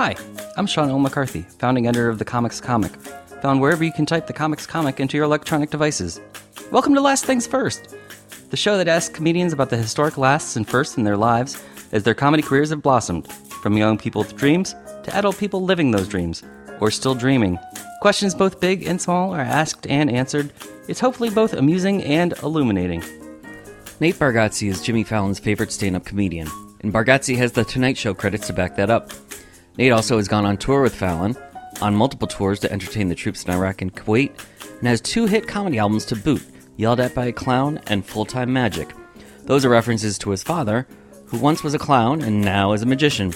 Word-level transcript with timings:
Hi, 0.00 0.14
I'm 0.56 0.68
Sean 0.68 0.90
L. 0.90 1.00
McCarthy, 1.00 1.42
founding 1.58 1.88
editor 1.88 2.08
of 2.08 2.20
The 2.20 2.24
Comics 2.24 2.60
Comic, 2.60 2.92
found 3.42 3.60
wherever 3.60 3.82
you 3.82 3.90
can 3.90 4.06
type 4.06 4.28
The 4.28 4.32
Comics 4.32 4.64
Comic 4.64 5.00
into 5.00 5.16
your 5.16 5.24
electronic 5.24 5.70
devices. 5.70 6.20
Welcome 6.70 6.94
to 6.94 7.00
Last 7.00 7.24
Things 7.24 7.48
First, 7.48 7.96
the 8.50 8.56
show 8.56 8.78
that 8.78 8.86
asks 8.86 9.12
comedians 9.12 9.52
about 9.52 9.70
the 9.70 9.76
historic 9.76 10.16
lasts 10.16 10.54
and 10.54 10.68
firsts 10.68 10.98
in 10.98 11.02
their 11.02 11.16
lives 11.16 11.60
as 11.90 12.04
their 12.04 12.14
comedy 12.14 12.44
careers 12.44 12.70
have 12.70 12.80
blossomed, 12.80 13.26
from 13.60 13.76
young 13.76 13.98
people 13.98 14.20
with 14.22 14.36
dreams 14.36 14.76
to 15.02 15.16
adult 15.16 15.36
people 15.36 15.64
living 15.64 15.90
those 15.90 16.06
dreams, 16.06 16.44
or 16.78 16.92
still 16.92 17.16
dreaming. 17.16 17.58
Questions 18.00 18.36
both 18.36 18.60
big 18.60 18.86
and 18.86 19.02
small 19.02 19.34
are 19.34 19.40
asked 19.40 19.84
and 19.88 20.08
answered. 20.08 20.52
It's 20.86 21.00
hopefully 21.00 21.30
both 21.30 21.54
amusing 21.54 22.04
and 22.04 22.34
illuminating. 22.44 23.02
Nate 23.98 24.14
Bargatze 24.14 24.68
is 24.68 24.80
Jimmy 24.80 25.02
Fallon's 25.02 25.40
favorite 25.40 25.72
stand 25.72 25.96
up 25.96 26.04
comedian, 26.04 26.46
and 26.82 26.92
Bargatze 26.92 27.36
has 27.36 27.50
the 27.50 27.64
Tonight 27.64 27.98
Show 27.98 28.14
credits 28.14 28.46
to 28.46 28.52
back 28.52 28.76
that 28.76 28.90
up. 28.90 29.10
Nate 29.78 29.92
also 29.92 30.16
has 30.16 30.26
gone 30.26 30.44
on 30.44 30.56
tour 30.56 30.82
with 30.82 30.94
Fallon, 30.94 31.36
on 31.80 31.94
multiple 31.94 32.26
tours 32.26 32.58
to 32.60 32.72
entertain 32.72 33.08
the 33.08 33.14
troops 33.14 33.44
in 33.44 33.52
Iraq 33.52 33.80
and 33.80 33.94
Kuwait, 33.94 34.32
and 34.78 34.88
has 34.88 35.00
two 35.00 35.26
hit 35.26 35.46
comedy 35.46 35.78
albums 35.78 36.04
to 36.06 36.16
boot 36.16 36.42
Yelled 36.78 37.00
at 37.00 37.14
by 37.14 37.26
a 37.26 37.32
Clown 37.32 37.80
and 37.88 38.06
Full 38.06 38.24
Time 38.24 38.52
Magic. 38.52 38.92
Those 39.44 39.64
are 39.64 39.68
references 39.68 40.16
to 40.18 40.30
his 40.30 40.44
father, 40.44 40.86
who 41.26 41.38
once 41.38 41.64
was 41.64 41.74
a 41.74 41.78
clown 41.78 42.22
and 42.22 42.40
now 42.40 42.72
is 42.72 42.82
a 42.82 42.86
magician. 42.86 43.32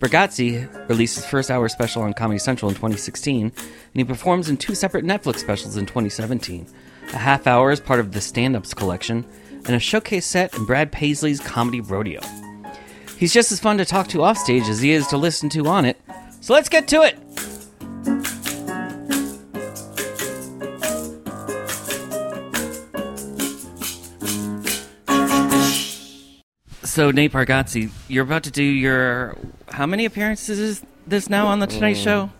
Bargatze 0.00 0.88
released 0.88 1.16
his 1.16 1.24
first 1.24 1.50
hour 1.50 1.66
special 1.68 2.02
on 2.02 2.12
Comedy 2.12 2.38
Central 2.38 2.68
in 2.68 2.74
2016, 2.74 3.46
and 3.46 3.54
he 3.94 4.04
performs 4.04 4.50
in 4.50 4.58
two 4.58 4.74
separate 4.74 5.04
Netflix 5.04 5.38
specials 5.38 5.78
in 5.78 5.86
2017. 5.86 6.66
A 7.14 7.18
half 7.18 7.46
hour 7.46 7.70
as 7.70 7.80
part 7.80 8.00
of 8.00 8.12
the 8.12 8.20
Stand 8.20 8.54
Ups 8.54 8.74
collection, 8.74 9.24
and 9.64 9.70
a 9.70 9.80
showcase 9.80 10.26
set 10.26 10.54
in 10.54 10.66
Brad 10.66 10.92
Paisley's 10.92 11.40
Comedy 11.40 11.80
Rodeo. 11.80 12.20
He's 13.16 13.32
just 13.32 13.52
as 13.52 13.60
fun 13.60 13.78
to 13.78 13.84
talk 13.84 14.08
to 14.08 14.22
offstage 14.22 14.68
as 14.68 14.80
he 14.80 14.92
is 14.92 15.06
to 15.08 15.16
listen 15.16 15.48
to 15.50 15.66
on 15.66 15.84
it, 15.84 16.00
so 16.40 16.52
let's 16.52 16.68
get 16.68 16.86
to 16.88 17.02
it! 17.02 17.18
So, 26.82 27.10
Nate 27.10 27.32
Bargatze, 27.32 27.90
you're 28.08 28.22
about 28.22 28.44
to 28.44 28.50
do 28.50 28.62
your. 28.62 29.36
How 29.68 29.86
many 29.86 30.04
appearances 30.04 30.60
is 30.60 30.82
this 31.06 31.28
now 31.28 31.46
on 31.48 31.58
The 31.58 31.66
Tonight 31.66 31.94
Show? 31.96 32.30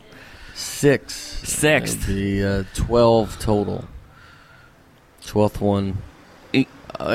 Six. 0.54 1.14
Sixth. 1.14 2.06
The 2.06 2.44
uh, 2.44 2.64
twelve 2.74 3.36
total. 3.40 3.84
Twelfth 5.26 5.60
one, 5.60 5.98
uh, 6.54 6.64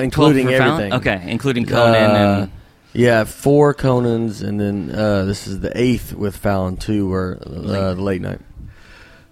including 0.04 0.48
Fallon? 0.48 0.62
everything. 0.62 0.94
Okay, 0.94 1.32
including 1.32 1.66
Conan 1.66 2.12
Uh, 2.12 2.40
and. 2.42 2.52
Yeah, 2.94 3.24
four 3.24 3.74
Conans, 3.76 4.42
and 4.42 4.60
then 4.60 4.90
uh, 4.94 5.26
this 5.26 5.46
is 5.48 5.60
the 5.60 5.72
eighth 5.80 6.14
with 6.14 6.36
Fallon 6.36 6.76
too, 6.78 7.12
or 7.14 7.38
uh, 7.46 7.94
the 7.94 8.02
late 8.02 8.22
night. 8.22 8.42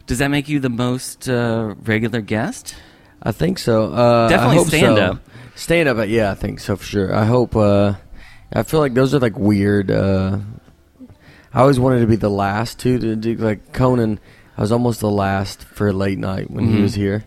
Does 0.06 0.20
that 0.20 0.30
make 0.30 0.48
you 0.48 0.60
the 0.60 0.70
most 0.70 1.28
uh, 1.28 1.74
regular 1.84 2.22
guest? 2.22 2.76
I 3.22 3.32
think 3.32 3.58
so. 3.58 3.92
Uh, 3.94 4.30
Definitely 4.30 4.66
stand 4.66 4.98
so. 4.98 5.04
up. 5.04 5.20
Stand 5.56 5.90
up, 5.90 5.98
uh, 5.98 6.04
yeah, 6.04 6.30
I 6.32 6.36
think 6.36 6.60
so 6.60 6.76
for 6.76 6.84
sure. 6.86 7.14
I 7.16 7.26
hope. 7.26 7.56
Uh, 7.56 7.96
I 8.54 8.64
feel 8.64 8.80
like 8.80 8.94
those 8.94 9.14
are 9.16 9.20
like 9.20 9.38
weird. 9.38 9.90
Uh, 9.92 10.38
I 11.54 11.62
always 11.62 11.80
wanted 11.80 12.02
to 12.02 12.08
be 12.08 12.16
the 12.16 12.30
last 12.30 12.78
two 12.80 13.00
to 13.00 13.16
do 13.16 13.36
like 13.36 13.74
Conan. 13.74 14.20
I 14.56 14.62
was 14.62 14.72
almost 14.72 15.00
the 15.00 15.10
last 15.10 15.64
for 15.64 15.92
late 15.92 16.20
night 16.20 16.52
when 16.52 16.68
Mhm. 16.68 16.76
he 16.76 16.82
was 16.82 16.94
here, 16.94 17.26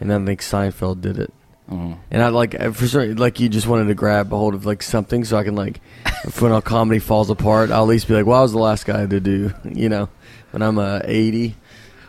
and 0.00 0.08
then 0.10 0.22
I 0.22 0.26
think 0.26 0.40
Seinfeld 0.42 1.00
did 1.00 1.18
it. 1.18 1.32
Oh. 1.70 1.96
And 2.10 2.22
I 2.22 2.28
like 2.28 2.58
uh, 2.58 2.72
for 2.72 2.86
sure, 2.86 3.14
like 3.14 3.40
you 3.40 3.48
just 3.48 3.66
wanted 3.66 3.86
to 3.86 3.94
grab 3.94 4.32
a 4.32 4.36
hold 4.36 4.54
of 4.54 4.66
like 4.66 4.82
something 4.82 5.24
so 5.24 5.36
I 5.36 5.44
can 5.44 5.54
like, 5.54 5.80
if 6.24 6.42
when 6.42 6.52
our 6.52 6.62
comedy 6.62 6.98
falls 6.98 7.30
apart, 7.30 7.70
I'll 7.70 7.82
at 7.82 7.88
least 7.88 8.08
be 8.08 8.14
like, 8.14 8.26
well, 8.26 8.40
I 8.40 8.42
was 8.42 8.52
the 8.52 8.58
last 8.58 8.84
guy 8.84 9.06
to 9.06 9.20
do, 9.20 9.52
you 9.64 9.88
know, 9.88 10.08
when 10.50 10.62
I'm 10.62 10.78
uh, 10.78 11.00
80. 11.04 11.56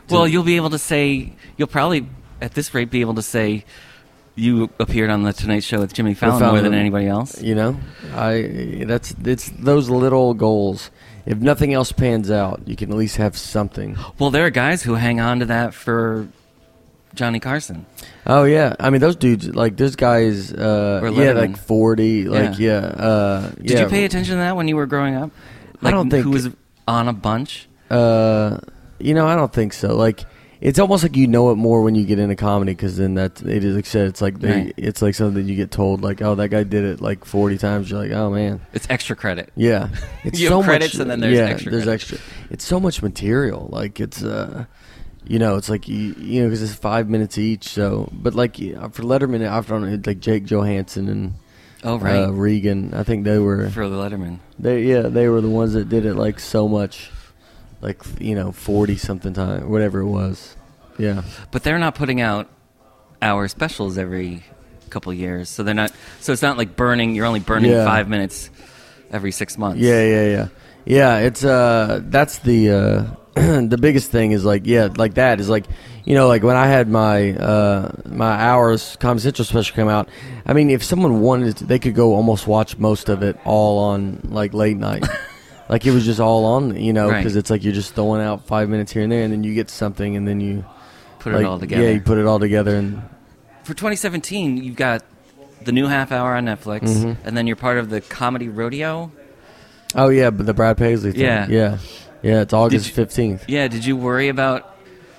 Well, 0.09 0.27
you'll 0.27 0.43
be 0.43 0.57
able 0.57 0.71
to 0.71 0.79
say. 0.79 1.33
You'll 1.57 1.67
probably, 1.67 2.07
at 2.41 2.53
this 2.53 2.73
rate, 2.73 2.91
be 2.91 3.01
able 3.01 3.15
to 3.15 3.21
say 3.21 3.63
you 4.35 4.69
appeared 4.79 5.09
on 5.09 5.23
the 5.23 5.33
Tonight 5.33 5.63
Show 5.63 5.79
with 5.79 5.93
Jimmy 5.93 6.13
Fallon, 6.13 6.43
more 6.43 6.61
than 6.61 6.73
anybody 6.73 7.07
else. 7.07 7.41
You 7.41 7.55
know, 7.55 7.79
I 8.13 8.83
that's 8.85 9.15
it's 9.23 9.49
those 9.49 9.89
little 9.89 10.33
goals. 10.33 10.91
If 11.25 11.37
nothing 11.37 11.73
else 11.73 11.91
pans 11.91 12.29
out, 12.29 12.61
you 12.67 12.75
can 12.75 12.91
at 12.91 12.97
least 12.97 13.17
have 13.17 13.37
something. 13.37 13.97
Well, 14.19 14.29
there 14.29 14.45
are 14.45 14.49
guys 14.49 14.83
who 14.83 14.95
hang 14.95 15.21
on 15.21 15.39
to 15.39 15.45
that 15.45 15.73
for 15.73 16.27
Johnny 17.13 17.39
Carson. 17.39 17.85
Oh 18.25 18.43
yeah, 18.45 18.75
I 18.79 18.89
mean 18.89 19.01
those 19.01 19.15
dudes 19.15 19.53
like 19.53 19.77
those 19.77 19.95
guys. 19.95 20.51
Uh, 20.53 20.99
Or 21.03 21.09
yeah, 21.09 21.33
Letterman. 21.33 21.35
like 21.35 21.57
forty. 21.57 22.23
Like 22.25 22.57
yeah. 22.59 22.77
Uh, 22.79 23.49
Did 23.51 23.69
yeah. 23.71 23.79
you 23.81 23.87
pay 23.87 24.05
attention 24.05 24.35
to 24.35 24.39
that 24.39 24.55
when 24.55 24.67
you 24.67 24.75
were 24.75 24.85
growing 24.87 25.15
up? 25.15 25.31
I 25.81 25.85
Like, 25.85 25.93
don't 25.93 26.09
think- 26.09 26.23
who 26.23 26.31
was 26.31 26.49
on 26.87 27.07
a 27.07 27.13
bunch. 27.13 27.67
Uh, 27.89 28.57
you 28.99 29.13
know, 29.13 29.27
I 29.27 29.35
don't 29.35 29.51
think 29.53 29.73
so. 29.73 29.95
Like, 29.95 30.23
it's 30.61 30.79
almost 30.79 31.03
like 31.03 31.15
you 31.17 31.27
know 31.27 31.51
it 31.51 31.55
more 31.55 31.81
when 31.83 31.93
you 31.93 32.05
get 32.05 32.19
into 32.19 32.35
comedy 32.37 32.71
because 32.71 32.95
then 32.97 33.15
that 33.15 33.41
it 33.41 33.63
is 33.65 33.75
like 33.75 33.85
I 33.85 33.89
said. 33.89 34.07
It's 34.07 34.21
like 34.21 34.39
they, 34.39 34.51
Right. 34.51 34.73
it's 34.77 35.01
like 35.01 35.13
something 35.13 35.45
you 35.45 35.55
get 35.57 35.71
told 35.71 36.01
like, 36.01 36.21
oh, 36.21 36.35
that 36.35 36.47
guy 36.49 36.63
did 36.63 36.85
it 36.85 37.01
like 37.01 37.25
forty 37.25 37.57
times. 37.57 37.91
You're 37.91 37.99
like, 37.99 38.11
oh 38.11 38.31
man, 38.31 38.61
It's 38.73 38.87
extra 38.89 39.15
credit. 39.15 39.51
yeah. 39.55 39.89
It's 40.23 40.39
You 40.39 40.51
have 40.53 40.63
credits 40.63 40.93
much, 40.95 41.01
and 41.01 41.11
then 41.11 41.19
there's 41.19 41.37
yeah, 41.37 41.45
extra 41.45 41.71
There's 41.71 41.83
credits. 41.83 42.13
extra. 42.13 42.27
It's 42.49 42.63
so 42.63 42.79
much 42.79 43.01
material. 43.03 43.67
Like 43.71 43.99
it's 43.99 44.23
uh. 44.23 44.65
You 45.25 45.39
know, 45.39 45.55
it's 45.55 45.69
like 45.69 45.87
you, 45.87 46.15
you 46.17 46.41
know, 46.41 46.47
because 46.49 46.61
it's 46.61 46.73
five 46.75 47.09
minutes 47.09 47.37
each. 47.37 47.69
So, 47.69 48.09
but 48.11 48.35
like 48.35 48.57
for 48.57 49.03
Letterman, 49.03 49.47
I've 49.47 49.67
done 49.67 50.01
like 50.05 50.19
Jake 50.19 50.45
Johansson 50.45 51.07
and 51.09 51.33
Oh 51.85 51.97
right, 51.97 52.23
uh, 52.23 52.31
Regan. 52.31 52.93
I 52.93 53.03
think 53.03 53.23
they 53.25 53.39
were 53.39 53.69
for 53.69 53.87
the 53.89 53.95
Letterman. 53.95 54.39
they 54.59 54.83
yeah, 54.83 55.03
they 55.03 55.27
were 55.29 55.41
the 55.41 55.49
ones 55.49 55.73
that 55.73 55.89
did 55.89 56.05
it 56.05 56.15
like 56.15 56.39
so 56.39 56.67
much, 56.67 57.09
like 57.81 58.01
you 58.19 58.35
know, 58.35 58.51
forty 58.51 58.95
something 58.97 59.33
time, 59.33 59.69
whatever 59.69 59.99
it 59.99 60.07
was. 60.07 60.55
Yeah, 60.97 61.23
But 61.51 61.63
they're 61.63 61.79
not 61.79 61.95
putting 61.95 62.21
out 62.21 62.47
hour 63.21 63.47
specials 63.47 63.97
every 63.97 64.43
couple 64.89 65.11
years, 65.13 65.49
so 65.49 65.63
they're 65.63 65.73
not. 65.73 65.91
So 66.19 66.33
it's 66.33 66.41
not 66.43 66.57
like 66.57 66.75
burning. 66.75 67.15
You're 67.15 67.25
only 67.25 67.39
burning 67.39 67.71
Yeah. 67.71 67.83
five 67.85 68.07
minutes 68.07 68.49
every 69.11 69.31
six 69.31 69.57
months. 69.57 69.79
yeah, 69.81 70.03
yeah, 70.03 70.25
yeah, 70.27 70.47
yeah. 70.85 71.17
It's 71.19 71.43
uh, 71.43 71.99
that's 72.03 72.37
the 72.39 72.69
uh, 72.69 73.03
the 73.69 73.77
biggest 73.79 74.11
thing 74.11 74.31
is 74.31 74.45
like 74.45 74.65
yeah, 74.65 74.89
like 74.95 75.15
that 75.15 75.39
is 75.39 75.49
like 75.49 75.65
you 76.05 76.15
know, 76.15 76.27
like 76.27 76.43
when 76.43 76.55
I 76.55 76.67
had 76.67 76.87
my 76.87 77.31
uh 77.35 77.91
my 78.05 78.31
hours 78.31 78.95
Comedy 78.99 79.21
Central 79.23 79.45
special 79.45 79.75
come 79.75 79.87
out. 79.89 80.09
I 80.45 80.53
mean, 80.53 80.69
if 80.69 80.83
someone 80.83 81.21
wanted, 81.21 81.57
to, 81.57 81.65
they 81.65 81.79
could 81.79 81.95
go 81.95 82.13
almost 82.13 82.45
watch 82.47 82.77
most 82.77 83.09
of 83.09 83.23
it 83.23 83.37
all 83.45 83.79
on 83.79 84.19
like 84.25 84.53
late 84.53 84.77
night. 84.77 85.05
Like 85.69 85.85
it 85.85 85.91
was 85.91 86.03
just 86.05 86.19
all 86.19 86.43
on, 86.43 86.75
you 86.75 86.91
know, 86.91 87.09
Right. 87.09 87.19
because 87.19 87.37
it's 87.37 87.49
like 87.49 87.63
you're 87.63 87.73
just 87.73 87.95
throwing 87.95 88.21
out 88.21 88.45
five 88.45 88.67
minutes 88.67 88.91
here 88.91 89.01
and 89.01 89.11
there, 89.11 89.23
and 89.23 89.31
then 89.31 89.45
you 89.45 89.55
get 89.55 89.69
something, 89.69 90.17
and 90.17 90.27
then 90.27 90.41
you 90.41 90.65
Put 91.19 91.31
like, 91.33 91.41
it 91.43 91.45
all 91.45 91.57
together. 91.57 91.81
Yeah, 91.83 91.89
you 91.91 92.01
put 92.01 92.17
it 92.17 92.25
all 92.25 92.37
together, 92.37 92.75
and 92.75 93.01
For 93.63 93.73
2017, 93.73 94.57
you've 94.57 94.75
got 94.75 95.03
the 95.63 95.71
new 95.71 95.87
half 95.87 96.11
hour 96.11 96.35
on 96.35 96.45
Netflix, 96.45 96.81
Mhm. 96.89 97.15
and 97.23 97.35
then 97.37 97.47
you're 97.47 97.55
part 97.55 97.77
of 97.77 97.89
the 97.89 98.01
comedy 98.01 98.49
rodeo. 98.49 99.09
Oh 99.95 100.09
yeah, 100.09 100.31
but 100.31 100.45
the 100.45 100.53
Brad 100.53 100.77
Paisley 100.77 101.13
thing. 101.13 101.21
Yeah. 101.21 101.47
yeah, 101.47 101.77
yeah. 102.23 102.41
It's 102.41 102.53
August 102.53 102.89
fifteenth. 102.91 103.45
Yeah, 103.47 103.67
did 103.67 103.85
you 103.85 103.95
worry 103.97 104.29
about 104.29 104.69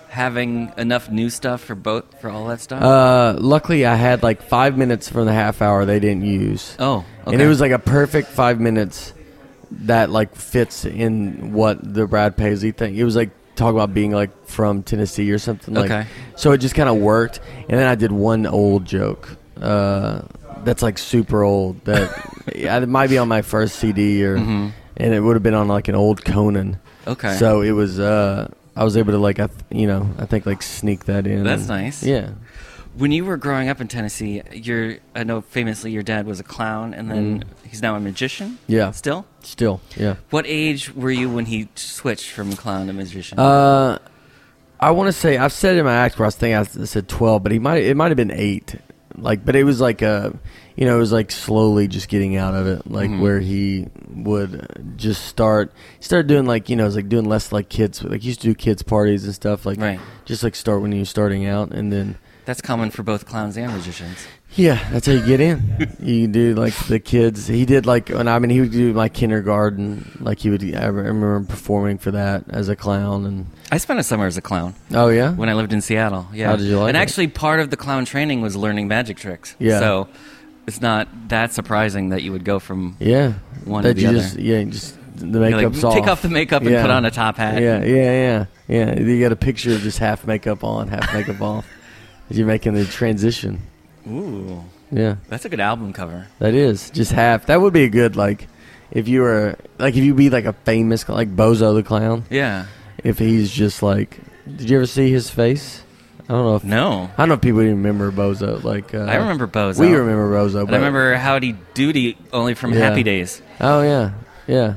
having 0.08 0.72
enough 0.76 1.10
new 1.10 1.28
stuff 1.28 1.60
for 1.62 1.74
both 1.74 2.20
for 2.20 2.30
all 2.30 2.46
that 2.48 2.60
stuff? 2.60 2.82
Uh, 2.82 3.36
luckily, 3.38 3.84
I 3.86 3.94
had 3.96 4.22
like 4.22 4.42
five 4.42 4.76
minutes 4.76 5.08
from 5.08 5.26
the 5.26 5.32
half 5.32 5.60
hour 5.62 5.84
they 5.84 6.00
didn't 6.00 6.24
use, 6.24 6.76
oh, 6.78 7.04
okay. 7.26 7.32
and 7.34 7.42
it 7.42 7.46
was 7.48 7.60
like 7.60 7.72
a 7.72 7.78
perfect 7.78 8.28
five 8.28 8.58
minutes 8.60 9.12
that 9.70 10.10
like 10.10 10.34
fits 10.36 10.84
in 10.84 11.52
what 11.52 11.78
the 11.82 12.06
Brad 12.06 12.36
Paisley 12.36 12.70
thing. 12.72 12.96
It 12.96 13.04
was 13.04 13.16
like 13.16 13.30
talk 13.56 13.72
about 13.74 13.92
being 13.94 14.12
like 14.12 14.46
from 14.46 14.82
Tennessee 14.82 15.30
or 15.30 15.38
something. 15.38 15.74
Like, 15.74 15.90
Okay. 15.90 16.06
So 16.36 16.52
it 16.52 16.58
just 16.58 16.74
kind 16.74 16.88
of 16.88 16.96
worked, 16.96 17.40
and 17.68 17.78
then 17.78 17.86
I 17.86 17.94
did 17.96 18.12
one 18.12 18.46
old 18.46 18.84
joke. 18.84 19.36
Uh, 19.60 20.22
that's 20.64 20.82
like 20.82 20.98
super 20.98 21.42
old. 21.42 21.84
That 21.86 22.10
yeah, 22.54 22.78
it 22.78 22.88
might 22.88 23.10
be 23.10 23.18
on 23.18 23.28
my 23.28 23.42
first 23.42 23.76
CD 23.76 24.24
or, 24.24 24.36
Mhm. 24.38 24.72
and 24.96 25.14
it 25.14 25.20
would 25.20 25.34
have 25.34 25.42
been 25.42 25.54
on 25.54 25.66
like 25.68 25.88
an 25.88 25.94
old 25.96 26.24
Conan. 26.24 26.78
Okay. 27.06 27.34
So 27.36 27.60
it 27.62 27.72
was. 27.72 27.98
Uh, 28.00 28.48
I 28.76 28.82
was 28.82 28.96
able 28.96 29.12
to 29.12 29.18
like, 29.18 29.38
I 29.38 29.46
th- 29.46 29.58
you 29.70 29.86
know, 29.86 30.08
I 30.18 30.26
think 30.26 30.46
like 30.46 30.60
sneak 30.62 31.04
that 31.04 31.26
in. 31.26 31.44
That's 31.44 31.68
nice. 31.68 32.02
Yeah. 32.02 32.30
when 32.96 33.10
you 33.12 33.24
were 33.24 33.36
growing 33.36 33.68
up 33.68 33.80
in 33.80 33.88
Tennessee, 33.88 34.42
your 34.52 34.96
I 35.14 35.22
know 35.24 35.40
famously 35.42 35.90
your 35.92 36.02
dad 36.02 36.26
was 36.26 36.40
a 36.40 36.44
clown, 36.44 36.92
and 36.94 37.10
then 37.10 37.40
Mm. 37.40 37.44
he's 37.68 37.82
now 37.82 37.94
a 37.96 38.00
magician. 38.00 38.58
Yeah. 38.66 38.90
Still, 38.92 39.26
Still. 39.42 39.80
Yeah. 39.96 40.16
what 40.30 40.44
age 40.46 40.92
were 40.94 41.10
you 41.10 41.28
when 41.30 41.46
he 41.46 41.68
switched 41.76 42.30
from 42.30 42.52
clown 42.54 42.86
to 42.88 42.92
magician? 42.92 43.38
Uh, 43.38 43.98
I 44.80 44.90
want 44.90 45.06
to 45.08 45.12
say 45.12 45.36
I've 45.38 45.52
said 45.52 45.76
in 45.76 45.84
my 45.84 45.94
act 45.94 46.18
where 46.18 46.26
I 46.26 46.30
think 46.30 46.56
I 46.56 46.84
said 46.84 47.08
twelve, 47.08 47.42
but 47.44 47.52
he 47.52 47.58
might 47.58 47.82
it 47.84 47.96
might 47.96 48.08
have 48.08 48.16
been 48.16 48.32
eight. 48.32 48.76
Like, 49.16 49.44
but 49.44 49.54
it 49.54 49.62
was 49.64 49.80
like 49.80 50.02
uh 50.02 50.30
you 50.76 50.84
know, 50.86 50.96
it 50.96 50.98
was 50.98 51.12
like 51.12 51.30
slowly 51.30 51.86
just 51.88 52.08
getting 52.08 52.36
out 52.36 52.54
of 52.54 52.66
it, 52.66 52.90
like 52.90 53.10
Mhm. 53.10 53.20
where 53.20 53.40
he 53.40 53.86
would 54.14 54.94
just 54.96 55.24
start 55.26 55.72
start 56.00 56.26
doing 56.26 56.46
like 56.46 56.68
you 56.68 56.76
know, 56.76 56.84
it 56.84 56.86
was 56.86 56.96
like 56.96 57.08
doing 57.08 57.24
less 57.28 57.52
like 57.52 57.68
kids, 57.68 58.02
like 58.02 58.22
he 58.22 58.28
used 58.28 58.40
to 58.42 58.48
do 58.48 58.54
kids 58.54 58.82
parties 58.82 59.24
and 59.24 59.34
stuff, 59.34 59.64
like 59.66 59.80
Right. 59.80 60.00
just 60.24 60.42
like 60.42 60.54
start 60.54 60.82
when 60.82 60.92
he 60.92 60.98
was 60.98 61.08
starting 61.10 61.46
out, 61.46 61.70
and 61.72 61.92
then 61.92 62.16
That's 62.46 62.60
common 62.60 62.90
for 62.90 63.02
both 63.02 63.24
clowns 63.26 63.56
and 63.56 63.72
magicians. 63.72 64.26
Yeah, 64.54 64.78
that's 64.92 65.06
how 65.06 65.14
you 65.14 65.24
get 65.26 65.40
in. 65.40 65.88
you 65.98 66.26
do 66.28 66.54
like 66.54 66.74
the 66.88 67.00
kids. 67.00 67.46
He 67.48 67.64
did 67.64 67.86
like, 67.86 68.10
and 68.10 68.28
I 68.30 68.38
mean, 68.38 68.50
he 68.50 68.60
would 68.60 68.70
do 68.70 68.92
like 68.92 69.14
kindergarten. 69.14 70.18
Like 70.20 70.38
he 70.40 70.50
would. 70.50 70.62
I 70.76 70.84
remember 70.86 71.40
performing 71.48 71.98
for 71.98 72.10
that 72.12 72.44
as 72.50 72.68
a 72.68 72.76
clown. 72.76 73.24
And 73.26 73.46
I 73.72 73.78
spent 73.78 73.98
a 73.98 74.02
summer 74.02 74.26
as 74.26 74.36
a 74.36 74.42
clown 74.42 74.74
oh 74.92 75.08
yeah, 75.08 75.32
when 75.32 75.48
I 75.48 75.54
lived 75.54 75.72
in 75.72 75.80
Seattle. 75.80 76.26
Yeah. 76.34 76.50
How 76.50 76.56
did 76.56 76.66
you 76.66 76.78
like 76.78 76.88
And 76.88 76.96
it? 76.96 77.00
actually, 77.00 77.28
part 77.28 77.58
of 77.60 77.70
the 77.70 77.76
clown 77.76 78.04
training 78.04 78.42
was 78.42 78.54
learning 78.56 78.86
magic 78.88 79.16
tricks. 79.16 79.56
Yeah. 79.58 79.78
So 79.80 80.08
it's 80.66 80.80
not 80.80 81.08
that 81.28 81.52
surprising 81.52 82.08
that 82.10 82.22
you 82.22 82.32
would 82.32 82.44
go 82.44 82.58
from 82.58 82.96
yeah. 83.00 83.34
one 83.64 83.82
that 83.82 83.90
to 83.90 83.94
the 83.94 84.00
you 84.02 84.08
other. 84.08 84.18
just 84.18 84.36
yeah, 84.38 84.62
just 84.64 84.98
the 85.16 85.26
You're 85.40 85.50
like, 85.70 85.84
off. 85.84 85.94
take 85.94 86.06
off 86.06 86.22
the 86.22 86.28
makeup 86.28 86.62
and 86.62 86.70
Yeah. 86.72 86.82
put 86.82 86.90
on 86.90 87.04
a 87.04 87.10
top 87.10 87.36
hat. 87.36 87.62
Yeah, 87.62 87.84
yeah, 87.84 88.46
yeah, 88.66 88.94
yeah. 88.94 88.98
You 89.00 89.20
got 89.22 89.30
a 89.32 89.36
picture 89.36 89.72
of 89.74 89.80
just 89.82 89.98
half 89.98 90.26
makeup 90.26 90.64
on, 90.64 90.88
half 90.88 91.12
makeup 91.14 91.40
off. 91.40 91.66
As 92.30 92.38
you're 92.38 92.46
making 92.46 92.74
the 92.74 92.84
transition. 92.86 93.60
Ooh, 94.08 94.64
Yeah, 94.90 95.16
that's 95.28 95.44
a 95.44 95.48
good 95.48 95.60
album 95.60 95.92
cover. 95.92 96.26
that 96.40 96.54
is 96.54 96.90
just 96.90 97.12
half. 97.12 97.46
That 97.46 97.60
would 97.60 97.72
be 97.72 97.84
a 97.84 97.88
good 97.88 98.16
like, 98.16 98.48
if 98.90 99.06
you 99.08 99.20
were 99.20 99.56
like 99.78 99.94
if 99.96 100.02
you 100.02 100.14
be 100.14 100.30
like 100.30 100.46
a 100.46 100.52
famous 100.64 101.08
like 101.08 101.34
Bozo 101.36 101.74
the 101.74 101.82
clown. 101.82 102.24
Yeah. 102.30 102.66
If 103.04 103.18
he's 103.18 103.50
just 103.52 103.82
like, 103.82 104.18
did 104.56 104.68
you 104.70 104.76
ever 104.78 104.86
see 104.86 105.10
his 105.12 105.28
face? 105.30 105.82
I 106.28 106.32
don't 106.32 106.44
know 106.44 106.56
if 106.56 106.64
No. 106.64 107.10
I 107.12 107.16
don't 107.18 107.28
know 107.28 107.34
if 107.34 107.40
people 107.42 107.60
even 107.62 107.76
remember 107.82 108.10
Bozo. 108.10 108.62
Like 108.64 108.94
uh, 108.94 108.98
I 109.00 109.16
remember 109.16 109.46
Bozo. 109.46 109.78
We 109.78 109.92
remember 109.94 110.30
Bozo. 110.34 110.64
But 110.64 110.74
I 110.74 110.78
remember 110.78 111.14
Howdy 111.16 111.54
Doody 111.74 112.16
only 112.32 112.54
from 112.54 112.72
Yeah. 112.72 112.80
Happy 112.88 113.02
Days 113.02 113.42
Oh 113.60 113.82
yeah, 113.82 114.12
yeah. 114.46 114.76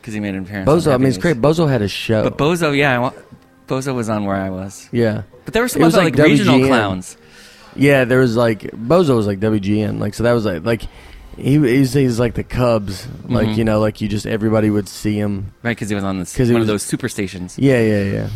because 0.00 0.14
he 0.14 0.20
made 0.20 0.34
an 0.34 0.44
appearance. 0.44 0.68
Bozo. 0.68 0.92
I 0.94 0.96
mean, 0.96 1.08
it's 1.08 1.18
great. 1.18 1.36
Bozo 1.36 1.68
had 1.68 1.82
a 1.82 1.88
show. 1.88 2.22
But 2.24 2.38
Bozo, 2.38 2.74
yeah, 2.76 2.98
I 3.08 3.12
Bozo 3.68 3.94
was 3.94 4.08
on 4.08 4.24
where 4.24 4.36
I 4.36 4.48
was. 4.50 4.88
yeah, 4.90 5.22
But 5.44 5.52
there 5.54 5.62
were 5.62 5.68
some 5.68 5.82
other 5.82 5.98
like 5.98 6.16
like, 6.18 6.26
regional 6.28 6.66
clowns. 6.66 7.16
yeah. 7.76 8.04
There 8.04 8.18
was 8.20 8.34
like 8.36 8.60
Bozo 8.62 9.14
was 9.16 9.26
like 9.26 9.38
WGN. 9.40 10.00
Like 10.00 10.14
so 10.14 10.22
that 10.24 10.32
was 10.32 10.44
like 10.46 10.64
like 10.64 10.82
he 11.36 11.58
he's, 11.58 11.92
he's 11.92 12.18
like 12.18 12.34
the 12.34 12.42
Cubs. 12.42 13.06
Like 13.26 13.48
Mhm. 13.48 13.56
you 13.58 13.64
know 13.64 13.80
like 13.80 14.00
you 14.00 14.08
just 14.08 14.26
everybody 14.26 14.70
would 14.70 14.88
see 14.88 15.14
him. 15.18 15.52
Right, 15.62 15.72
because 15.76 15.90
he 15.90 15.94
was 15.94 16.04
on 16.04 16.18
this 16.18 16.38
one 16.38 16.48
was- 16.54 16.60
of 16.62 16.66
those 16.66 16.82
super 16.82 17.08
stations. 17.10 17.58
Yeah, 17.58 17.80
yeah, 17.82 18.02
yeah. 18.04 18.28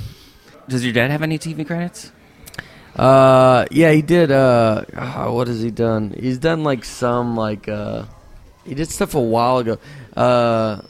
Does 0.68 0.84
your 0.84 0.92
dad 0.92 1.10
have 1.10 1.22
any 1.22 1.38
TV 1.38 1.66
credits? 1.66 2.12
Uh, 2.96 3.66
yeah, 3.70 3.90
he 3.92 4.02
did. 4.02 4.30
Uh, 4.30 4.84
ah, 4.96 5.30
what 5.32 5.48
has 5.48 5.60
he 5.60 5.70
done? 5.70 6.14
He's 6.18 6.38
done 6.38 6.62
like 6.62 6.84
some 6.84 7.36
like 7.36 7.68
uh, 7.68 8.04
he 8.64 8.74
did 8.74 8.88
stuff 8.90 9.14
a 9.14 9.20
while 9.20 9.58
ago. 9.58 9.78
Uh, 10.16 10.80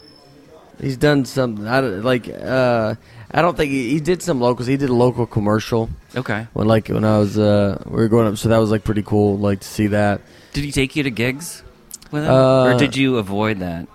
he's 0.81 0.97
done 0.97 1.25
some. 1.25 1.67
I 1.67 1.81
don't, 1.81 2.03
like 2.03 2.29
uh, 2.29 2.95
I 3.31 3.41
don't 3.43 3.56
think 3.56 3.71
he, 3.73 3.91
he 3.91 4.01
did 4.01 4.23
some 4.23 4.41
locals. 4.41 4.67
He 4.69 4.77
did 4.77 4.91
a 4.91 4.95
local 4.95 5.27
commercial 5.27 5.89
Okay. 6.15 6.47
when 6.53 6.69
like 6.69 6.89
when 6.89 7.05
I 7.05 7.19
was 7.19 7.39
uh 7.39 7.83
we 7.87 7.93
were 7.97 8.09
growing 8.09 8.29
up. 8.29 8.37
So 8.37 8.51
that 8.51 8.59
was 8.59 8.71
like 8.71 8.85
pretty 8.85 9.03
cool. 9.03 9.39
Like 9.39 9.61
to 9.61 9.69
see 9.69 9.87
that. 9.89 10.21
Did 10.53 10.65
he 10.65 10.73
take 10.73 10.95
you 10.97 11.03
to 11.05 11.11
gigs 11.11 11.62
with 12.11 12.25
him, 12.25 12.31
Uh, 12.31 12.65
or 12.75 12.79
did 12.79 12.97
you 12.97 13.17
avoid 13.17 13.61
that? 13.61 13.89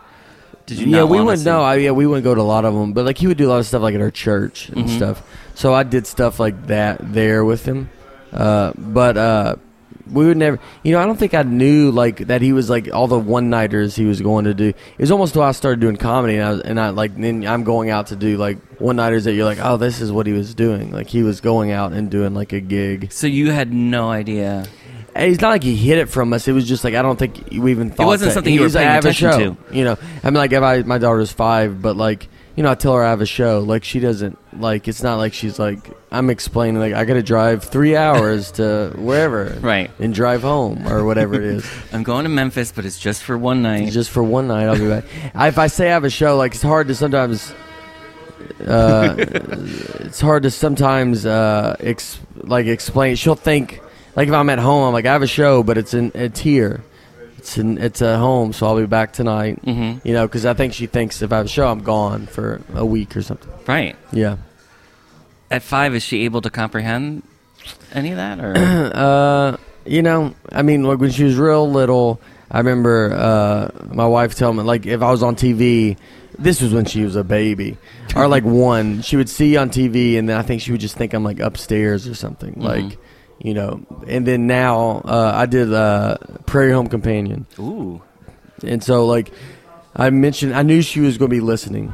Did 0.65 0.79
you? 0.79 0.87
yeah, 0.87 0.97
not 1.01 1.09
we 1.09 1.17
wanna 1.17 1.25
wouldn't 1.25 1.39
see- 1.41 1.45
know. 1.45 1.61
I, 1.61 1.75
yeah, 1.75 1.91
we 1.91 2.05
wouldn't 2.07 2.23
go 2.25 2.33
to 2.35 2.41
a 2.41 2.43
lot 2.43 2.65
of 2.65 2.73
them, 2.73 2.93
but 2.93 3.05
like 3.05 3.17
he 3.19 3.27
would 3.27 3.37
do 3.37 3.47
a 3.47 3.51
lot 3.51 3.59
of 3.59 3.67
stuff 3.67 3.81
like 3.83 3.93
at 3.95 4.01
our 4.01 4.11
church 4.11 4.69
and 4.69 4.85
Mhm. 4.87 4.97
stuff. 4.97 5.21
So 5.55 5.73
I 5.75 5.83
did 5.83 6.07
stuff 6.07 6.39
like 6.39 6.67
that 6.67 7.13
there 7.13 7.45
with 7.45 7.65
him. 7.65 7.89
Uh, 8.31 8.71
but 8.77 9.17
uh, 9.17 9.55
we 10.11 10.25
would 10.25 10.37
never. 10.37 10.59
You 10.83 10.91
know, 10.93 10.99
I 10.99 11.05
don't 11.05 11.17
think 11.17 11.33
I 11.33 11.43
knew 11.43 11.91
like 11.91 12.17
that 12.27 12.41
he 12.41 12.53
was 12.53 12.69
like 12.69 12.93
all 12.93 13.07
the 13.07 13.19
one 13.19 13.49
nighters 13.49 13.95
he 13.95 14.05
was 14.05 14.21
going 14.21 14.45
to 14.45 14.53
do. 14.53 14.69
It 14.69 14.99
was 14.99 15.11
almost 15.11 15.33
till 15.33 15.43
I 15.43 15.51
started 15.51 15.79
doing 15.79 15.97
comedy, 15.97 16.35
and 16.35 16.43
I 16.43 16.51
was, 16.51 16.61
and 16.61 16.79
I 16.79 16.89
like 16.89 17.15
then 17.15 17.45
I'm 17.45 17.63
going 17.63 17.89
out 17.89 18.07
to 18.07 18.15
do 18.15 18.37
like 18.37 18.57
one 18.79 18.95
nighters 18.95 19.25
that 19.25 19.33
you're 19.33 19.45
like, 19.45 19.59
oh, 19.61 19.77
this 19.77 20.01
is 20.01 20.11
what 20.11 20.25
he 20.27 20.33
was 20.33 20.53
doing. 20.55 20.91
Like 20.91 21.07
he 21.07 21.23
was 21.23 21.41
going 21.41 21.71
out 21.71 21.93
and 21.93 22.09
doing 22.09 22.33
like 22.33 22.53
a 22.53 22.59
gig. 22.59 23.11
So 23.11 23.27
you 23.27 23.51
had 23.51 23.71
no 23.73 24.09
idea. 24.09 24.65
And 25.15 25.31
it's 25.31 25.41
not 25.41 25.49
like 25.49 25.63
he 25.63 25.75
hid 25.75 25.97
it 25.97 26.07
from 26.07 26.31
us. 26.33 26.47
It 26.47 26.51
was 26.53 26.67
just 26.67 26.83
like 26.83 26.93
I 26.93 27.01
don't 27.01 27.17
think 27.17 27.47
we 27.51 27.71
even 27.71 27.89
thought 27.89 28.03
It 28.03 28.05
wasn't 28.05 28.29
that- 28.29 28.33
something 28.35 28.53
you 28.53 28.61
were 28.61 28.67
he's 28.67 28.75
like, 28.75 28.83
paying 28.85 28.95
a 28.95 28.99
attention 28.99 29.31
to. 29.55 29.75
You 29.75 29.83
know, 29.83 29.97
I 30.23 30.29
mean, 30.29 30.35
like 30.35 30.51
if 30.53 30.61
I 30.63 30.83
my 30.83 30.97
daughter's 30.99 31.31
five, 31.31 31.81
but 31.81 31.95
like 31.97 32.27
you 32.59 32.63
know, 32.63 32.71
I 32.71 32.75
tell 32.75 32.93
her 32.93 33.05
I 33.05 33.09
have 33.09 33.21
a 33.21 33.25
show. 33.25 33.59
Like 33.61 33.85
she 33.85 34.01
doesn't 34.01 34.37
like. 34.59 34.89
It's 34.89 35.01
not 35.01 35.15
like 35.15 35.31
she's 35.33 35.57
like 35.59 35.79
I'm 36.11 36.29
explaining. 36.29 36.81
Like 36.81 36.93
I 36.93 37.05
got 37.05 37.13
to 37.13 37.23
drive 37.23 37.63
three 37.63 37.95
hours 37.95 38.51
to 38.59 38.91
wherever, 38.97 39.45
Right. 39.61 39.89
and 39.97 40.13
drive 40.13 40.41
home 40.41 40.85
or 40.85 41.05
whatever 41.05 41.35
it 41.35 41.43
is. 41.43 41.65
I'm 41.93 42.03
going 42.03 42.23
to 42.23 42.29
Memphis, 42.29 42.73
but 42.73 42.83
it's 42.83 42.99
just 42.99 43.23
for 43.23 43.37
one 43.37 43.61
night. 43.61 43.93
just 43.93 44.09
for 44.09 44.21
one 44.21 44.49
night, 44.49 44.65
I'll 44.67 44.77
be 44.77 44.89
back. 44.89 45.05
I, 45.33 45.47
if 45.53 45.57
I 45.57 45.67
say 45.67 45.87
I 45.87 45.93
have 45.93 46.03
a 46.03 46.09
show, 46.09 46.35
like 46.35 46.51
it's 46.53 46.61
hard 46.61 46.89
to 46.89 46.95
sometimes. 46.95 47.53
Uh, 48.59 49.15
it's 49.17 50.19
hard 50.19 50.43
to 50.43 50.51
sometimes 50.51 51.25
uh, 51.25 51.77
ex- 51.79 52.19
like 52.35 52.65
explain. 52.65 53.15
She'll 53.15 53.35
think 53.35 53.81
like 54.17 54.27
if 54.27 54.33
I'm 54.33 54.49
at 54.49 54.59
home, 54.59 54.83
I'm 54.83 54.91
like 54.91 55.05
I 55.05 55.13
have 55.13 55.21
a 55.21 55.27
show, 55.27 55.63
but 55.63 55.77
it's 55.77 55.93
in 55.93 56.11
it's 56.13 56.41
here. 56.41 56.83
It's 57.39 57.57
in 57.57 57.77
it's 57.77 58.01
at 58.01 58.17
home, 58.19 58.51
so 58.51 58.67
I'll 58.67 58.77
be 58.77 58.85
back 58.85 59.13
tonight. 59.13 59.63
Mhm. 59.65 60.01
You 60.03 60.11
know, 60.13 60.27
because 60.27 60.45
I 60.45 60.53
think 60.53 60.73
she 60.73 60.87
thinks 60.87 61.21
if 61.21 61.31
I 61.31 61.37
have 61.37 61.45
a 61.45 61.49
show, 61.49 61.67
I'm 61.69 61.79
gone 61.83 62.27
for 62.27 62.59
a 62.75 62.85
week 62.85 63.15
or 63.15 63.21
something. 63.21 63.49
Right. 63.65 63.95
Yeah. 64.11 64.35
At 65.49 65.63
five, 65.63 65.95
is 65.95 66.03
she 66.03 66.25
able 66.25 66.41
to 66.41 66.49
comprehend 66.49 67.23
any 67.93 68.11
of 68.11 68.17
that? 68.17 68.39
Or 68.41 68.53
Uh, 68.93 69.57
you 69.85 70.01
know, 70.01 70.35
I 70.51 70.63
mean, 70.63 70.83
like 70.83 70.99
when 70.99 71.11
she 71.11 71.23
was 71.23 71.37
real 71.37 71.69
little, 71.71 72.19
I 72.51 72.57
remember 72.57 73.13
uh, 73.15 73.69
my 73.93 74.05
wife 74.05 74.35
telling 74.35 74.57
me, 74.57 74.63
like, 74.63 74.85
if 74.85 75.01
I 75.01 75.09
was 75.09 75.23
on 75.23 75.35
TV, 75.37 75.95
this 76.37 76.61
was 76.61 76.73
when 76.73 76.83
she 76.85 77.03
was 77.05 77.15
a 77.15 77.23
baby, 77.23 77.77
or 78.17 78.27
like 78.27 78.43
one, 78.69 79.01
she 79.01 79.15
would 79.15 79.29
see 79.29 79.55
on 79.55 79.69
TV, 79.69 80.19
and 80.19 80.27
then 80.27 80.37
I 80.37 80.41
think 80.41 80.61
she 80.61 80.71
would 80.73 80.81
just 80.81 80.97
think 80.97 81.13
I'm 81.13 81.23
like 81.23 81.39
upstairs 81.39 82.05
or 82.05 82.15
something, 82.15 82.55
Mhm. 82.55 82.63
like, 82.63 82.97
you 83.39 83.53
know. 83.53 83.81
And 84.07 84.25
then 84.25 84.47
now 84.47 85.01
uh, 85.05 85.31
I 85.35 85.45
did 85.45 85.73
uh, 85.73 86.17
Prairie 86.45 86.71
Home 86.71 86.87
Companion, 86.87 87.45
ooh, 87.57 88.01
and 88.63 88.83
so 88.83 89.05
like 89.05 89.31
I 89.95 90.09
mentioned, 90.09 90.55
I 90.55 90.63
knew 90.63 90.81
she 90.81 90.99
was 90.99 91.17
going 91.17 91.29
to 91.29 91.35
be 91.35 91.41
listening. 91.41 91.93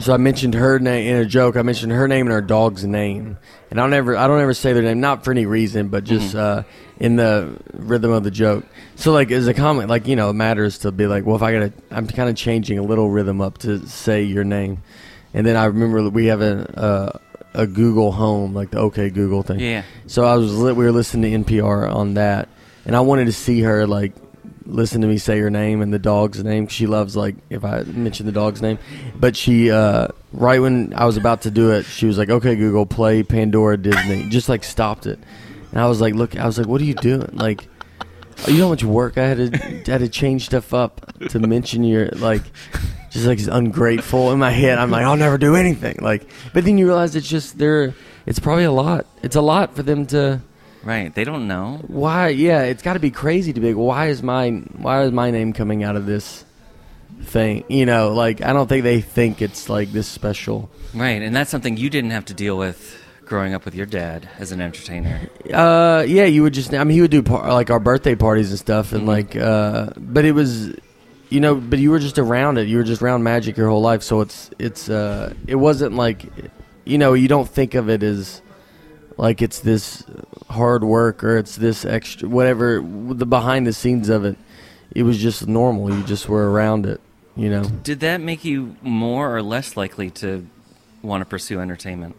So 0.00 0.14
I 0.14 0.16
mentioned 0.16 0.54
her 0.54 0.78
name 0.78 1.12
in 1.12 1.20
a 1.20 1.26
joke. 1.26 1.56
I 1.56 1.62
mentioned 1.62 1.90
her 1.90 2.06
name 2.06 2.26
and 2.26 2.32
her 2.32 2.40
dog's 2.40 2.84
name, 2.84 3.36
and 3.68 3.80
I 3.80 3.82
don't 3.82 3.92
ever, 3.92 4.16
I 4.16 4.28
don't 4.28 4.40
ever 4.40 4.54
say 4.54 4.72
their 4.72 4.84
name, 4.84 5.00
not 5.00 5.24
for 5.24 5.32
any 5.32 5.44
reason, 5.44 5.88
but 5.88 6.04
just 6.04 6.36
uh, 6.36 6.62
in 7.00 7.16
the 7.16 7.58
rhythm 7.72 8.12
of 8.12 8.22
the 8.22 8.30
joke. 8.30 8.64
So 8.94 9.12
like 9.12 9.32
as 9.32 9.48
a 9.48 9.54
comment, 9.54 9.88
like 9.88 10.06
you 10.06 10.14
know, 10.14 10.30
it 10.30 10.34
matters 10.34 10.78
to 10.78 10.92
be 10.92 11.08
like, 11.08 11.26
well, 11.26 11.34
if 11.34 11.42
I 11.42 11.52
gotta, 11.52 11.72
I'm 11.90 12.06
kind 12.06 12.28
of 12.28 12.36
changing 12.36 12.78
a 12.78 12.82
little 12.82 13.10
rhythm 13.10 13.40
up 13.40 13.58
to 13.58 13.84
say 13.88 14.22
your 14.22 14.44
name, 14.44 14.82
and 15.34 15.44
then 15.44 15.56
I 15.56 15.64
remember 15.64 16.02
that 16.02 16.10
we 16.10 16.26
have 16.26 16.42
a 16.42 17.20
a, 17.62 17.66
Google 17.66 18.12
Home, 18.12 18.54
like 18.54 18.70
the 18.70 18.78
OK 18.78 19.10
Google 19.10 19.42
thing. 19.42 19.60
yeah. 19.60 19.82
So 20.06 20.24
I 20.24 20.36
was 20.36 20.54
we 20.54 20.72
were 20.72 20.92
listening 20.92 21.44
to 21.44 21.52
NPR 21.52 21.92
on 21.92 22.14
that, 22.14 22.48
and 22.84 22.96
I 22.96 23.00
wanted 23.00 23.26
to 23.26 23.32
see 23.32 23.60
her 23.62 23.86
like 23.86 24.12
listen 24.68 25.00
to 25.00 25.06
me 25.06 25.16
say 25.16 25.38
her 25.40 25.50
name 25.50 25.80
and 25.80 25.92
the 25.92 25.98
dog's 25.98 26.44
name. 26.44 26.68
She 26.68 26.86
loves 26.86 27.16
like 27.16 27.36
if 27.50 27.64
I 27.64 27.82
mention 27.82 28.26
the 28.26 28.32
dog's 28.32 28.62
name, 28.62 28.78
but 29.18 29.36
she 29.36 29.70
uh, 29.70 30.08
right 30.32 30.60
when 30.60 30.92
I 30.94 31.06
was 31.06 31.16
about 31.16 31.42
to 31.42 31.50
do 31.50 31.72
it, 31.72 31.84
she 31.84 32.06
was 32.06 32.18
like, 32.18 32.30
"Okay, 32.30 32.54
Google, 32.54 32.86
play 32.86 33.22
Pandora 33.22 33.76
Disney." 33.76 34.28
Just 34.28 34.48
like 34.48 34.64
stopped 34.64 35.06
it, 35.06 35.18
and 35.72 35.80
I 35.80 35.88
was 35.88 36.00
like, 36.00 36.14
"Look," 36.14 36.36
I 36.36 36.46
was 36.46 36.58
like, 36.58 36.66
"What 36.66 36.80
are 36.80 36.84
you 36.84 36.94
doing?" 36.94 37.30
Like. 37.32 37.68
You 38.46 38.58
know 38.58 38.66
how 38.66 38.70
much 38.70 38.84
work 38.84 39.18
I 39.18 39.26
had 39.26 39.52
to 39.52 39.58
had 39.90 39.98
to 39.98 40.08
change 40.08 40.44
stuff 40.44 40.72
up 40.72 41.12
to 41.30 41.40
mention 41.40 41.82
your 41.82 42.06
like, 42.10 42.44
just 43.24 43.48
like 43.48 43.56
ungrateful 43.56 44.32
in 44.32 44.38
my 44.38 44.50
head. 44.50 44.78
I'm 44.78 44.90
like, 44.90 45.04
I'll 45.04 45.16
never 45.16 45.38
do 45.38 45.54
anything. 45.56 45.98
Like, 46.00 46.28
but 46.52 46.64
then 46.64 46.78
you 46.78 46.86
realize 46.86 47.14
it's 47.16 47.28
just 47.28 47.58
they're. 47.58 47.94
It's 48.26 48.38
probably 48.38 48.64
a 48.64 48.72
lot. 48.72 49.06
It's 49.22 49.36
a 49.36 49.40
lot 49.40 49.74
for 49.74 49.82
them 49.82 50.06
to 50.06 50.40
Right. 50.84 51.14
They 51.14 51.24
don't 51.24 51.48
know. 51.48 51.80
why 51.88 52.28
yeah 52.28 52.62
it's 52.62 52.82
got 52.82 52.92
to 52.94 53.00
be 53.00 53.10
crazy 53.10 53.52
to 53.52 53.60
be 53.60 53.68
like 53.74 53.76
why 53.76 54.06
is 54.08 54.22
my 54.22 54.50
why 54.50 55.02
is 55.02 55.12
my 55.12 55.30
name 55.30 55.52
coming 55.52 55.82
out 55.82 55.96
of 55.96 56.06
this 56.06 56.44
thing 57.22 57.64
you 57.68 57.84
know 57.84 58.12
like 58.14 58.40
i 58.42 58.52
don't 58.52 58.68
think 58.68 58.84
they 58.84 59.00
think 59.00 59.42
it's 59.42 59.68
like 59.68 59.90
this 59.92 60.06
special 60.06 60.70
Right. 60.94 61.20
And 61.20 61.34
that's 61.36 61.50
something 61.50 61.76
you 61.76 61.90
didn't 61.90 62.10
have 62.12 62.24
to 62.26 62.34
deal 62.34 62.56
with 62.56 62.96
growing 63.26 63.52
up 63.54 63.64
with 63.66 63.74
your 63.74 63.84
dad 63.86 64.26
as 64.38 64.52
an 64.52 64.60
entertainer. 64.62 65.20
uh 65.52 66.04
yeah 66.06 66.24
you 66.24 66.42
would 66.44 66.54
just 66.54 66.72
i 66.72 66.84
mean 66.84 66.94
he 66.94 67.00
would 67.02 67.10
do 67.10 67.22
par- 67.22 67.52
like 67.52 67.70
our 67.70 67.80
birthday 67.80 68.14
parties 68.14 68.50
and 68.50 68.58
stuff 68.58 68.92
and 68.92 69.02
Mhm. 69.02 69.06
like 69.08 69.36
uh 69.36 69.90
but 69.96 70.24
it 70.24 70.32
was 70.32 70.74
you 71.28 71.40
know 71.40 71.54
but 71.54 71.78
you 71.78 71.90
were 71.90 71.98
just 71.98 72.18
around 72.18 72.58
it. 72.58 72.68
You 72.68 72.78
were 72.78 72.84
just 72.84 73.02
around 73.02 73.22
magic 73.22 73.56
your 73.56 73.68
whole 73.68 73.82
life. 73.82 74.02
So 74.02 74.20
it's 74.20 74.50
it's 74.58 74.88
uh 74.88 75.34
it 75.46 75.56
wasn't 75.56 75.94
like 75.94 76.26
you 76.84 76.98
know 76.98 77.14
you 77.14 77.28
don't 77.28 77.48
think 77.48 77.74
of 77.74 77.88
it 77.88 78.02
as 78.02 78.42
like 79.16 79.42
it's 79.42 79.60
this 79.60 80.04
hard 80.48 80.84
work 80.84 81.24
or 81.24 81.36
it's 81.36 81.56
this 81.56 81.84
extra 81.84 82.28
whatever 82.28 82.80
the 82.80 83.26
behind 83.26 83.66
the 83.66 83.72
scenes 83.72 84.08
of 84.08 84.24
it. 84.24 84.36
It 84.94 85.02
was 85.02 85.18
just 85.18 85.46
normal. 85.46 85.94
You 85.94 86.02
just 86.04 86.28
were 86.28 86.50
around 86.50 86.86
it 86.86 87.00
you 87.38 87.48
know. 87.48 87.62
Did 87.62 88.00
that 88.00 88.20
make 88.20 88.44
you 88.44 88.76
more 88.82 89.34
or 89.34 89.42
less 89.42 89.76
likely 89.76 90.10
to 90.10 90.46
want 91.02 91.20
to 91.22 91.24
pursue 91.24 91.60
entertainment? 91.60 92.16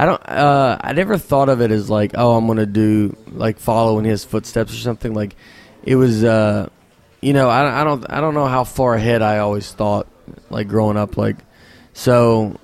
i 0.00 0.04
don't 0.04 0.22
uh 0.28 0.78
i 0.80 0.92
never 0.92 1.18
thought 1.18 1.48
of 1.48 1.60
it 1.60 1.72
as 1.72 1.90
like 1.90 2.12
oh 2.14 2.36
i'm 2.36 2.46
gonna 2.46 2.64
do 2.64 3.16
like 3.32 3.58
follow 3.58 3.98
in 3.98 4.04
his 4.04 4.24
footsteps 4.24 4.72
or 4.72 4.76
something. 4.76 5.12
Like 5.12 5.34
it 5.82 5.96
was 5.96 6.22
uh 6.22 6.68
you 7.20 7.32
know 7.32 7.48
i, 7.48 7.80
I 7.80 7.84
don't 7.84 8.04
i 8.10 8.20
don't 8.20 8.34
know 8.34 8.46
how 8.46 8.64
far 8.64 8.94
ahead 8.94 9.22
i 9.22 9.38
always 9.38 9.70
thought 9.72 10.06
like 10.50 10.68
growing 10.68 10.96
up 10.96 11.16
like 11.16 11.36
so 11.92 12.58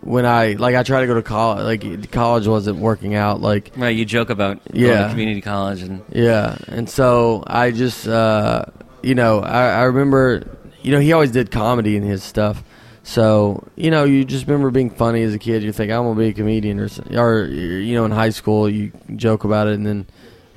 when 0.00 0.24
I 0.24 0.52
like 0.52 0.74
I 0.76 0.82
tried 0.84 1.00
to 1.02 1.06
go 1.08 1.14
to 1.14 1.22
college, 1.22 1.64
like 1.64 2.10
college 2.12 2.46
wasn't 2.46 2.78
working 2.78 3.14
out. 3.16 3.40
Like 3.42 3.72
Right, 3.76 3.94
you 3.94 4.04
joke 4.06 4.30
about 4.30 4.64
going 4.72 4.80
Yeah. 4.80 5.04
to 5.04 5.10
community 5.10 5.40
college 5.42 5.82
and 5.82 6.02
yeah, 6.10 6.56
and 6.68 6.88
so 6.88 7.42
I 7.46 7.72
just 7.72 8.06
uh, 8.08 8.64
you 9.02 9.14
know 9.16 9.40
I, 9.40 9.70
I 9.70 9.82
remember 9.82 10.46
you 10.82 10.92
know 10.92 11.00
he 11.00 11.12
always 11.12 11.32
did 11.32 11.50
comedy 11.50 11.96
in 11.96 12.02
his 12.04 12.22
stuff. 12.22 12.62
So 13.02 13.66
you 13.76 13.90
know 13.90 14.04
you 14.04 14.24
just 14.24 14.46
remember 14.46 14.70
being 14.70 14.88
funny 14.88 15.22
as 15.24 15.34
a 15.34 15.38
kid. 15.38 15.62
You 15.64 15.72
think 15.72 15.90
I'm 15.92 16.04
gonna 16.04 16.18
be 16.18 16.28
a 16.28 16.32
comedian 16.32 16.78
or 16.78 16.88
or 17.12 17.44
you 17.46 17.94
know 17.96 18.04
in 18.06 18.12
high 18.12 18.30
school 18.30 18.70
you 18.70 18.92
joke 19.16 19.44
about 19.44 19.66
it 19.66 19.74
and 19.74 19.84
then 19.84 20.06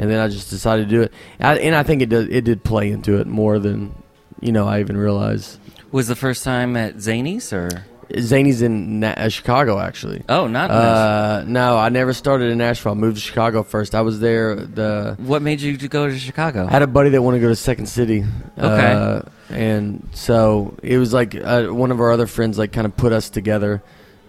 and 0.01 0.09
then 0.09 0.19
I 0.19 0.27
just 0.27 0.49
decided 0.49 0.89
to 0.89 0.95
do 0.95 1.01
it. 1.03 1.13
I, 1.39 1.57
and 1.59 1.75
I 1.75 1.83
think 1.83 2.01
it 2.01 2.09
did 2.09 2.33
it 2.33 2.43
did 2.43 2.63
play 2.63 2.91
into 2.91 3.19
it 3.21 3.27
more 3.27 3.59
than 3.59 3.93
you 4.41 4.51
know 4.51 4.67
I 4.67 4.79
even 4.81 4.97
realized. 4.97 5.59
was 5.91 6.07
the 6.07 6.15
first 6.15 6.43
time 6.43 6.75
at 6.75 6.95
Zanies 6.95 7.53
or 7.53 7.85
Zanies 8.09 8.61
in 8.61 8.99
Na- 8.99 9.13
uh, 9.15 9.29
Chicago 9.29 9.79
actually. 9.79 10.23
oh 10.27 10.47
not 10.47 10.69
Nashville. 10.69 10.91
Uh, 10.91 11.43
no, 11.47 11.77
I 11.77 11.89
never 11.89 12.13
started 12.13 12.51
in 12.51 12.57
Nashville. 12.57 12.93
I 12.93 12.95
moved 12.95 13.17
to 13.17 13.21
Chicago 13.21 13.63
first. 13.63 13.93
I 13.95 14.01
was 14.01 14.19
there. 14.19 14.55
The 14.55 15.15
what 15.19 15.41
made 15.41 15.61
you 15.61 15.77
to 15.77 15.87
go 15.87 16.07
to 16.07 16.17
Chicago? 16.17 16.65
I 16.67 16.71
had 16.71 16.81
a 16.81 16.87
buddy 16.87 17.09
that 17.11 17.21
wanted 17.21 17.37
to 17.37 17.41
go 17.43 17.49
to 17.49 17.55
Second 17.55 17.85
City. 17.85 18.25
Okay. 18.57 18.91
Uh, 18.91 19.21
and 19.49 20.09
so 20.13 20.75
it 20.81 20.97
was 20.97 21.13
like 21.13 21.35
uh, 21.35 21.67
one 21.67 21.91
of 21.91 21.99
our 22.01 22.11
other 22.11 22.25
friends 22.27 22.57
like 22.57 22.71
kind 22.73 22.85
of 22.85 22.97
put 22.97 23.13
us 23.13 23.29
together 23.29 23.81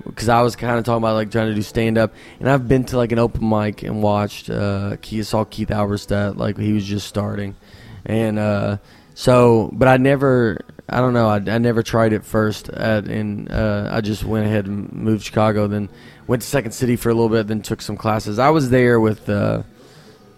because 0.05 0.29
I 0.29 0.43
was 0.43 0.57
kind 0.57 0.79
of 0.79 0.85
talking 0.85 1.03
about 1.03 1.15
like 1.15 1.31
trying 1.31 1.49
to 1.49 1.55
do 1.55 1.63
stand 1.63 1.99
up, 1.99 2.13
and 2.41 2.51
I've 2.51 2.69
been 2.69 2.85
to 2.85 2.97
like 2.97 3.13
an 3.13 3.19
open 3.19 3.49
mic 3.49 3.83
and 3.83 4.03
watched. 4.03 4.51
Uh, 4.51 4.97
Keith, 5.01 5.27
saw 5.27 5.45
Keith 5.45 5.69
Alberstadt 5.69 6.37
like 6.37 6.59
he 6.59 6.73
was 6.73 6.85
just 6.85 7.07
starting, 7.07 7.57
and 8.05 8.39
uh, 8.39 8.79
so 9.15 9.71
but 9.73 9.89
I 9.89 9.97
never. 9.97 10.61
I 10.89 10.97
don't 10.97 11.15
know. 11.15 11.29
I, 11.29 11.37
I 11.37 11.59
never 11.59 11.83
tried 11.83 12.13
it 12.13 12.25
first, 12.25 12.69
at, 12.69 13.07
and 13.07 13.51
uh, 13.51 13.89
I 13.91 14.01
just 14.03 14.25
went 14.25 14.47
ahead 14.47 14.67
and 14.67 14.93
moved 14.93 15.21
to 15.21 15.27
Chicago. 15.27 15.67
Then 15.67 15.89
went 16.27 16.43
to 16.43 16.49
Second 16.49 16.73
City 16.73 16.97
for 16.97 17.09
a 17.09 17.15
little 17.15 17.31
bit. 17.31 17.47
Then 17.47 17.63
took 17.63 17.81
some 17.81 17.97
classes. 17.97 18.39
I 18.39 18.51
was 18.51 18.69
there 18.71 19.01
with 19.01 19.29
uh, 19.29 19.63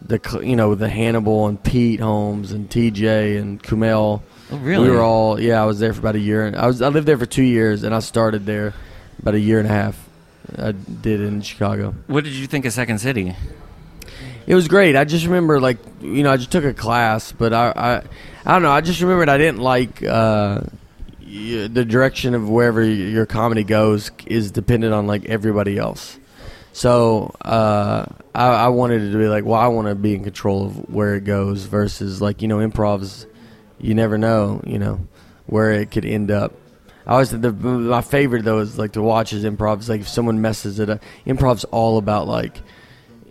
the 0.03 0.21
you 0.45 0.55
know 0.55 0.75
the 0.75 0.89
Hannibal 0.89 1.47
and 1.47 1.61
Pete 1.63 2.01
Holmes 2.01 2.53
and 2.53 2.69
TJ 2.69 3.39
and 3.41 3.63
Kumail. 3.63 4.23
oh, 4.53 4.57
really? 4.59 4.89
We 4.89 4.95
were 4.95 5.03
all 5.03 5.41
yeah. 5.41 5.61
I 5.61 5.65
was 5.65 5.81
there 5.81 5.93
for 5.93 6.01
about 6.01 6.15
a 6.15 6.21
year. 6.21 6.55
I 6.57 6.67
was 6.67 6.83
I 6.83 6.89
lived 6.89 7.09
there 7.09 7.19
for 7.19 7.27
two 7.27 7.43
years, 7.43 7.83
and 7.83 7.95
I 7.95 8.01
started 8.01 8.47
there 8.47 8.75
about 9.25 9.35
a 9.35 9.41
year 9.41 9.59
and 9.59 9.67
a 9.67 9.73
half. 9.73 10.07
I 10.59 10.73
did 10.73 11.23
in 11.23 11.41
Chicago. 11.41 11.95
what 12.09 12.25
did 12.25 12.35
you 12.35 12.47
think 12.47 12.67
of 12.67 12.75
Second 12.75 12.99
City? 12.99 13.35
It 14.47 14.55
was 14.55 14.69
great. 14.69 14.97
I 14.97 15.05
just 15.05 15.25
remember 15.25 15.59
like 15.61 15.79
you 16.03 16.23
know 16.23 16.31
I 16.31 16.37
just 16.37 16.53
took 16.53 16.65
a 16.65 16.75
class, 16.75 17.33
but 17.33 17.55
I 17.55 17.73
I, 17.75 18.03
I 18.45 18.53
don't 18.53 18.61
know. 18.61 18.71
I 18.71 18.83
just 18.83 19.01
remembered 19.01 19.31
I 19.31 19.39
didn't 19.39 19.61
like 19.61 20.03
uh, 20.03 20.61
the 21.23 21.87
direction 21.89 22.35
of 22.35 22.51
wherever 22.51 22.83
your 22.83 23.25
comedy 23.25 23.65
goes 23.65 24.11
is 24.27 24.51
dependent 24.51 24.93
on 24.93 25.07
like 25.07 25.25
everybody 25.25 25.79
else. 25.79 26.19
So 26.75 27.35
uh, 27.41 28.05
I, 28.35 28.47
I 28.49 28.69
wanted 28.69 29.01
it 29.05 29.13
to 29.13 29.17
be 29.19 29.29
like, 29.29 29.47
well, 29.47 29.59
I 29.59 29.69
want 29.69 29.89
to 29.89 29.95
be 29.95 30.15
in 30.15 30.23
control 30.23 30.67
of 30.67 30.93
where 30.93 31.15
it 31.15 31.25
goes 31.25 31.65
versus 31.65 32.21
like 32.21 32.43
you 32.43 32.49
know 32.49 32.59
improvs. 32.59 33.25
You 33.81 33.95
never 33.95 34.19
know, 34.19 34.61
you 34.67 34.79
know, 34.79 35.07
where 35.47 35.73
it 35.73 35.91
could 35.91 36.05
end 36.05 36.31
up. 36.31 36.53
I 37.07 37.13
always 37.13 37.31
the 37.31 37.53
my 37.53 38.01
favorite 38.01 38.45
though 38.45 38.61
is 38.61 38.79
like 38.79 38.93
to 38.93 39.03
watch 39.03 39.33
is 39.33 39.45
improv. 39.45 39.79
It's 39.79 39.89
like 39.89 40.01
if 40.01 40.09
someone 40.09 40.41
messes 40.41 40.79
it 40.79 40.89
up, 40.89 41.03
improv's 41.27 41.65
all 41.65 41.99
about 41.99 42.27
like 42.27 42.61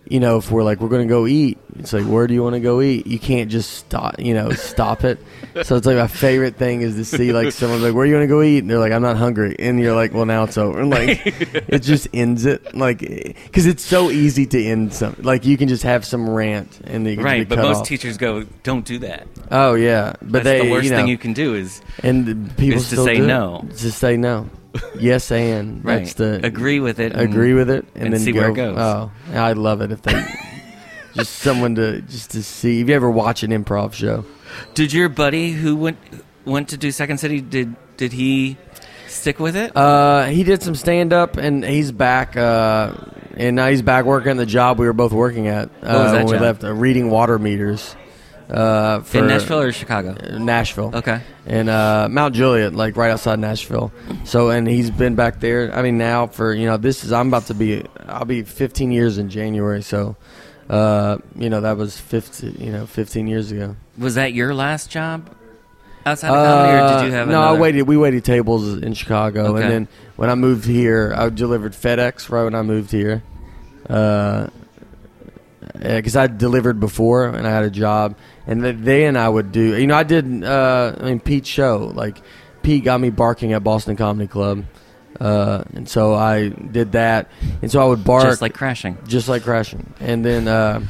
you 0.05 0.19
know, 0.19 0.37
if 0.37 0.51
we're 0.51 0.63
like 0.63 0.79
we're 0.81 0.89
gonna 0.89 1.05
go 1.05 1.25
eat, 1.27 1.57
it's 1.79 1.93
like 1.93 2.05
where 2.05 2.27
do 2.27 2.33
you 2.33 2.43
want 2.43 2.53
to 2.55 2.59
go 2.59 2.81
eat? 2.81 3.07
You 3.07 3.17
can't 3.19 3.49
just 3.49 3.71
stop, 3.71 4.19
you 4.19 4.33
know, 4.33 4.51
stop 4.51 5.03
it. 5.03 5.17
So 5.63 5.75
it's 5.75 5.85
like 5.87 5.97
my 5.97 6.07
favorite 6.07 6.55
thing 6.57 6.81
is 6.81 6.95
to 6.95 7.05
see 7.05 7.31
like 7.31 7.51
someone 7.53 7.81
like 7.81 7.93
where 7.93 8.05
you 8.05 8.13
want 8.15 8.23
to 8.23 8.27
go 8.27 8.41
eat, 8.41 8.59
and 8.59 8.69
they're 8.69 8.79
like 8.79 8.91
I'm 8.91 9.01
not 9.01 9.17
hungry, 9.17 9.55
and 9.59 9.79
you're 9.79 9.95
like 9.95 10.13
well 10.13 10.25
now 10.25 10.43
it's 10.43 10.57
over, 10.57 10.81
and 10.81 10.89
like 10.89 11.21
it 11.25 11.79
just 11.79 12.07
ends 12.13 12.45
it, 12.45 12.75
like 12.75 12.99
because 12.99 13.65
it's 13.65 13.83
so 13.83 14.09
easy 14.11 14.45
to 14.47 14.63
end 14.63 14.93
some, 14.93 15.15
like 15.19 15.45
you 15.45 15.57
can 15.57 15.67
just 15.67 15.83
have 15.83 16.05
some 16.05 16.29
rant 16.29 16.81
and 16.83 17.07
you 17.07 17.15
can 17.15 17.23
Right, 17.23 17.47
but 17.47 17.59
most 17.59 17.81
off. 17.81 17.87
teachers 17.87 18.17
go, 18.17 18.43
"Don't 18.63 18.85
do 18.85 18.99
that." 18.99 19.27
oh 19.51 19.75
yeah, 19.75 20.13
but 20.21 20.43
That's 20.43 20.45
they 20.45 20.65
the 20.65 20.71
worst 20.71 20.85
you 20.85 20.91
know, 20.91 20.97
thing 20.97 21.07
you 21.07 21.17
can 21.17 21.33
do 21.33 21.55
is 21.55 21.81
and 22.03 22.55
people 22.57 22.79
is 22.79 22.89
to 22.89 22.97
say 23.03 23.19
no. 23.19 23.65
Just 23.77 23.99
say 23.99 24.17
no. 24.17 24.49
Yes, 24.99 25.31
and 25.31 25.83
right. 25.85 25.99
that's 25.99 26.13
the 26.13 26.45
agree 26.45 26.79
with 26.79 26.99
it. 26.99 27.15
agree 27.15 27.53
with 27.53 27.69
it 27.69 27.85
and, 27.95 28.05
and 28.05 28.13
then 28.13 28.19
see 28.19 28.31
go, 28.31 28.39
where 28.39 28.49
it 28.49 28.55
goes. 28.55 28.77
Oh, 28.77 29.11
I'd 29.33 29.57
love 29.57 29.81
it 29.81 29.91
if 29.91 30.01
they 30.01 30.13
just 31.13 31.33
someone 31.35 31.75
to 31.75 32.01
just 32.01 32.31
to 32.31 32.43
see. 32.43 32.81
If 32.81 32.89
you 32.89 32.95
ever 32.95 33.09
watch 33.09 33.43
an 33.43 33.51
improv 33.51 33.93
show, 33.93 34.25
Did 34.73 34.93
your 34.93 35.09
buddy 35.09 35.51
who 35.51 35.75
went 35.75 35.97
went 36.45 36.69
to 36.69 36.77
do 36.77 36.91
Second 36.91 37.19
City 37.19 37.41
did 37.41 37.75
did 37.97 38.13
he 38.13 38.57
stick 39.07 39.39
with 39.39 39.55
it? 39.55 39.75
uh, 39.75 40.25
he 40.25 40.43
did 40.43 40.63
some 40.63 40.75
stand 40.75 41.13
up 41.13 41.37
and 41.37 41.63
he's 41.63 41.91
back. 41.91 42.35
Uh, 42.35 42.93
and 43.35 43.55
now 43.55 43.67
he's 43.67 43.81
back 43.81 44.05
working 44.05 44.37
the 44.37 44.45
job 44.45 44.79
we 44.79 44.85
were 44.85 44.93
both 44.93 45.11
working 45.11 45.47
at 45.47 45.69
uh, 45.81 46.11
when 46.11 46.25
we 46.27 46.37
left, 46.37 46.63
uh, 46.63 46.71
reading 46.73 47.09
water 47.09 47.39
meters. 47.39 47.95
Uh, 48.53 48.99
for 49.01 49.17
In 49.17 49.27
Nashville 49.27 49.61
or 49.61 49.71
Chicago? 49.71 50.13
Nashville. 50.37 50.91
Okay. 50.93 51.21
and 51.47 51.69
uh, 51.69 52.07
Mount 52.09 52.35
Juliet, 52.35 52.73
like 52.73 52.95
right 52.95 53.09
outside 53.11 53.39
Nashville. 53.39 53.91
So, 54.25 54.51
and 54.51 54.67
he's 54.67 54.91
been 54.91 55.15
back 55.15 55.39
there. 55.39 55.73
I 55.73 55.81
mean, 55.81 55.97
now 55.97 56.27
for 56.27 56.53
you 56.53 56.67
know, 56.67 56.77
this 56.77 57.03
is 57.03 57.11
I'm 57.11 57.29
about 57.29 57.47
to 57.47 57.53
be. 57.55 57.83
I'll 58.07 58.25
be 58.25 58.43
15 58.43 58.91
years 58.91 59.17
in 59.17 59.29
January. 59.29 59.81
So, 59.81 60.15
uh, 60.69 61.17
you 61.35 61.49
know, 61.49 61.61
that 61.61 61.77
was 61.77 61.97
15. 61.99 62.57
You 62.59 62.71
know, 62.71 62.85
15 62.85 63.25
years 63.27 63.51
ago. 63.51 63.75
Was 63.97 64.15
that 64.15 64.33
your 64.33 64.53
last 64.53 64.91
job 64.91 65.29
outside 66.05 66.27
of 66.29 66.35
comedy, 66.35 66.77
or 66.77 66.97
did 66.99 67.05
you 67.07 67.11
have 67.13 67.27
Uh, 67.29 67.31
no? 67.31 67.41
another? 67.41 67.57
I 67.57 67.59
waited. 67.61 67.81
We 67.87 67.97
waited 67.97 68.23
tables 68.23 68.77
in 68.83 68.93
Chicago, 68.93 69.45
Okay. 69.55 69.63
and 69.63 69.71
then 69.71 69.87
when 70.15 70.29
I 70.29 70.35
moved 70.35 70.65
here, 70.65 71.11
I 71.17 71.29
delivered 71.29 71.73
FedEx 71.73 72.29
right 72.29 72.43
when 72.43 72.53
I 72.55 72.61
moved 72.61 72.91
here. 72.91 73.23
Uh, 73.89 74.47
because 75.73 76.15
I 76.15 76.27
delivered 76.27 76.79
before 76.79 77.27
and 77.27 77.45
I 77.47 77.51
had 77.51 77.63
a 77.63 77.69
job, 77.69 78.15
and 78.47 78.63
they 78.63 79.05
and 79.05 79.17
I 79.17 79.27
would 79.29 79.51
do. 79.51 79.75
You 79.79 79.87
know, 79.87 79.95
I 79.95 80.03
did. 80.03 80.43
Uh, 80.43 80.95
I 80.99 81.03
mean, 81.05 81.19
Pete's 81.19 81.47
show. 81.49 81.91
Like 81.93 82.21
Pete 82.61 82.83
got 82.83 82.99
me 83.01 83.09
barking 83.09 83.53
at 83.53 83.63
Boston 83.63 83.95
Comedy 83.95 84.27
Club, 84.27 84.65
uh, 85.19 85.63
and 85.73 85.87
so 85.87 86.13
I 86.13 86.49
did 86.49 86.93
that. 86.93 87.29
And 87.61 87.71
so 87.71 87.81
I 87.81 87.85
would 87.85 88.03
bark 88.03 88.23
Just 88.23 88.41
like 88.41 88.53
crashing. 88.53 88.97
just 89.07 89.27
like 89.27 89.43
crashing. 89.43 89.93
And 89.99 90.23
then 90.25 90.47
uh, 90.47 90.85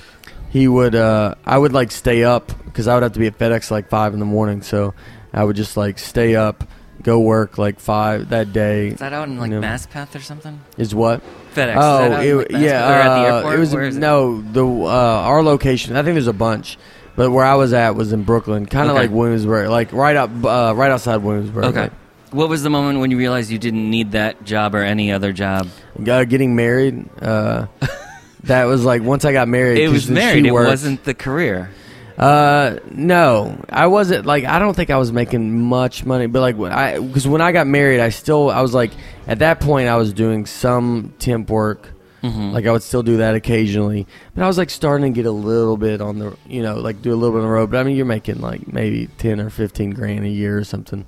he 0.49 0.67
would, 0.67 0.95
uh, 0.95 1.35
I 1.45 1.57
would 1.57 1.73
like 1.73 1.91
stay 1.91 2.23
up 2.23 2.51
because 2.65 2.87
I 2.87 2.93
would 2.93 3.03
have 3.03 3.13
to 3.13 3.19
be 3.19 3.27
at 3.27 3.37
FedEx 3.37 3.71
like 3.71 3.89
five 3.89 4.13
in 4.13 4.19
the 4.19 4.25
morning. 4.25 4.61
So 4.61 4.93
I 5.33 5.43
would 5.43 5.55
just 5.55 5.77
like 5.77 5.97
stay 5.99 6.35
up, 6.35 6.63
go 7.03 7.19
work 7.19 7.57
like 7.57 7.79
five 7.79 8.29
that 8.29 8.53
day. 8.53 8.87
Is 8.89 8.99
that 8.99 9.13
out 9.13 9.27
in 9.27 9.37
like. 9.37 9.51
Maspeth 9.51 10.15
or 10.15 10.19
something? 10.19 10.59
Is 10.77 10.95
what? 10.95 11.21
FedEx. 11.53 11.75
Oh, 11.77 12.05
in, 12.05 12.39
it, 12.41 12.51
like, 12.51 12.63
yeah. 12.63 12.81
Path? 12.81 12.89
or 12.89 12.93
at 12.93 13.41
the 13.41 13.47
uh. 13.47 13.51
It 13.51 13.59
was 13.59 13.73
Where 13.73 13.83
is 13.83 13.97
it? 13.97 13.99
no 13.99 14.41
the 14.41 14.65
uh, 14.65 14.87
our 14.87 15.43
location. 15.43 15.95
I 15.95 16.03
think 16.03 16.15
there's 16.15 16.27
a 16.27 16.33
bunch, 16.33 16.77
but 17.15 17.31
where 17.31 17.45
I 17.45 17.55
was 17.55 17.73
at 17.73 17.95
was 17.95 18.11
in 18.13 18.23
Brooklyn, 18.23 18.65
kind 18.65 18.89
of 18.89 18.95
Okay. 18.95 19.03
like 19.07 19.11
Williamsburg, 19.11 19.69
like 19.69 19.93
right 19.93 20.15
up, 20.15 20.29
uh, 20.43 20.73
right 20.75 20.91
outside 20.91 21.17
Williamsburg. 21.17 21.65
Okay. 21.65 21.81
like, 21.81 21.91
What 22.31 22.49
was 22.49 22.63
the 22.63 22.69
moment 22.71 22.99
when 22.99 23.11
you 23.11 23.17
realized 23.17 23.51
you 23.51 23.59
didn't 23.59 23.89
need 23.89 24.13
that 24.13 24.43
job 24.45 24.73
or 24.73 24.81
any 24.81 25.11
other 25.11 25.31
job? 25.31 25.67
uh, 26.07 26.23
getting 26.23 26.55
married. 26.55 27.07
Uh, 27.21 27.67
that 28.45 28.63
was 28.65 28.83
like 28.83 29.03
once 29.03 29.25
I 29.25 29.33
got 29.33 29.47
married. 29.47 29.77
It 29.77 29.89
was 29.89 30.09
married. 30.09 30.45
It 30.45 30.51
worked. 30.51 30.69
wasn't 30.69 31.03
the 31.03 31.13
career. 31.13 31.69
Uh, 32.17 32.77
no, 32.91 33.59
I 33.69 33.87
wasn't 33.87 34.25
like 34.25 34.43
I 34.45 34.59
don't 34.59 34.75
think 34.75 34.89
I 34.91 34.97
was 34.97 35.11
making 35.11 35.59
much 35.61 36.05
money, 36.05 36.27
but 36.27 36.41
like 36.41 36.55
when 36.57 36.71
I 36.71 36.99
because 36.99 37.27
when 37.27 37.41
I 37.41 37.51
got 37.51 37.65
married, 37.65 37.99
I 37.99 38.09
still 38.09 38.51
I 38.51 38.61
was 38.61 38.73
like 38.73 38.91
at 39.27 39.39
that 39.39 39.59
point 39.59 39.87
I 39.87 39.95
was 39.95 40.13
doing 40.13 40.45
some 40.45 41.13
temp 41.17 41.49
work, 41.49 41.89
Mhm. 42.21 42.53
like 42.53 42.67
I 42.67 42.71
would 42.71 42.83
still 42.83 43.01
do 43.01 43.17
that 43.17 43.33
occasionally, 43.33 44.05
but 44.35 44.43
I 44.43 44.47
was 44.47 44.59
like 44.59 44.69
starting 44.69 45.11
to 45.11 45.15
get 45.15 45.25
a 45.25 45.31
little 45.31 45.75
bit 45.75 46.01
on 46.01 46.19
the 46.19 46.37
you 46.47 46.61
know 46.61 46.75
like 46.75 47.01
do 47.01 47.11
a 47.11 47.15
little 47.15 47.31
bit 47.35 47.39
on 47.41 47.47
the 47.47 47.51
road, 47.53 47.71
but 47.71 47.79
I 47.79 47.83
mean 47.83 47.95
you're 47.97 48.05
making 48.05 48.41
like 48.41 48.71
maybe 48.71 49.07
ten 49.17 49.39
or 49.41 49.49
fifteen 49.49 49.89
grand 49.89 50.23
a 50.23 50.29
year 50.29 50.55
or 50.57 50.63
something, 50.63 51.05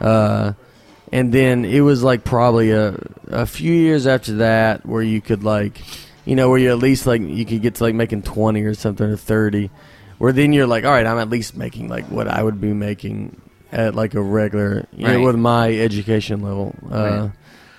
uh, 0.00 0.54
and 1.12 1.32
then 1.32 1.64
it 1.64 1.80
was 1.82 2.02
like 2.02 2.24
probably 2.24 2.72
a 2.72 2.96
a 3.28 3.46
few 3.46 3.72
years 3.72 4.04
after 4.06 4.34
that 4.38 4.84
where 4.84 5.02
you 5.02 5.20
could 5.20 5.44
like 5.44 5.80
you 6.24 6.34
know 6.34 6.50
where 6.50 6.58
you 6.58 6.70
at 6.70 6.78
least 6.78 7.06
like 7.06 7.22
you 7.22 7.44
could 7.46 7.62
get 7.62 7.76
to 7.76 7.84
like 7.84 7.94
making 7.94 8.22
twenty 8.22 8.62
or 8.62 8.74
something 8.74 9.06
or 9.06 9.16
thirty 9.16 9.70
where 10.20 10.32
then 10.32 10.52
you're 10.52 10.66
like, 10.66 10.84
all 10.84 10.92
right, 10.92 11.06
I'm 11.06 11.18
at 11.18 11.30
least 11.30 11.56
making 11.56 11.88
like 11.88 12.04
what 12.10 12.28
I 12.28 12.42
would 12.42 12.60
be 12.60 12.72
making 12.74 13.40
at 13.72 13.94
like 13.94 14.14
a 14.14 14.20
regular, 14.20 14.86
you 14.92 15.06
know, 15.06 15.16
Right. 15.16 15.24
with 15.24 15.36
my 15.36 15.72
education 15.72 16.42
level, 16.42 16.74
uh, 16.92 16.96
Right. 16.96 17.30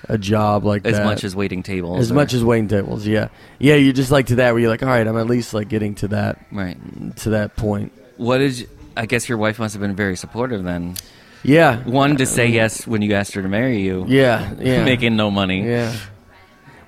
a 0.09 0.17
job 0.17 0.65
like 0.65 0.85
As 0.87 0.97
that. 0.97 1.05
much 1.05 1.23
as 1.23 1.35
waiting 1.35 1.61
tables. 1.63 1.99
as 2.01 2.11
or- 2.11 2.15
much 2.15 2.33
as 2.33 2.43
waiting 2.43 2.67
tables, 2.67 3.05
yeah, 3.05 3.27
yeah. 3.59 3.75
You're 3.75 3.93
just 3.93 4.09
like 4.09 4.25
to 4.27 4.35
that 4.37 4.53
where 4.53 4.59
you're 4.61 4.71
like, 4.71 4.81
all 4.81 4.89
right, 4.89 5.05
I'm 5.05 5.17
at 5.17 5.27
least 5.27 5.53
like 5.53 5.69
getting 5.69 5.93
to 5.95 6.07
that 6.09 6.39
Right. 6.51 6.77
to 7.17 7.29
that 7.31 7.55
point. 7.55 7.91
What 8.17 8.41
is? 8.41 8.65
I 8.97 9.05
guess 9.05 9.29
your 9.29 9.37
wife 9.37 9.59
must 9.59 9.73
have 9.75 9.81
been 9.81 9.95
very 9.95 10.15
supportive 10.17 10.63
then. 10.63 10.95
Yeah, 11.43 11.77
One 11.85 12.17
to 12.17 12.25
say 12.25 12.47
yes 12.47 12.85
when 12.85 13.01
you 13.01 13.13
asked 13.13 13.33
her 13.35 13.41
to 13.41 13.47
marry 13.49 13.81
you. 13.81 14.05
yeah, 14.07 14.51
yeah, 14.59 14.83
Making 14.93 15.15
no 15.15 15.29
money. 15.31 15.65
yeah. 15.67 15.91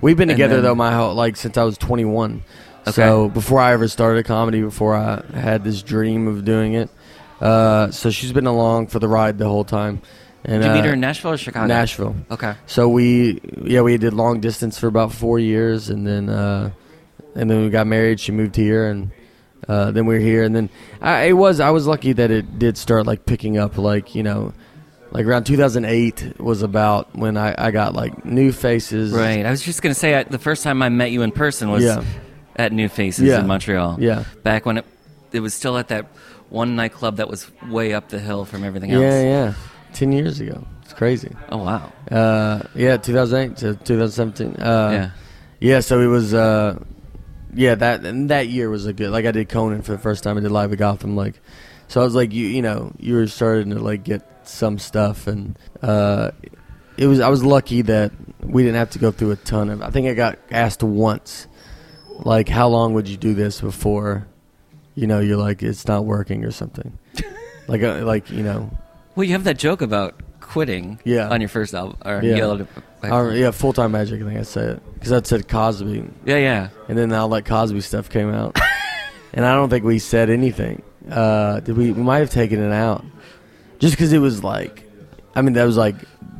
We've 0.00 0.16
been 0.16 0.28
And 0.30 0.36
together 0.36 0.56
then- 0.56 0.64
though 0.64 0.74
my 0.74 0.92
whole 0.92 1.14
like 1.14 1.36
since 1.36 1.56
I 1.56 1.64
was 1.64 1.78
21. 1.78 2.42
Okay. 2.86 2.92
So 2.92 3.28
before 3.28 3.60
I 3.60 3.72
ever 3.72 3.88
started 3.88 4.24
comedy, 4.26 4.60
before 4.60 4.94
I 4.94 5.22
had 5.34 5.64
this 5.64 5.82
dream 5.82 6.28
of 6.28 6.44
doing 6.44 6.74
it, 6.74 6.90
uh, 7.40 7.90
so 7.90 8.10
she's 8.10 8.32
been 8.32 8.46
along 8.46 8.88
for 8.88 8.98
the 8.98 9.08
ride 9.08 9.38
the 9.38 9.48
whole 9.48 9.64
time, 9.64 10.00
And 10.44 10.62
Did 10.62 10.68
you 10.68 10.74
meet 10.74 10.80
uh, 10.80 10.88
her 10.88 10.92
in 10.92 11.00
Nashville 11.00 11.32
or 11.32 11.36
Chicago? 11.36 11.66
Nashville. 11.66 12.16
Okay. 12.30 12.54
So 12.66 12.88
we 12.88 13.40
yeah 13.62 13.80
we 13.80 13.96
did 13.96 14.12
long 14.12 14.40
distance 14.40 14.78
for 14.78 14.86
about 14.86 15.12
four 15.12 15.38
years, 15.38 15.88
and 15.88 16.06
then 16.06 16.28
uh, 16.28 16.70
and 17.34 17.50
then 17.50 17.62
we 17.62 17.70
got 17.70 17.86
married. 17.86 18.20
She 18.20 18.32
moved 18.32 18.54
here, 18.56 18.88
and 18.88 19.10
uh, 19.68 19.90
then 19.90 20.06
we 20.06 20.14
were 20.14 20.20
here, 20.20 20.42
and 20.42 20.54
then 20.54 20.68
I, 21.00 21.24
it 21.24 21.32
was 21.32 21.60
I 21.60 21.70
was 21.70 21.86
lucky 21.86 22.12
that 22.12 22.30
it 22.30 22.58
did 22.58 22.76
start 22.76 23.06
like 23.06 23.24
picking 23.24 23.56
up, 23.56 23.78
like 23.78 24.14
you 24.14 24.22
know, 24.22 24.52
like 25.10 25.26
around 25.26 25.44
2008 25.44 26.38
was 26.40 26.62
about 26.62 27.14
when 27.16 27.36
I, 27.36 27.54
I 27.56 27.70
got 27.70 27.94
like 27.94 28.24
new 28.24 28.52
faces. 28.52 29.12
Right. 29.12 29.46
I 29.46 29.50
was 29.50 29.62
just 29.62 29.80
gonna 29.80 29.94
say 29.94 30.14
I, 30.14 30.24
the 30.24 30.38
first 30.38 30.62
time 30.62 30.82
I 30.82 30.88
met 30.88 31.10
you 31.10 31.22
in 31.22 31.32
person 31.32 31.70
was 31.70 31.84
Yeah. 31.84 32.04
At 32.56 32.72
New 32.72 32.88
Faces 32.88 33.24
Yeah. 33.26 33.40
in 33.40 33.46
Montreal. 33.46 33.96
Yeah. 34.00 34.24
Back 34.42 34.66
when 34.66 34.78
it 34.78 34.84
it 35.32 35.40
was 35.40 35.52
still 35.54 35.76
at 35.78 35.88
that 35.88 36.06
one 36.48 36.76
nightclub 36.76 37.16
that 37.16 37.28
was 37.28 37.50
way 37.68 37.92
up 37.94 38.08
the 38.08 38.20
hill 38.20 38.44
from 38.44 38.62
everything 38.64 38.92
else. 38.92 39.02
Yeah, 39.02 39.22
yeah. 39.22 39.54
Ten 39.92 40.12
years 40.12 40.40
ago. 40.40 40.64
It's 40.82 40.92
crazy. 40.92 41.34
Oh 41.48 41.58
wow. 41.58 41.92
Uh, 42.10 42.62
yeah, 42.74 42.96
2008 42.96 43.56
to 43.58 43.74
2017. 43.84 44.56
Uh, 44.56 44.90
yeah. 44.92 45.10
Yeah, 45.60 45.80
so 45.80 46.00
it 46.00 46.06
was. 46.06 46.34
Uh, 46.34 46.78
yeah, 47.54 47.74
that 47.76 48.04
and 48.04 48.28
that 48.30 48.48
year 48.48 48.68
was 48.68 48.86
a 48.86 48.92
good. 48.92 49.10
Like 49.10 49.24
I 49.26 49.30
did 49.32 49.48
Conan 49.48 49.82
for 49.82 49.92
the 49.92 49.98
first 49.98 50.22
time. 50.24 50.36
I 50.36 50.40
did 50.40 50.50
live 50.50 50.72
at 50.72 50.78
Gotham. 50.78 51.16
Like, 51.16 51.40
so 51.88 52.00
I 52.00 52.04
was 52.04 52.14
like, 52.14 52.32
you, 52.32 52.46
you 52.46 52.60
know, 52.62 52.92
you 52.98 53.14
were 53.14 53.26
starting 53.28 53.70
to 53.70 53.78
like 53.78 54.02
get 54.04 54.22
some 54.46 54.78
stuff, 54.78 55.26
and 55.26 55.56
uh, 55.80 56.32
it 56.98 57.06
was. 57.06 57.20
I 57.20 57.28
was 57.28 57.42
lucky 57.44 57.82
that 57.82 58.12
we 58.42 58.62
didn't 58.62 58.76
have 58.76 58.90
to 58.90 58.98
go 58.98 59.10
through 59.10 59.30
a 59.30 59.36
ton 59.36 59.70
of. 59.70 59.82
I 59.82 59.90
think 59.90 60.06
I 60.08 60.14
got 60.14 60.38
asked 60.50 60.82
once, 60.82 61.46
like, 62.20 62.48
how 62.48 62.68
long 62.68 62.94
would 62.94 63.08
you 63.08 63.16
do 63.16 63.34
this 63.34 63.60
before, 63.60 64.26
you 64.94 65.06
know, 65.06 65.20
you're 65.20 65.36
like 65.36 65.62
it's 65.62 65.86
not 65.86 66.04
working 66.04 66.44
or 66.44 66.50
something, 66.50 66.98
like, 67.68 67.82
uh, 67.82 68.04
like 68.04 68.30
you 68.30 68.42
know, 68.42 68.70
Well, 69.14 69.24
you 69.24 69.32
have 69.32 69.44
that 69.44 69.58
joke 69.58 69.82
about 69.82 70.14
quitting. 70.40 71.00
Yeah. 71.04 71.28
On 71.30 71.40
your 71.40 71.48
first 71.48 71.74
album, 71.74 71.96
or 72.04 72.20
Yeah. 72.22 72.36
Yellow 72.36 72.58
to- 72.58 72.66
uh, 73.02 73.28
yeah, 73.30 73.50
full 73.50 73.72
time 73.74 73.92
magic. 73.92 74.22
I 74.22 74.24
think 74.24 74.38
I 74.38 74.42
said 74.44 74.76
it 74.76 74.94
because 74.94 75.12
I 75.12 75.20
said 75.22 75.46
Cosby, 75.46 76.08
yeah, 76.24 76.36
yeah. 76.36 76.68
and 76.88 76.96
then 76.96 77.12
all 77.12 77.28
that 77.30 77.44
Cosby 77.44 77.82
stuff 77.82 78.08
came 78.08 78.30
out, 78.32 78.58
and 79.34 79.44
I 79.44 79.54
don't 79.54 79.68
think 79.68 79.84
we 79.84 79.98
said 79.98 80.30
anything. 80.30 80.82
Uh, 81.10 81.60
did 81.60 81.76
we? 81.76 81.92
We 81.92 82.02
might 82.02 82.20
have 82.20 82.30
taken 82.30 82.62
it 82.62 82.72
out, 82.72 83.04
just 83.78 83.92
because 83.94 84.14
it 84.14 84.20
was 84.20 84.42
like, 84.42 84.84
I 85.34 85.42
mean, 85.42 85.52
that 85.52 85.64
was 85.64 85.76
like 85.76 85.96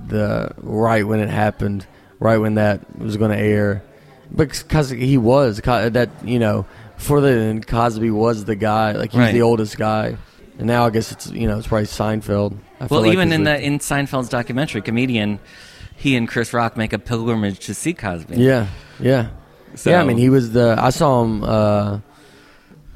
the 0.07 0.53
right 0.57 1.07
when 1.07 1.21
it 1.21 1.29
happened, 1.29 1.87
right 2.19 2.39
when 2.39 2.55
that 2.55 2.99
was 2.99 3.19
going 3.19 3.31
to 3.31 3.39
air, 3.39 3.83
because 4.35 4.91
he 4.91 5.17
was 5.19 5.59
that 5.61 6.11
you 6.25 6.39
know 6.39 6.67
before 6.97 7.21
then 7.21 7.63
Cosby 7.63 8.11
was 8.11 8.45
the 8.45 8.57
guy, 8.57 8.93
like 8.93 9.11
he's 9.13 9.19
Right. 9.19 9.33
the 9.33 9.43
oldest 9.43 9.77
guy, 9.77 10.17
and 10.59 10.67
now 10.67 10.87
I 10.87 10.91
guess 10.91 11.13
it's 11.13 11.31
you 11.31 11.47
know 11.49 11.59
it's 11.59 11.67
probably 11.67 11.87
Seinfeld. 11.87 12.57
I 12.81 12.87
Well, 12.87 13.07
even 13.07 13.29
is 13.29 13.35
in 13.35 13.45
the- 13.45 13.61
in 13.61 13.79
Seinfeld's 13.79 14.29
documentary, 14.29 14.83
comedian, 14.83 15.39
he 15.97 16.17
and 16.17 16.29
Chris 16.29 16.53
Rock 16.53 16.77
make 16.77 16.93
a 16.93 16.99
pilgrimage 16.99 17.61
to 17.67 17.75
see 17.75 17.93
Cosby. 17.95 18.37
Yeah, 18.37 18.67
yeah, 19.01 19.29
So- 19.75 19.91
yeah. 19.91 20.01
I 20.01 20.05
mean, 20.05 20.19
he 20.19 20.29
was 20.31 20.53
the. 20.53 20.77
I 20.79 20.91
saw 20.91 21.23
him 21.23 21.43
uh, 21.45 21.99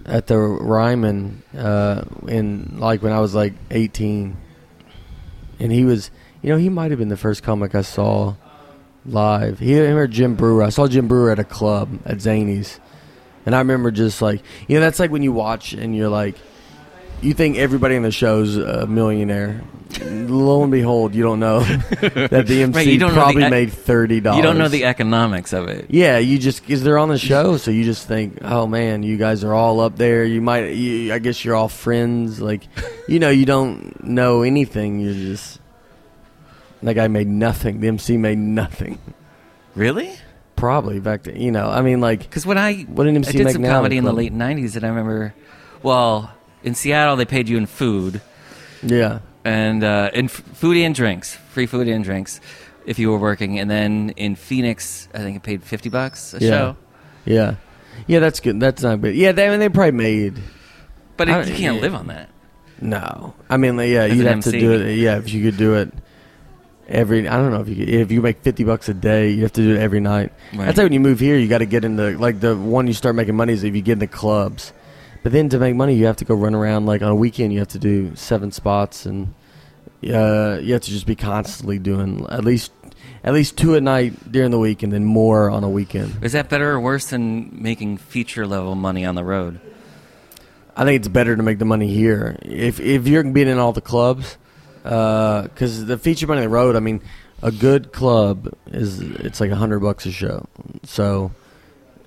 at 0.07 0.27
the 0.27 0.39
Ryman 0.39 1.43
uh, 1.57 2.03
in 2.27 2.77
like 2.79 3.03
when 3.03 3.13
I 3.13 3.21
was 3.21 3.35
like 3.35 3.53
eighteen, 3.71 4.37
and 5.61 5.73
he 5.73 5.85
was. 5.85 6.11
You 6.41 6.51
know, 6.51 6.57
he 6.57 6.69
might 6.69 6.93
have 6.93 7.01
been 7.01 7.09
the 7.09 7.17
first 7.17 7.43
comic 7.43 7.75
I 7.75 7.83
saw 7.83 8.35
live. 9.11 9.59
He 9.59 9.73
him 9.75 9.97
or 9.97 10.07
Jim 10.07 10.35
Breuer. 10.35 10.63
I 10.63 10.71
saw 10.71 10.87
Jim 10.87 11.09
Breuer 11.09 11.31
at 11.31 11.39
a 11.39 11.45
club 11.45 11.99
at 12.05 12.19
Zanies, 12.19 12.79
and 13.47 13.55
I 13.55 13.59
remember 13.59 13.91
just 13.91 14.21
like 14.23 14.43
you 14.67 14.77
know 14.77 14.81
that's 14.81 14.99
like 14.99 15.11
when 15.11 15.23
you 15.23 15.33
watch 15.33 15.73
and 15.73 15.95
you're 15.97 16.09
like. 16.09 16.37
You 17.21 17.35
think 17.35 17.57
everybody 17.59 17.97
in 17.97 18.05
the 18.05 18.13
show's 18.13 18.57
a 18.57 18.87
millionaire. 18.87 19.65
Lo 20.03 20.63
and 20.63 20.71
behold, 20.71 21.17
you 21.17 21.25
don't 21.25 21.41
know 21.41 21.61
that 22.01 22.45
the 22.47 22.63
MC 22.63 22.77
Right, 22.77 22.87
you 22.87 22.99
don't 22.99 23.09
know 23.09 23.15
the 23.15 23.33
probably 23.33 23.51
made 23.51 23.73
thirty 23.73 24.21
dollars. 24.21 24.37
You 24.37 24.43
don't 24.45 24.57
know 24.57 24.69
the 24.69 24.85
economics 24.85 25.53
of 25.53 25.67
it. 25.67 25.87
Yeah, 25.89 26.19
you 26.19 26.39
just 26.39 26.61
because 26.61 26.85
they're 26.85 26.97
on 26.97 27.09
the 27.09 27.19
show, 27.19 27.57
so 27.57 27.73
you 27.73 27.83
just 27.83 28.07
think, 28.07 28.39
oh 28.43 28.69
man, 28.69 29.03
you 29.03 29.17
guys 29.17 29.43
are 29.43 29.53
all 29.53 29.81
up 29.81 29.97
there. 29.97 30.25
You 30.25 30.41
might, 30.41 30.75
you, 30.75 31.13
I 31.13 31.19
guess 31.19 31.45
you're 31.45 31.57
all 31.57 31.69
friends. 31.69 32.41
Like, 32.41 32.69
you 33.09 33.19
know, 33.19 33.31
you 33.31 33.47
don't 33.47 34.05
know 34.05 34.43
anything. 34.43 35.01
You're 35.01 35.15
just 35.15 35.58
that 36.83 36.95
guy 36.95 37.09
made 37.09 37.27
nothing. 37.27 37.81
The 37.81 37.89
MC 37.89 38.17
made 38.17 38.39
nothing. 38.39 38.99
Really? 39.75 40.15
Probably 40.57 41.01
back 41.01 41.23
to 41.25 41.39
you 41.39 41.51
know. 41.53 41.69
I 41.71 41.83
mean, 41.83 42.01
like, 42.01 42.21
Because 42.21 42.45
when 42.45 42.59
I 42.59 42.83
What 42.83 43.05
did 43.05 43.15
MC 43.15 43.41
I 43.41 43.45
did 43.45 43.53
some 43.53 43.63
now, 43.63 43.77
comedy 43.77 43.97
in 43.97 44.05
the 44.05 44.13
late 44.13 44.33
'90s, 44.35 44.75
and 44.77 44.85
I 44.85 44.89
remember, 44.89 45.35
well, 45.83 46.33
in 46.65 46.75
Seattle 46.75 47.17
they 47.17 47.25
paid 47.25 47.49
you 47.49 47.57
in 47.57 47.67
food 47.67 48.21
yeah, 48.83 49.21
and 49.45 49.83
uh, 49.85 50.11
in 50.15 50.27
f- 50.27 50.33
food 50.33 50.77
and 50.77 50.95
drinks, 50.95 51.35
free 51.35 51.67
food 51.67 51.87
and 51.89 52.03
drinks, 52.05 52.41
if 52.87 52.99
you 52.99 53.11
were 53.11 53.19
working, 53.19 53.59
and 53.59 53.71
then 53.71 54.11
in 54.17 54.35
Phoenix, 54.35 55.09
I 55.15 55.19
think 55.19 55.37
it 55.37 55.43
paid 55.43 55.63
fifty 55.63 55.89
bucks 55.89 56.35
a 56.35 56.39
Yeah. 56.41 56.51
show. 56.51 56.77
yeah, 57.25 57.55
yeah. 58.09 58.19
That's 58.19 58.41
good. 58.41 58.59
That's 58.61 58.83
not 58.83 59.01
good. 59.01 59.15
Yeah, 59.15 59.33
they, 59.33 59.47
I 59.47 59.51
mean, 59.51 59.61
they 59.61 59.69
probably 59.69 59.93
made. 59.93 60.35
But 61.17 61.29
it, 61.29 61.49
you 61.49 61.55
can't 61.55 61.77
yeah. 61.77 61.83
live 61.83 61.95
on 61.95 62.07
that. 62.09 62.31
No, 62.81 63.35
I 63.51 63.57
mean, 63.57 63.77
like, 63.77 63.91
yeah, 63.91 64.03
As 64.05 64.17
you'd 64.17 64.27
an 64.27 64.35
have 64.43 64.45
to 64.45 64.51
do 64.53 64.73
it. 64.73 64.97
Yeah, 64.97 65.19
if 65.19 65.33
you 65.33 65.43
could 65.43 65.59
do 65.59 65.75
it 65.75 65.93
every, 66.89 67.29
I 67.29 67.37
don't 67.37 67.53
know 67.53 67.61
if 67.61 67.69
you 67.69 67.85
if 67.85 68.11
you 68.11 68.21
make 68.23 68.41
fifty 68.41 68.65
bucks 68.65 68.89
a 68.89 68.95
day, 68.95 69.31
you 69.31 69.43
have 69.43 69.53
to 69.53 69.63
do 69.63 69.75
it 69.75 69.79
every 69.79 70.01
night. 70.01 70.33
Right. 70.53 70.67
That's 70.67 70.79
like 70.79 70.85
when 70.85 70.93
you 70.93 71.01
move 71.01 71.21
here, 71.21 71.37
you 71.37 71.49
got 71.49 71.59
to 71.59 71.67
get 71.67 71.85
into 71.85 72.19
like 72.19 72.41
the 72.41 72.57
one 72.57 72.87
you 72.87 72.93
start 72.93 73.15
making 73.15 73.37
money 73.37 73.53
is 73.53 73.65
if 73.65 73.75
you 73.75 73.83
get 73.83 73.95
into 73.95 74.07
clubs, 74.07 74.73
but 75.23 75.33
then 75.33 75.49
to 75.51 75.59
make 75.59 75.75
money, 75.75 75.95
you 75.95 76.07
have 76.07 76.17
to 76.17 76.25
go 76.25 76.35
run 76.35 76.55
around 76.55 76.87
like 76.87 77.03
on 77.03 77.09
a 77.09 77.15
weekend. 77.15 77.53
You 77.53 77.59
have 77.61 77.69
to 77.69 77.79
do 77.79 78.15
seven 78.17 78.51
spots, 78.53 79.07
and 79.07 79.35
uh, 80.05 80.59
you 80.63 80.73
have 80.73 80.83
to 80.83 80.91
just 80.91 81.07
be 81.07 81.17
constantly 81.17 81.79
doing 81.79 82.27
at 82.31 82.45
least 82.45 82.73
at 83.25 83.35
least 83.35 83.57
two 83.57 83.75
at 83.75 83.83
night 83.83 84.31
during 84.31 84.51
the 84.51 84.59
week, 84.59 84.83
and 84.83 84.93
then 84.93 85.05
more 85.05 85.51
on 85.51 85.65
a 85.65 85.69
weekend. 85.69 86.25
Is 86.25 86.33
that 86.33 86.49
better 86.49 86.71
or 86.71 86.81
worse 86.81 87.07
than 87.07 87.63
making 87.63 87.99
feature 87.99 88.47
level 88.47 88.75
money 88.75 89.05
on 89.05 89.15
the 89.15 89.25
road? 89.25 89.61
I 90.77 90.85
think 90.85 91.01
it's 91.01 91.09
better 91.09 91.35
to 91.35 91.43
make 91.43 91.59
the 91.59 91.65
money 91.65 91.93
here 91.93 92.39
if 92.43 92.79
if 92.79 93.09
you're 93.09 93.25
being 93.25 93.49
in 93.49 93.59
all 93.59 93.73
the 93.73 93.81
clubs, 93.81 94.39
because 94.89 95.85
the 95.85 95.99
feature 95.99 96.27
money 96.27 96.39
on 96.39 96.45
the 96.45 96.49
road. 96.49 96.75
I 96.75 96.81
mean, 96.81 97.03
a 97.43 97.53
good 97.53 97.93
club 97.93 98.55
is 98.69 99.01
it's 99.01 99.41
like 99.41 99.51
a 99.51 99.57
hundred 99.57 99.81
bucks 99.81 100.07
a 100.07 100.13
show, 100.13 100.47
so 100.85 101.31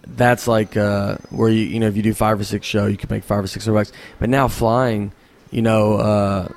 that's 0.08 0.48
like 0.48 0.76
uh, 0.76 1.17
where 1.30 1.50
you 1.50 1.63
you 1.63 1.80
know 1.80 1.88
if 1.88 1.96
you 1.96 2.02
do 2.02 2.13
five 2.13 2.39
or 2.39 2.44
six 2.44 2.65
show, 2.65 2.88
you 2.88 2.98
can 2.98 3.08
make 3.12 3.24
five 3.24 3.44
or 3.44 3.48
six 3.48 3.65
hundred 3.65 3.76
bucks. 3.76 3.91
But 4.20 4.30
now 4.30 4.48
flying, 4.48 5.12
you 5.52 5.62
know, 5.62 5.94
uh, 5.96 6.50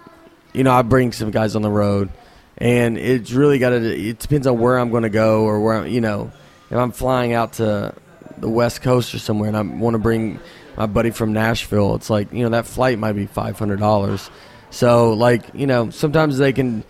you 0.54 0.64
know, 0.64 0.72
I 0.72 0.82
bring 0.82 1.12
some 1.12 1.30
guys 1.30 1.56
on 1.56 1.62
the 1.62 1.70
road, 1.70 2.08
and 2.56 2.96
it's 2.96 3.32
really 3.32 3.58
got 3.58 3.70
to. 3.70 3.76
It 3.76 4.18
depends 4.18 4.46
on 4.46 4.58
where 4.58 4.78
I'm 4.78 4.90
going 4.90 5.02
to 5.02 5.10
go 5.10 5.44
or 5.44 5.60
where 5.60 5.74
I'm, 5.74 5.87
you 5.88 6.00
know, 6.00 6.32
if 6.70 6.76
I'm 6.76 6.92
flying 6.92 7.34
out 7.34 7.54
to 7.54 7.94
the 8.38 8.48
West 8.48 8.80
Coast 8.82 9.14
or 9.14 9.18
somewhere, 9.18 9.48
and 9.48 9.56
I 9.56 9.62
want 9.62 9.94
to 9.94 9.98
bring 9.98 10.40
my 10.76 10.87
buddy 10.87 11.10
from 11.10 11.34
Nashville, 11.34 11.94
it's 11.96 12.08
like 12.08 12.32
you 12.32 12.44
know 12.44 12.50
that 12.50 12.66
flight 12.66 12.98
might 12.98 13.12
be 13.12 13.26
five 13.26 13.58
hundred 13.58 13.78
dollars. 13.78 14.30
So 14.74 15.12
like 15.14 15.42
you 15.54 15.66
know, 15.66 15.90
sometimes 15.90 16.37
they 16.38 16.52
can. 16.52 16.82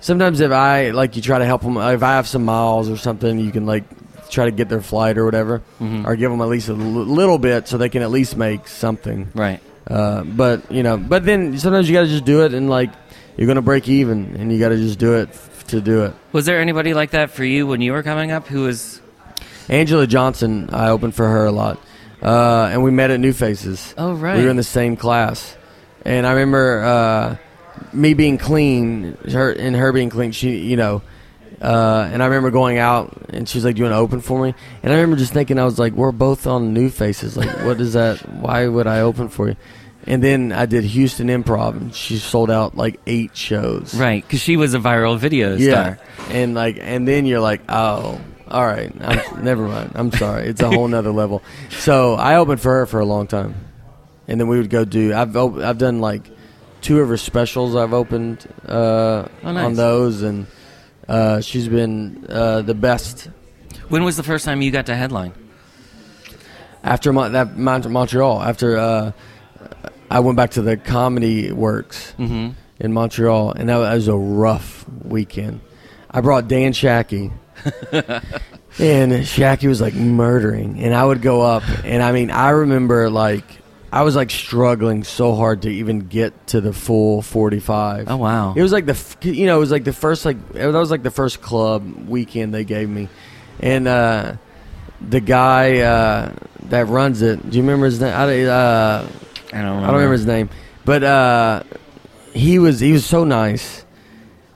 Sometimes 0.00 0.40
if 0.40 0.50
I 0.52 0.90
like 0.90 1.16
you 1.16 1.22
try 1.22 1.38
to 1.38 1.46
help 1.46 1.62
them, 1.62 1.76
if 1.76 2.02
I 2.02 2.12
have 2.16 2.26
some 2.28 2.44
miles 2.44 2.90
or 2.90 2.96
something, 2.96 3.38
you 3.38 3.52
can 3.52 3.64
like 3.66 3.84
try 4.30 4.44
to 4.46 4.50
get 4.50 4.68
their 4.68 4.80
flight 4.82 5.16
or 5.16 5.24
whatever, 5.24 5.62
Mhm. 5.80 6.04
or 6.06 6.16
give 6.16 6.30
them 6.30 6.40
at 6.40 6.48
least 6.48 6.68
a 6.68 6.72
l- 6.72 6.76
little 6.78 7.38
bit 7.38 7.68
so 7.68 7.78
they 7.78 7.88
can 7.88 8.02
at 8.02 8.10
least 8.10 8.36
make 8.36 8.66
something. 8.66 9.28
Right. 9.34 9.60
Uh, 9.88 10.22
but 10.24 10.70
you 10.72 10.82
know, 10.82 10.96
but 10.96 11.24
then 11.24 11.56
sometimes 11.58 11.88
you 11.88 11.94
got 11.94 12.02
to 12.02 12.08
just 12.08 12.24
do 12.24 12.42
it, 12.44 12.52
and 12.54 12.68
like 12.68 12.90
you're 13.36 13.46
gonna 13.46 13.62
break 13.62 13.88
even, 13.88 14.36
and 14.38 14.52
you 14.52 14.58
got 14.58 14.70
to 14.70 14.76
just 14.76 14.98
do 14.98 15.14
it 15.14 15.28
f- 15.30 15.64
to 15.68 15.80
do 15.80 16.02
it. 16.04 16.12
Was 16.32 16.46
there 16.46 16.60
anybody 16.60 16.94
like 16.94 17.10
that 17.12 17.30
for 17.30 17.44
you 17.44 17.66
when 17.66 17.80
you 17.80 17.92
were 17.92 18.02
coming 18.02 18.30
up 18.32 18.48
who 18.48 18.62
was 18.62 19.00
Angela 19.68 20.06
Johnson, 20.06 20.68
I 20.72 20.88
opened 20.88 21.14
for 21.14 21.28
her 21.28 21.46
a 21.46 21.52
lot, 21.52 21.78
uh, 22.22 22.70
and 22.72 22.82
we 22.82 22.90
met 22.90 23.10
at 23.10 23.20
New 23.20 23.32
Faces. 23.32 23.94
Oh 23.96 24.14
right. 24.14 24.36
We 24.38 24.44
were 24.44 24.50
in 24.50 24.56
the 24.56 24.62
same 24.64 24.96
class, 24.96 25.56
and 26.04 26.26
I 26.26 26.32
remember 26.32 26.82
uh, 26.82 27.36
me 27.92 28.14
being 28.14 28.38
clean, 28.38 29.16
her 29.30 29.50
and 29.50 29.74
her 29.76 29.92
being 29.92 30.10
clean. 30.10 30.32
She, 30.32 30.58
you 30.58 30.76
know, 30.76 31.02
uh, 31.60 32.08
and 32.12 32.22
I 32.22 32.26
remember 32.26 32.50
going 32.50 32.78
out, 32.78 33.16
and 33.30 33.48
she's 33.48 33.64
like, 33.64 33.76
"Do 33.76 33.80
you 33.80 33.84
want 33.84 33.94
to 33.94 33.98
open 33.98 34.20
for 34.20 34.42
me?" 34.42 34.54
And 34.82 34.92
I 34.92 34.96
remember 34.96 35.16
just 35.16 35.32
thinking, 35.32 35.58
I 35.58 35.64
was 35.64 35.78
like, 35.78 35.92
"We're 35.92 36.12
both 36.12 36.46
on 36.46 36.72
New 36.74 36.88
Faces. 36.90 37.36
Like, 37.36 37.50
what 37.64 37.80
is 37.80 37.92
that? 37.94 38.18
Why 38.28 38.66
would 38.66 38.86
I 38.86 39.00
open 39.00 39.28
for 39.28 39.48
you?" 39.48 39.56
And 40.04 40.20
then 40.20 40.50
I 40.50 40.66
did 40.66 40.82
Houston 40.82 41.28
Improv, 41.28 41.76
and 41.80 41.94
she 41.94 42.16
sold 42.18 42.50
out 42.50 42.76
like 42.76 42.98
eight 43.06 43.36
shows. 43.36 43.94
Right, 43.94 44.20
because 44.24 44.40
she 44.40 44.56
was 44.56 44.74
a 44.74 44.80
viral 44.80 45.16
video 45.16 45.54
Yeah, 45.56 45.94
star. 45.94 45.98
and 46.30 46.54
like, 46.54 46.78
and 46.80 47.06
then 47.06 47.24
you're 47.24 47.38
like, 47.38 47.60
oh, 47.68 48.20
all 48.48 48.66
right, 48.66 48.92
I'm, 49.00 49.44
never 49.44 49.68
mind. 49.68 49.92
I'm 49.94 50.10
sorry. 50.10 50.48
It's 50.48 50.60
a 50.60 50.68
whole 50.68 50.88
nother 50.88 51.12
level. 51.12 51.40
So 51.78 52.14
I 52.14 52.34
opened 52.34 52.60
for 52.60 52.72
her 52.80 52.86
for 52.86 52.98
a 52.98 53.04
long 53.04 53.28
time, 53.28 53.54
and 54.32 54.40
then 54.40 54.48
we 54.48 54.56
would 54.56 54.70
go 54.70 54.84
do. 54.84 55.12
I've 55.12 55.36
op- 55.36 55.58
I've 55.58 55.76
done 55.78 56.00
like 56.00 56.22
two 56.80 56.98
of 57.00 57.08
her 57.08 57.16
specials. 57.18 57.76
I've 57.76 57.92
opened 57.92 58.48
uh, 58.66 59.28
Oh, 59.44 59.52
nice. 59.52 59.64
on 59.66 59.74
those, 59.74 60.22
and 60.22 60.46
uh, 61.06 61.40
she's 61.42 61.68
been 61.68 62.24
uh, 62.28 62.62
the 62.62 62.74
best. 62.74 63.28
When 63.90 64.02
was 64.04 64.16
the 64.16 64.22
first 64.22 64.44
time 64.46 64.62
you 64.62 64.70
got 64.70 64.86
to 64.86 64.96
headline? 64.96 65.34
After 66.82 67.12
Mon- 67.12 67.32
that 67.32 67.56
Mont- 67.56 67.88
Montreal, 67.90 68.42
after 68.42 68.76
uh, 68.78 69.12
I 70.10 70.20
went 70.20 70.36
back 70.36 70.52
to 70.52 70.62
the 70.62 70.76
Comedy 70.76 71.52
Works 71.52 72.14
Mm-hmm. 72.18 72.50
in 72.80 72.92
Montreal, 72.92 73.52
and 73.52 73.68
that 73.68 73.76
was 73.76 74.08
a 74.08 74.16
rough 74.16 74.84
weekend. 75.04 75.60
I 76.10 76.20
brought 76.22 76.48
Dan 76.48 76.72
Shackey. 76.72 77.30
and 78.78 79.26
Shackey 79.26 79.68
was 79.68 79.80
like 79.80 79.94
murdering, 79.94 80.80
and 80.82 80.94
I 80.94 81.04
would 81.04 81.22
go 81.22 81.42
up, 81.42 81.62
and 81.84 82.02
I 82.02 82.10
mean, 82.12 82.30
I 82.30 82.50
remember 82.50 83.08
like 83.10 83.44
I 83.92 84.02
was 84.02 84.16
like 84.16 84.30
struggling 84.30 85.04
so 85.04 85.34
hard 85.34 85.62
to 85.62 85.68
even 85.70 86.08
get 86.08 86.46
to 86.48 86.62
the 86.62 86.72
full 86.72 87.20
forty-five. 87.20 88.06
Oh 88.08 88.16
wow! 88.16 88.54
It 88.56 88.62
was 88.62 88.72
like 88.72 88.86
the 88.86 88.92
f- 88.92 89.18
you 89.20 89.44
know 89.44 89.56
it 89.56 89.60
was 89.60 89.70
like 89.70 89.84
the 89.84 89.92
first 89.92 90.24
like 90.24 90.52
that 90.54 90.72
was 90.72 90.90
like 90.90 91.02
the 91.02 91.10
first 91.10 91.42
club 91.42 92.08
weekend 92.08 92.54
they 92.54 92.64
gave 92.64 92.88
me, 92.88 93.10
and 93.60 93.86
uh, 93.86 94.36
the 95.06 95.20
guy 95.20 95.80
uh, 95.80 96.32
that 96.70 96.88
runs 96.88 97.20
it. 97.20 97.50
Do 97.50 97.54
you 97.54 97.62
remember 97.62 97.84
his 97.84 98.00
name? 98.00 98.14
I, 98.14 98.44
uh, 98.44 99.06
I 99.52 99.56
don't 99.58 99.62
remember. 99.62 99.82
I 99.82 99.86
don't 99.88 99.94
remember 99.96 100.12
his 100.14 100.26
name, 100.26 100.48
but 100.86 101.04
uh, 101.04 101.62
he 102.32 102.58
was 102.58 102.80
he 102.80 102.92
was 102.92 103.04
so 103.04 103.24
nice. 103.24 103.84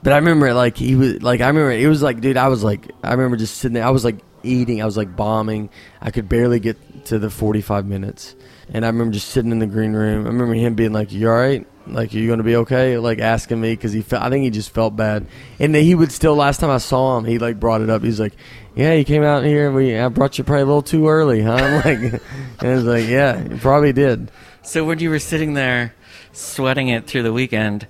But 0.01 0.13
I 0.13 0.17
remember 0.17 0.51
like 0.53 0.77
he 0.77 0.95
was 0.95 1.21
like 1.21 1.41
I 1.41 1.47
remember 1.47 1.71
it 1.71 1.87
was 1.87 2.01
like 2.01 2.21
dude 2.21 2.37
I 2.37 2.47
was 2.47 2.63
like 2.63 2.91
I 3.03 3.11
remember 3.11 3.35
just 3.37 3.57
sitting 3.57 3.73
there 3.73 3.83
I 3.85 3.89
was 3.89 4.05
like 4.05 4.17
eating 4.41 4.81
I 4.81 4.85
was 4.85 4.95
like 4.95 5.15
bombing 5.15 5.69
I 6.01 6.11
could 6.11 6.29
barely 6.29 6.59
get 6.59 7.05
to 7.07 7.19
the 7.19 7.29
45 7.29 7.85
minutes 7.85 8.35
and 8.73 8.85
I 8.85 8.89
remember 8.89 9.13
just 9.13 9.29
sitting 9.29 9.51
in 9.51 9.59
the 9.59 9.67
green 9.67 9.93
room. 9.93 10.25
I 10.25 10.29
remember 10.29 10.53
him 10.53 10.75
being 10.75 10.93
like 10.93 11.11
you 11.11 11.29
all 11.29 11.35
right? 11.35 11.65
Like 11.85 12.13
are 12.13 12.17
you 12.17 12.27
gonna 12.29 12.43
be 12.43 12.57
okay? 12.57 12.97
Like 12.97 13.19
asking 13.19 13.61
me 13.61 13.73
because 13.73 13.93
he 13.93 14.01
felt 14.01 14.23
I 14.23 14.29
think 14.29 14.43
he 14.43 14.49
just 14.49 14.71
felt 14.71 14.95
bad. 14.95 15.25
And 15.59 15.73
then 15.73 15.83
he 15.83 15.95
would 15.95 16.11
still 16.11 16.35
last 16.35 16.59
time 16.59 16.69
I 16.69 16.79
saw 16.79 17.17
him 17.17 17.25
he 17.25 17.39
like 17.39 17.59
brought 17.59 17.81
it 17.81 17.89
up. 17.89 18.03
He's 18.03 18.19
like 18.19 18.33
yeah 18.75 18.93
you 18.93 19.05
came 19.05 19.23
out 19.23 19.43
here 19.43 19.67
and 19.67 19.75
we 19.75 19.97
I 19.97 20.09
brought 20.09 20.37
you 20.37 20.43
probably 20.43 20.63
a 20.63 20.65
little 20.65 20.81
too 20.81 21.07
early 21.07 21.41
huh? 21.41 21.53
I'm 21.55 21.75
like 21.75 22.21
and 22.59 22.79
it's 22.79 22.83
like 22.83 23.07
yeah 23.07 23.41
you 23.43 23.57
probably 23.57 23.93
did. 23.93 24.31
So 24.63 24.83
when 24.83 24.99
you 24.99 25.09
were 25.09 25.19
sitting 25.19 25.53
there 25.53 25.93
sweating 26.33 26.89
it 26.89 27.07
through 27.07 27.23
the 27.23 27.33
weekend, 27.33 27.87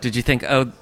did 0.00 0.16
you 0.16 0.22
think, 0.22 0.44
"Oh, 0.44 0.72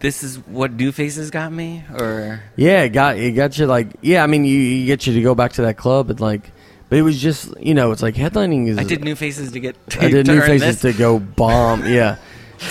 this 0.00 0.22
is 0.22 0.38
what 0.46 0.72
New 0.72 0.90
Faces 0.90 1.30
got 1.30 1.52
me"? 1.52 1.84
Or? 1.92 2.42
Yeah, 2.56 2.82
it 2.82 2.88
got 2.90 3.18
it 3.18 3.32
got 3.32 3.58
you 3.58 3.66
like 3.66 3.88
yeah. 4.00 4.24
I 4.24 4.26
mean, 4.26 4.44
you, 4.44 4.58
you 4.58 4.86
get 4.86 5.06
you 5.06 5.14
to 5.14 5.22
go 5.22 5.34
back 5.34 5.52
to 5.54 5.62
that 5.62 5.76
club 5.76 6.10
and 6.10 6.18
like, 6.18 6.50
but 6.90 6.98
it 6.98 7.02
was 7.02 7.18
just 7.18 7.58
you 7.58 7.72
know 7.72 7.92
it's 7.92 8.02
like 8.02 8.16
headlining 8.16 8.68
is. 8.68 8.76
I 8.76 8.84
did 8.84 9.02
New 9.02 9.14
Faces 9.14 9.52
to 9.52 9.60
get 9.60 9.76
I 9.98 10.08
did 10.08 10.26
to 10.26 10.32
new 10.32 10.40
earn 10.40 10.46
faces 10.46 10.82
this. 10.82 10.92
to 10.92 10.98
go 10.98 11.18
bomb. 11.18 11.86
Yeah, 11.86 12.16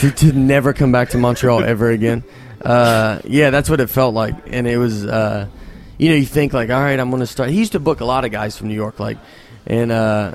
to, 0.02 0.12
to 0.12 0.34
never 0.34 0.74
come 0.74 0.92
back 0.92 1.10
to 1.10 1.18
Montreal 1.18 1.64
ever 1.64 1.90
again. 1.90 2.24
Uh, 2.62 3.20
yeah, 3.24 3.50
that's 3.50 3.70
what 3.70 3.80
it 3.80 3.90
felt 3.90 4.14
like, 4.14 4.36
and 4.48 4.68
it 4.68 4.78
was. 4.78 5.06
Uh, 5.06 5.48
you 5.98 6.10
know, 6.10 6.16
you 6.16 6.26
think 6.26 6.54
like, 6.54 6.70
all 6.70 6.80
right, 6.80 6.98
I'm 7.00 7.10
going 7.10 7.22
to 7.22 7.28
start. 7.28 7.50
He 7.50 7.58
used 7.58 7.72
to 7.74 7.80
book 7.80 8.00
a 8.02 8.06
lot 8.06 8.24
of 8.24 8.32
guys 8.32 8.58
from 8.58 8.68
New 8.68 8.76
York, 8.76 9.00
like, 9.00 9.18
and 9.66 9.92
uh, 9.92 10.34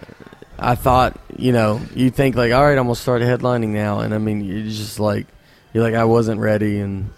I 0.58 0.74
thought, 0.74 1.18
you 1.38 1.52
know, 1.52 1.80
you 1.94 2.10
think 2.10 2.36
like, 2.36 2.52
all 2.52 2.62
right, 2.62 2.76
I'm 2.76 2.84
going 2.84 2.94
to 2.94 3.00
start 3.00 3.22
headlining 3.22 3.68
now, 3.68 4.00
and 4.00 4.12
I 4.12 4.18
mean, 4.18 4.44
you're 4.44 4.62
just 4.64 5.00
like, 5.00 5.26
you're 5.72 5.82
like, 5.84 5.94
I 5.94 6.04
wasn't 6.04 6.40
ready, 6.40 6.80
and. 6.80 7.10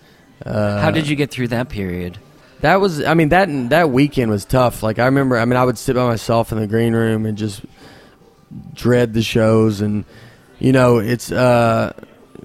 Uh, 0.44 0.80
How 0.80 0.90
did 0.90 1.08
you 1.08 1.16
get 1.16 1.30
through 1.30 1.48
that 1.48 1.68
period? 1.70 2.18
That 2.60 2.80
was, 2.80 3.02
I 3.04 3.14
mean, 3.14 3.30
that 3.30 3.48
that 3.70 3.90
weekend 3.90 4.30
was 4.30 4.44
tough. 4.44 4.82
Like 4.82 4.98
I 4.98 5.06
remember, 5.06 5.38
I 5.38 5.44
mean, 5.44 5.56
I 5.56 5.64
would 5.64 5.78
sit 5.78 5.96
by 5.96 6.06
myself 6.06 6.52
in 6.52 6.58
the 6.58 6.66
green 6.66 6.94
room 6.94 7.26
and 7.26 7.36
just 7.36 7.62
dread 8.74 9.14
the 9.14 9.22
shows, 9.22 9.80
and 9.80 10.04
you 10.58 10.72
know, 10.72 10.98
it's. 10.98 11.30
uh 11.32 11.92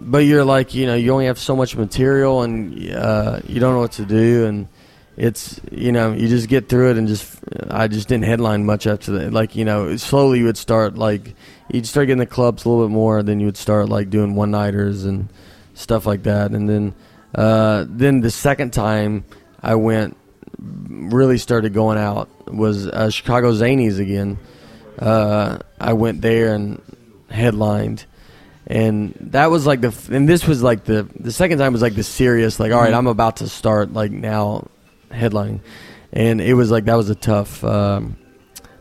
But 0.04 0.26
you're 0.26 0.44
like, 0.44 0.74
you 0.74 0.88
know, 0.88 0.96
you 0.96 1.12
only 1.14 1.28
have 1.28 1.38
so 1.38 1.56
much 1.56 1.76
material, 1.78 2.42
and 2.42 2.90
uh, 2.90 3.40
you 3.46 3.60
don't 3.60 3.74
know 3.76 3.82
what 3.82 3.92
to 3.94 4.06
do, 4.06 4.48
and 4.48 4.68
it's, 5.16 5.62
you 5.70 5.92
know, 5.92 6.12
you 6.14 6.28
just 6.28 6.48
get 6.48 6.70
through 6.70 6.92
it, 6.92 6.98
and 6.98 7.08
just, 7.08 7.38
I 7.70 7.88
just 7.88 8.08
didn't 8.08 8.26
headline 8.26 8.66
much 8.66 8.88
after 8.88 9.12
that. 9.12 9.32
Like, 9.32 9.56
you 9.56 9.64
know, 9.64 9.96
slowly 9.98 10.40
you 10.40 10.46
would 10.46 10.58
start 10.58 10.98
like, 10.98 11.36
you'd 11.70 11.86
start 11.86 12.08
getting 12.08 12.18
the 12.18 12.26
clubs 12.26 12.66
a 12.66 12.70
little 12.70 12.88
bit 12.88 12.92
more, 12.92 13.22
then 13.22 13.40
you 13.40 13.46
would 13.46 13.58
start 13.58 13.90
like 13.90 14.10
doing 14.10 14.34
one 14.34 14.50
nighters 14.50 15.06
and 15.06 15.30
stuff 15.76 16.08
like 16.08 16.24
that, 16.24 16.50
and 16.50 16.68
then, 16.68 16.96
uh, 17.36 17.86
then 17.88 18.22
the 18.22 18.32
second 18.32 18.74
time 18.74 19.24
I 19.64 19.76
went 19.76 20.18
really 20.60 21.38
started 21.38 21.74
going 21.74 21.98
out 21.98 22.30
was 22.54 22.88
uh, 22.88 23.10
Chicago 23.10 23.52
Zanies 23.52 24.00
again. 24.00 24.38
Uh, 25.00 25.60
I 25.80 25.94
went 25.94 26.22
there 26.22 26.54
and 26.54 26.82
headlined, 27.30 28.06
and 28.68 29.16
that 29.20 29.50
was 29.50 29.66
like 29.66 29.82
the 29.82 29.94
and 30.12 30.28
this 30.28 30.46
was 30.48 30.62
like 30.62 30.84
the 30.84 31.08
the 31.20 31.32
second 31.32 31.58
time 31.60 31.74
was 31.74 31.82
like 31.82 31.96
the 31.96 32.04
serious 32.04 32.60
like 32.60 32.72
all 32.72 32.82
right 32.82 32.92
Mhm. 32.94 32.98
I'm 32.98 33.08
about 33.08 33.38
to 33.38 33.48
start 33.48 33.94
like 33.94 34.12
now 34.12 34.68
headlining, 35.12 35.62
and 36.14 36.42
it 36.42 36.54
was 36.54 36.70
like 36.72 36.86
that 36.86 36.96
was 36.96 37.10
a 37.10 37.16
tough 37.16 37.64
um, 37.64 38.18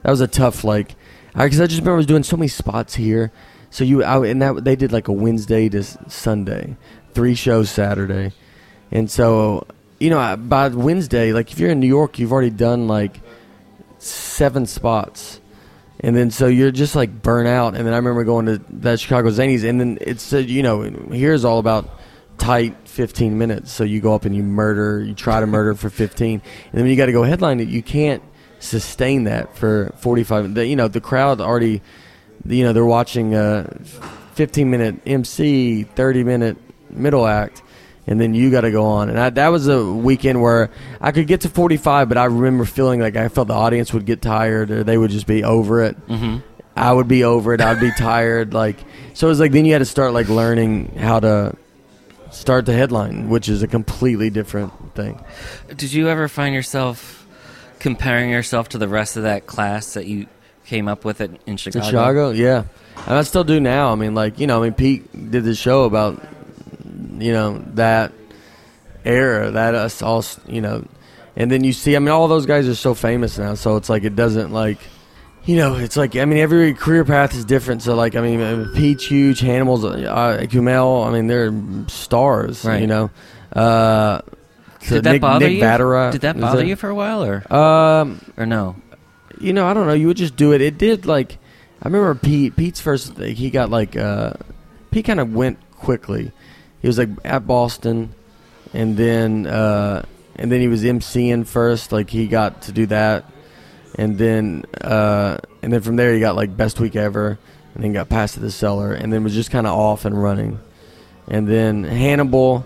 that 0.02 0.10
was 0.10 0.20
a 0.20 0.26
tough 0.28 0.64
like 0.64 0.96
because 1.34 1.60
I 1.60 1.66
just 1.66 1.80
remember 1.80 1.92
I 1.92 1.96
was 1.98 2.06
doing 2.06 2.24
so 2.24 2.36
many 2.36 2.48
spots 2.48 2.94
here. 2.94 3.30
So 3.70 3.84
you 3.84 4.02
I, 4.02 4.26
and 4.26 4.42
that 4.42 4.64
they 4.64 4.74
did 4.76 4.92
like 4.92 5.08
a 5.08 5.12
Wednesday 5.12 5.68
to 5.68 5.82
Sunday, 6.10 6.76
three 7.14 7.36
shows 7.36 7.70
Saturday, 7.70 8.32
and 8.90 9.08
so 9.10 9.64
you 10.00 10.10
know 10.10 10.36
by 10.36 10.68
Wednesday, 10.68 11.32
like 11.32 11.52
if 11.52 11.60
you're 11.60 11.70
in 11.70 11.78
New 11.78 11.86
York, 11.86 12.18
you've 12.18 12.32
already 12.32 12.50
done 12.50 12.88
like 12.88 13.20
seven 13.98 14.66
spots, 14.66 15.40
and 16.00 16.16
then 16.16 16.30
so 16.30 16.46
you're 16.48 16.70
just 16.70 16.96
like 16.96 17.22
burnt 17.22 17.46
out. 17.46 17.76
And 17.76 17.86
then 17.86 17.92
I 17.92 17.96
remember 17.96 18.24
going 18.24 18.46
to 18.46 18.58
that 18.80 18.98
Chicago 18.98 19.28
Zanies, 19.28 19.68
and 19.68 19.78
then 19.78 19.98
it 20.00 20.18
said, 20.20 20.48
you 20.48 20.62
know 20.62 20.82
here's 21.12 21.44
all 21.44 21.58
about 21.58 22.00
tight 22.38 22.74
15 22.88 23.36
minutes. 23.36 23.70
So 23.70 23.84
you 23.84 24.00
go 24.00 24.14
up 24.14 24.24
and 24.24 24.34
you 24.34 24.42
murder, 24.42 25.00
you 25.00 25.14
try 25.14 25.38
to 25.38 25.46
murder 25.46 25.74
for 25.74 25.90
15, 25.90 26.40
and 26.72 26.80
then 26.80 26.86
you 26.86 26.96
got 26.96 27.06
to 27.06 27.12
go 27.12 27.22
headline 27.22 27.60
it, 27.60 27.68
you 27.68 27.82
can't 27.82 28.22
sustain 28.58 29.24
that 29.24 29.54
for 29.56 29.92
45. 29.98 30.54
The, 30.54 30.66
you 30.66 30.76
know 30.76 30.88
the 30.88 31.00
crowd 31.00 31.42
already, 31.42 31.82
you 32.46 32.64
know 32.64 32.72
they're 32.72 32.84
watching 32.86 33.34
a 33.34 33.70
15 34.34 34.70
minute 34.70 34.96
MC, 35.06 35.82
30 35.84 36.24
minute 36.24 36.56
middle 36.88 37.26
act. 37.26 37.62
And 38.10 38.20
then 38.20 38.34
you 38.34 38.50
got 38.50 38.62
to 38.62 38.72
go 38.72 38.84
on, 38.84 39.08
and 39.08 39.18
I, 39.18 39.30
that 39.30 39.48
was 39.48 39.68
a 39.68 39.84
weekend 39.84 40.42
where 40.42 40.70
I 41.00 41.12
could 41.12 41.28
get 41.28 41.42
to 41.42 41.48
45, 41.48 42.08
but 42.08 42.18
I 42.18 42.24
remember 42.24 42.64
feeling 42.64 42.98
like 42.98 43.14
I 43.14 43.28
felt 43.28 43.46
the 43.46 43.54
audience 43.54 43.92
would 43.92 44.04
get 44.04 44.20
tired, 44.20 44.72
or 44.72 44.82
they 44.82 44.98
would 44.98 45.12
just 45.12 45.28
be 45.28 45.44
over 45.44 45.84
it. 45.84 46.08
Mm-hmm. 46.08 46.38
I 46.74 46.92
would 46.92 47.06
be 47.06 47.22
over 47.22 47.54
it. 47.54 47.60
I'd 47.60 47.78
be 47.78 47.92
tired. 47.96 48.52
Like 48.52 48.78
so, 49.14 49.28
it 49.28 49.30
was 49.30 49.38
like 49.38 49.52
then 49.52 49.64
you 49.64 49.72
had 49.72 49.78
to 49.78 49.84
start 49.84 50.12
like 50.12 50.28
learning 50.28 50.96
how 50.96 51.20
to 51.20 51.56
start 52.32 52.66
the 52.66 52.72
headline, 52.72 53.28
which 53.28 53.48
is 53.48 53.62
a 53.62 53.68
completely 53.68 54.28
different 54.28 54.72
thing. 54.96 55.22
Did 55.68 55.92
you 55.92 56.08
ever 56.08 56.26
find 56.26 56.52
yourself 56.52 57.26
comparing 57.78 58.30
yourself 58.30 58.70
to 58.70 58.78
the 58.78 58.88
rest 58.88 59.16
of 59.16 59.22
that 59.22 59.46
class 59.46 59.94
that 59.94 60.06
you 60.06 60.26
came 60.66 60.88
up 60.88 61.04
with 61.04 61.20
it 61.20 61.40
in 61.46 61.56
Chicago? 61.56 61.84
In 61.84 61.90
Chicago, 61.90 62.30
yeah, 62.30 62.64
and 63.06 63.14
I 63.14 63.22
still 63.22 63.44
do 63.44 63.60
now. 63.60 63.92
I 63.92 63.94
mean, 63.94 64.16
like 64.16 64.40
you 64.40 64.48
know, 64.48 64.60
I 64.60 64.64
mean, 64.64 64.74
Pete 64.74 65.30
did 65.30 65.44
this 65.44 65.58
show 65.58 65.84
about 65.84 66.20
you 67.18 67.32
know 67.32 67.58
that 67.74 68.12
era, 69.04 69.50
that 69.52 69.74
us 69.74 70.02
all, 70.02 70.24
you 70.46 70.60
know, 70.60 70.84
and 71.36 71.50
then 71.50 71.64
you 71.64 71.72
see. 71.72 71.96
I 71.96 71.98
mean, 71.98 72.08
all 72.08 72.28
those 72.28 72.46
guys 72.46 72.68
are 72.68 72.74
so 72.74 72.94
famous 72.94 73.38
now, 73.38 73.54
so 73.54 73.76
it's 73.76 73.88
like 73.88 74.04
it 74.04 74.16
doesn't 74.16 74.52
like. 74.52 74.78
You 75.46 75.56
know, 75.56 75.76
it's 75.76 75.96
like 75.96 76.16
I 76.16 76.26
mean, 76.26 76.38
every 76.38 76.74
career 76.74 77.04
path 77.04 77.34
is 77.34 77.46
different. 77.46 77.82
So, 77.82 77.94
like, 77.94 78.14
I 78.14 78.20
mean, 78.20 78.40
uh, 78.42 78.70
Pete's 78.76 79.06
huge, 79.06 79.40
Hannibal's, 79.40 79.86
uh, 79.86 80.44
Kumail. 80.50 81.06
I 81.06 81.10
mean, 81.10 81.28
they're 81.28 81.50
stars. 81.88 82.62
Right. 82.62 82.82
You 82.82 82.86
know, 82.86 83.10
uh, 83.54 84.20
so 84.82 84.96
Did 84.96 85.04
that 85.04 85.12
Nick, 85.12 85.20
bother 85.22 85.48
Nick 85.48 85.56
you? 85.56 85.62
Vatterott, 85.62 86.12
Did 86.12 86.20
that 86.20 86.38
bother 86.38 86.64
you 86.64 86.76
for 86.76 86.90
a 86.90 86.94
while, 86.94 87.24
or 87.24 87.52
Um, 87.52 88.20
or 88.36 88.44
no? 88.44 88.76
you 89.40 89.54
know, 89.54 89.66
I 89.66 89.72
don't 89.72 89.86
know. 89.86 89.94
You 89.94 90.08
would 90.08 90.18
just 90.18 90.36
do 90.36 90.52
it. 90.52 90.60
It 90.60 90.76
did 90.76 91.06
like 91.06 91.38
I 91.82 91.88
remember 91.88 92.14
Pete. 92.14 92.54
Pete's 92.56 92.80
first. 92.80 93.16
He 93.16 93.48
got 93.48 93.70
like 93.70 93.96
uh, 93.96 94.34
Pete 94.90 95.06
kind 95.06 95.20
of 95.20 95.32
went 95.34 95.58
quickly. 95.72 96.32
He 96.80 96.86
was 96.86 96.98
like 96.98 97.08
at 97.24 97.46
Boston, 97.46 98.14
and 98.72 98.96
then 98.96 99.46
uh, 99.46 100.04
and 100.36 100.50
then 100.50 100.60
he 100.60 100.68
was 100.68 100.82
MCing 100.82 101.46
first. 101.46 101.92
Like 101.92 102.10
he 102.10 102.26
got 102.26 102.62
to 102.62 102.72
do 102.72 102.86
that, 102.86 103.24
and 103.96 104.18
then 104.18 104.64
uh, 104.80 105.38
and 105.62 105.72
then 105.72 105.80
from 105.80 105.96
there 105.96 106.14
he 106.14 106.20
got 106.20 106.36
like 106.36 106.56
best 106.56 106.80
week 106.80 106.96
ever, 106.96 107.38
and 107.74 107.84
then 107.84 107.92
got 107.92 108.08
passed 108.08 108.34
to 108.34 108.40
the 108.40 108.50
cellar, 108.50 108.92
and 108.92 109.12
then 109.12 109.24
was 109.24 109.34
just 109.34 109.50
kind 109.50 109.66
of 109.66 109.78
off 109.78 110.04
and 110.04 110.20
running, 110.20 110.58
and 111.28 111.46
then 111.46 111.84
Hannibal 111.84 112.64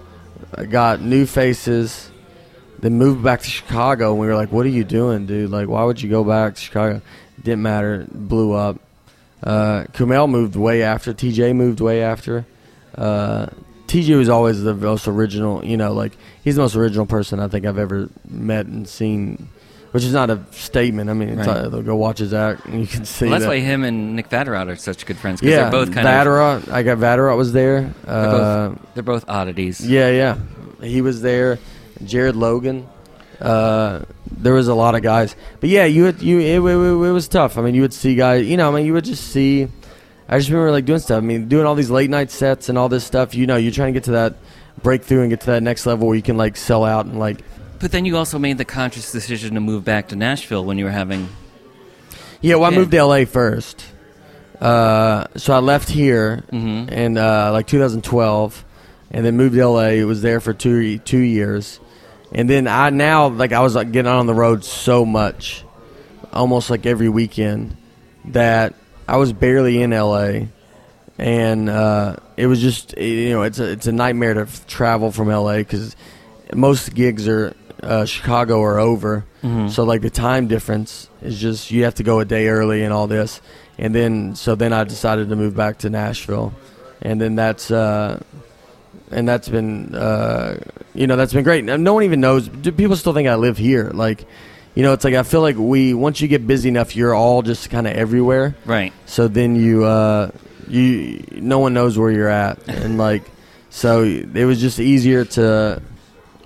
uh, 0.56 0.64
got 0.64 1.00
new 1.00 1.26
faces 1.26 2.10
then 2.84 2.98
moved 2.98 3.22
back 3.22 3.40
to 3.40 3.48
Chicago, 3.48 4.10
and 4.10 4.20
we 4.20 4.26
were 4.26 4.34
like, 4.34 4.52
"What 4.52 4.66
are 4.66 4.70
you 4.70 4.84
doing, 4.84 5.24
dude? 5.24 5.50
Like, 5.50 5.68
why 5.68 5.84
would 5.84 6.02
you 6.02 6.10
go 6.10 6.22
back 6.22 6.56
to 6.56 6.60
Chicago?" 6.60 7.00
Didn't 7.42 7.62
matter. 7.62 8.06
Blew 8.12 8.52
up. 8.52 8.78
Uh, 9.42 9.84
Kumail 9.94 10.28
moved 10.28 10.54
way 10.54 10.82
after. 10.82 11.14
TJ 11.14 11.56
moved 11.56 11.80
way 11.80 12.02
after. 12.02 12.44
Uh, 12.94 13.46
TJ 14.02 14.16
was 14.16 14.28
always 14.28 14.62
the 14.62 14.74
most 14.74 15.06
original. 15.06 15.64
You 15.64 15.76
know, 15.76 15.92
like 15.92 16.12
he's 16.42 16.56
the 16.56 16.62
most 16.62 16.74
original 16.76 17.06
person 17.06 17.38
I 17.40 17.48
think 17.48 17.64
I've 17.66 17.78
ever 17.78 18.08
met 18.28 18.66
and 18.66 18.88
seen. 18.88 19.48
Which 19.92 20.02
is 20.02 20.12
not 20.12 20.28
a 20.28 20.40
statement. 20.50 21.08
I 21.08 21.12
mean, 21.12 21.28
it's 21.38 21.46
Right. 21.46 21.70
they'll 21.70 21.80
go 21.82 21.94
watch 21.94 22.18
his 22.18 22.34
act, 22.34 22.66
and 22.66 22.80
you 22.80 22.86
can 22.88 23.04
see 23.04 23.26
Well, 23.26 23.32
that's 23.34 23.44
that. 23.44 23.48
why 23.48 23.60
him 23.60 23.84
and 23.84 24.16
Nick 24.16 24.28
Vatterott 24.28 24.66
are 24.68 24.74
such 24.74 25.06
good 25.06 25.16
friends 25.16 25.40
because 25.40 25.52
yeah, 25.52 25.70
they're 25.70 25.70
both 25.70 25.92
kind 25.94 26.08
of 26.08 26.12
Vatterott. 26.12 26.68
I 26.72 26.82
got 26.82 26.98
Vatterott 26.98 27.36
was 27.36 27.52
there. 27.52 27.94
Uh, 28.04 28.30
both- 28.70 28.78
they're 28.94 29.02
both 29.04 29.24
oddities. 29.28 29.80
yeah, 29.88 30.08
yeah. 30.10 30.36
He 30.82 31.00
was 31.00 31.22
there. 31.22 31.60
Jared 32.04 32.34
Logan. 32.34 32.88
Uh, 33.40 34.00
there 34.36 34.52
was 34.54 34.66
a 34.66 34.74
lot 34.74 34.96
of 34.96 35.02
guys, 35.02 35.36
but 35.60 35.70
yeah, 35.70 35.84
you 35.84 36.02
would, 36.04 36.20
you 36.20 36.40
it, 36.40 36.56
it, 36.58 37.06
it 37.08 37.12
was 37.12 37.28
tough. 37.28 37.56
I 37.56 37.62
mean, 37.62 37.76
you 37.76 37.82
would 37.82 37.94
see 37.94 38.16
guys. 38.16 38.46
You 38.46 38.56
know, 38.56 38.72
I 38.72 38.74
mean, 38.74 38.86
you 38.86 38.94
would 38.94 39.04
just 39.04 39.28
see. 39.30 39.68
I 40.28 40.38
just 40.38 40.48
remember 40.48 40.70
like 40.70 40.84
doing 40.86 40.98
stuff. 41.00 41.18
I 41.18 41.20
mean, 41.26 41.48
doing 41.48 41.66
all 41.66 41.74
these 41.74 41.90
late 41.90 42.08
night 42.10 42.30
sets 42.30 42.68
and 42.68 42.78
all 42.78 42.88
this 42.88 43.04
stuff. 43.04 43.34
You 43.34 43.46
know, 43.46 43.56
you're 43.56 43.72
trying 43.72 43.92
to 43.92 43.96
get 43.98 44.04
to 44.04 44.12
that 44.12 44.34
breakthrough 44.82 45.20
and 45.20 45.30
get 45.30 45.40
to 45.40 45.46
that 45.46 45.62
next 45.62 45.84
level 45.86 46.06
where 46.06 46.16
you 46.16 46.22
can 46.22 46.36
like 46.36 46.56
sell 46.56 46.84
out 46.84 47.06
and 47.06 47.18
like. 47.18 47.38
But 47.78 47.92
then 47.92 48.04
you 48.06 48.16
also 48.16 48.38
made 48.38 48.56
the 48.58 48.64
conscious 48.64 49.12
decision 49.12 49.54
to 49.54 49.60
move 49.60 49.84
back 49.84 50.08
to 50.08 50.16
Nashville 50.16 50.64
when 50.64 50.78
you 50.78 50.84
were 50.86 50.90
having. 50.90 51.28
Yeah, 52.40 52.54
well, 52.56 52.64
I 52.64 52.70
Yeah. 52.72 52.78
moved 52.78 52.90
to 52.92 52.98
LA 53.04 53.24
first. 53.26 53.84
Uh, 54.60 55.24
so 55.36 55.52
I 55.52 55.58
left 55.58 55.90
here 55.90 56.42
Mhm. 56.52 56.90
in 56.90 57.18
uh, 57.18 57.50
like 57.52 57.66
2012, 57.66 58.64
and 59.10 59.24
then 59.26 59.36
moved 59.36 59.54
to 59.56 59.60
LA. 59.62 59.88
It 60.00 60.04
was 60.04 60.22
there 60.22 60.40
for 60.40 60.54
two 60.54 60.98
two 60.98 61.18
years, 61.18 61.80
and 62.32 62.48
then 62.48 62.66
I 62.66 62.88
now 62.90 63.28
like 63.28 63.52
I 63.52 63.60
was 63.60 63.74
like 63.74 63.92
getting 63.92 64.10
on 64.10 64.26
the 64.26 64.34
road 64.34 64.64
so 64.64 65.04
much, 65.04 65.64
almost 66.32 66.70
like 66.70 66.86
every 66.86 67.08
weekend, 67.10 67.76
that 68.26 68.74
I 69.06 69.16
was 69.16 69.32
barely 69.32 69.82
in 69.82 69.90
LA, 69.90 70.46
and 71.18 71.68
uh, 71.68 72.16
it 72.36 72.46
was 72.46 72.60
just 72.60 72.96
you 72.96 73.30
know 73.30 73.42
it's 73.42 73.58
a 73.58 73.70
it's 73.70 73.86
a 73.86 73.92
nightmare 73.92 74.34
to 74.34 74.40
f- 74.42 74.66
travel 74.66 75.12
from 75.12 75.28
LA 75.28 75.58
because 75.58 75.94
most 76.54 76.94
gigs 76.94 77.28
are 77.28 77.54
uh, 77.82 78.04
Chicago 78.06 78.62
are 78.62 78.78
over, 78.78 79.24
Mhm. 79.42 79.70
so 79.70 79.84
like 79.84 80.00
the 80.00 80.10
time 80.10 80.46
difference 80.48 81.08
is 81.22 81.38
just 81.40 81.70
you 81.70 81.84
have 81.84 81.94
to 81.96 82.02
go 82.02 82.20
a 82.20 82.24
day 82.24 82.48
early 82.48 82.82
and 82.82 82.92
all 82.92 83.06
this, 83.06 83.40
and 83.78 83.94
then 83.94 84.34
so 84.34 84.54
then 84.54 84.72
I 84.72 84.84
decided 84.84 85.28
to 85.28 85.36
move 85.36 85.54
back 85.54 85.78
to 85.78 85.90
Nashville, 85.90 86.54
and 87.02 87.20
then 87.20 87.34
that's 87.36 87.70
uh, 87.70 88.22
and 89.10 89.28
that's 89.28 89.48
been 89.50 89.94
uh, 89.94 90.56
you 90.94 91.06
know 91.06 91.16
that's 91.16 91.34
been 91.34 91.44
great. 91.44 91.64
No 91.64 91.92
one 91.92 92.04
even 92.04 92.20
knows. 92.20 92.48
do- 92.48 92.72
People 92.72 92.96
still 92.96 93.12
think 93.12 93.28
I 93.28 93.34
live 93.34 93.58
here. 93.58 93.90
Like, 93.92 94.24
you 94.74 94.82
know, 94.82 94.92
it's 94.92 95.04
like 95.04 95.14
I 95.14 95.22
feel 95.22 95.40
like 95.40 95.56
we 95.56 95.94
once 95.94 96.20
you 96.20 96.28
get 96.28 96.46
busy 96.46 96.68
enough, 96.68 96.96
you're 96.96 97.14
all 97.14 97.42
just 97.42 97.70
kind 97.70 97.86
of 97.86 97.94
everywhere. 97.94 98.54
Right. 98.64 98.92
So 99.06 99.28
then 99.28 99.56
you 99.56 99.84
uh, 99.84 100.30
you 100.68 101.24
no 101.32 101.58
one 101.58 101.74
knows 101.74 101.96
where 101.98 102.10
you're 102.10 102.28
at, 102.28 102.58
and 102.68 102.98
like 103.08 103.22
so 103.70 104.02
it 104.02 104.44
was 104.44 104.60
just 104.60 104.78
easier 104.80 105.24
to 105.24 105.80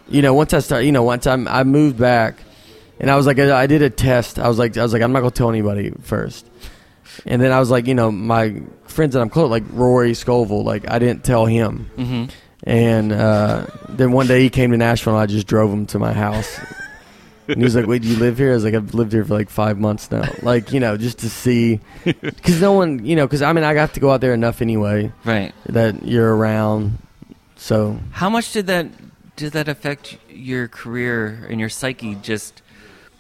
you 0.08 0.22
know 0.22 0.34
once 0.34 0.52
I 0.54 0.60
start 0.60 0.84
you 0.84 0.92
know 0.92 1.02
once 1.02 1.26
I 1.26 1.34
I 1.34 1.64
moved 1.64 1.98
back, 1.98 2.36
and 3.00 3.10
I 3.10 3.16
was 3.16 3.26
like 3.26 3.38
I, 3.38 3.62
I 3.62 3.66
did 3.66 3.82
a 3.82 3.90
test. 3.90 4.38
I 4.38 4.48
was 4.48 4.58
like 4.58 4.76
I 4.76 4.82
was 4.82 4.92
like 4.92 5.02
I'm 5.02 5.12
not 5.12 5.20
gonna 5.20 5.30
tell 5.30 5.48
anybody 5.50 5.92
first, 6.02 6.46
and 7.26 7.40
then 7.40 7.52
I 7.52 7.60
was 7.60 7.70
like 7.70 7.86
you 7.86 7.94
know 7.94 8.10
my 8.12 8.60
friends 8.84 9.14
that 9.14 9.20
I'm 9.20 9.30
close 9.30 9.50
like 9.50 9.64
Rory 9.72 10.14
Scoville 10.14 10.64
like 10.64 10.90
I 10.90 10.98
didn't 10.98 11.24
tell 11.24 11.46
him. 11.46 11.90
hmm 11.96 12.24
And 12.64 13.12
uh, 13.12 13.66
then 13.88 14.12
one 14.12 14.26
day 14.26 14.42
he 14.42 14.50
came 14.50 14.72
to 14.72 14.76
Nashville, 14.76 15.14
and 15.14 15.22
I 15.22 15.26
just 15.26 15.46
drove 15.46 15.72
him 15.72 15.86
to 15.86 15.98
my 15.98 16.12
house. 16.12 16.58
And 17.48 17.56
he 17.58 17.64
was 17.64 17.74
like, 17.74 17.86
"Wait, 17.86 18.02
do 18.02 18.08
you 18.08 18.16
live 18.16 18.38
here?" 18.38 18.50
I 18.50 18.54
was 18.54 18.64
like, 18.64 18.74
"I've 18.74 18.94
lived 18.94 19.12
here 19.12 19.24
for 19.24 19.34
like 19.34 19.48
five 19.50 19.78
months 19.78 20.10
now." 20.10 20.28
Like, 20.42 20.72
you 20.72 20.80
know, 20.80 20.96
just 20.96 21.18
to 21.20 21.30
see, 21.30 21.80
because 22.04 22.60
no 22.60 22.72
one, 22.72 23.04
you 23.04 23.16
know, 23.16 23.26
because 23.26 23.42
I 23.42 23.52
mean, 23.52 23.64
I 23.64 23.74
have 23.74 23.92
to 23.94 24.00
go 24.00 24.10
out 24.10 24.20
there 24.20 24.34
enough 24.34 24.60
anyway 24.62 25.12
Right. 25.24 25.52
that 25.66 26.04
you're 26.04 26.34
around. 26.36 26.98
So 27.56 27.98
How 28.12 28.30
much 28.30 28.52
did 28.52 28.66
that 28.68 28.86
did 29.36 29.52
that 29.52 29.68
affect 29.68 30.18
your 30.30 30.68
career 30.68 31.46
and 31.50 31.58
your 31.60 31.68
psyche 31.68 32.14
just 32.16 32.62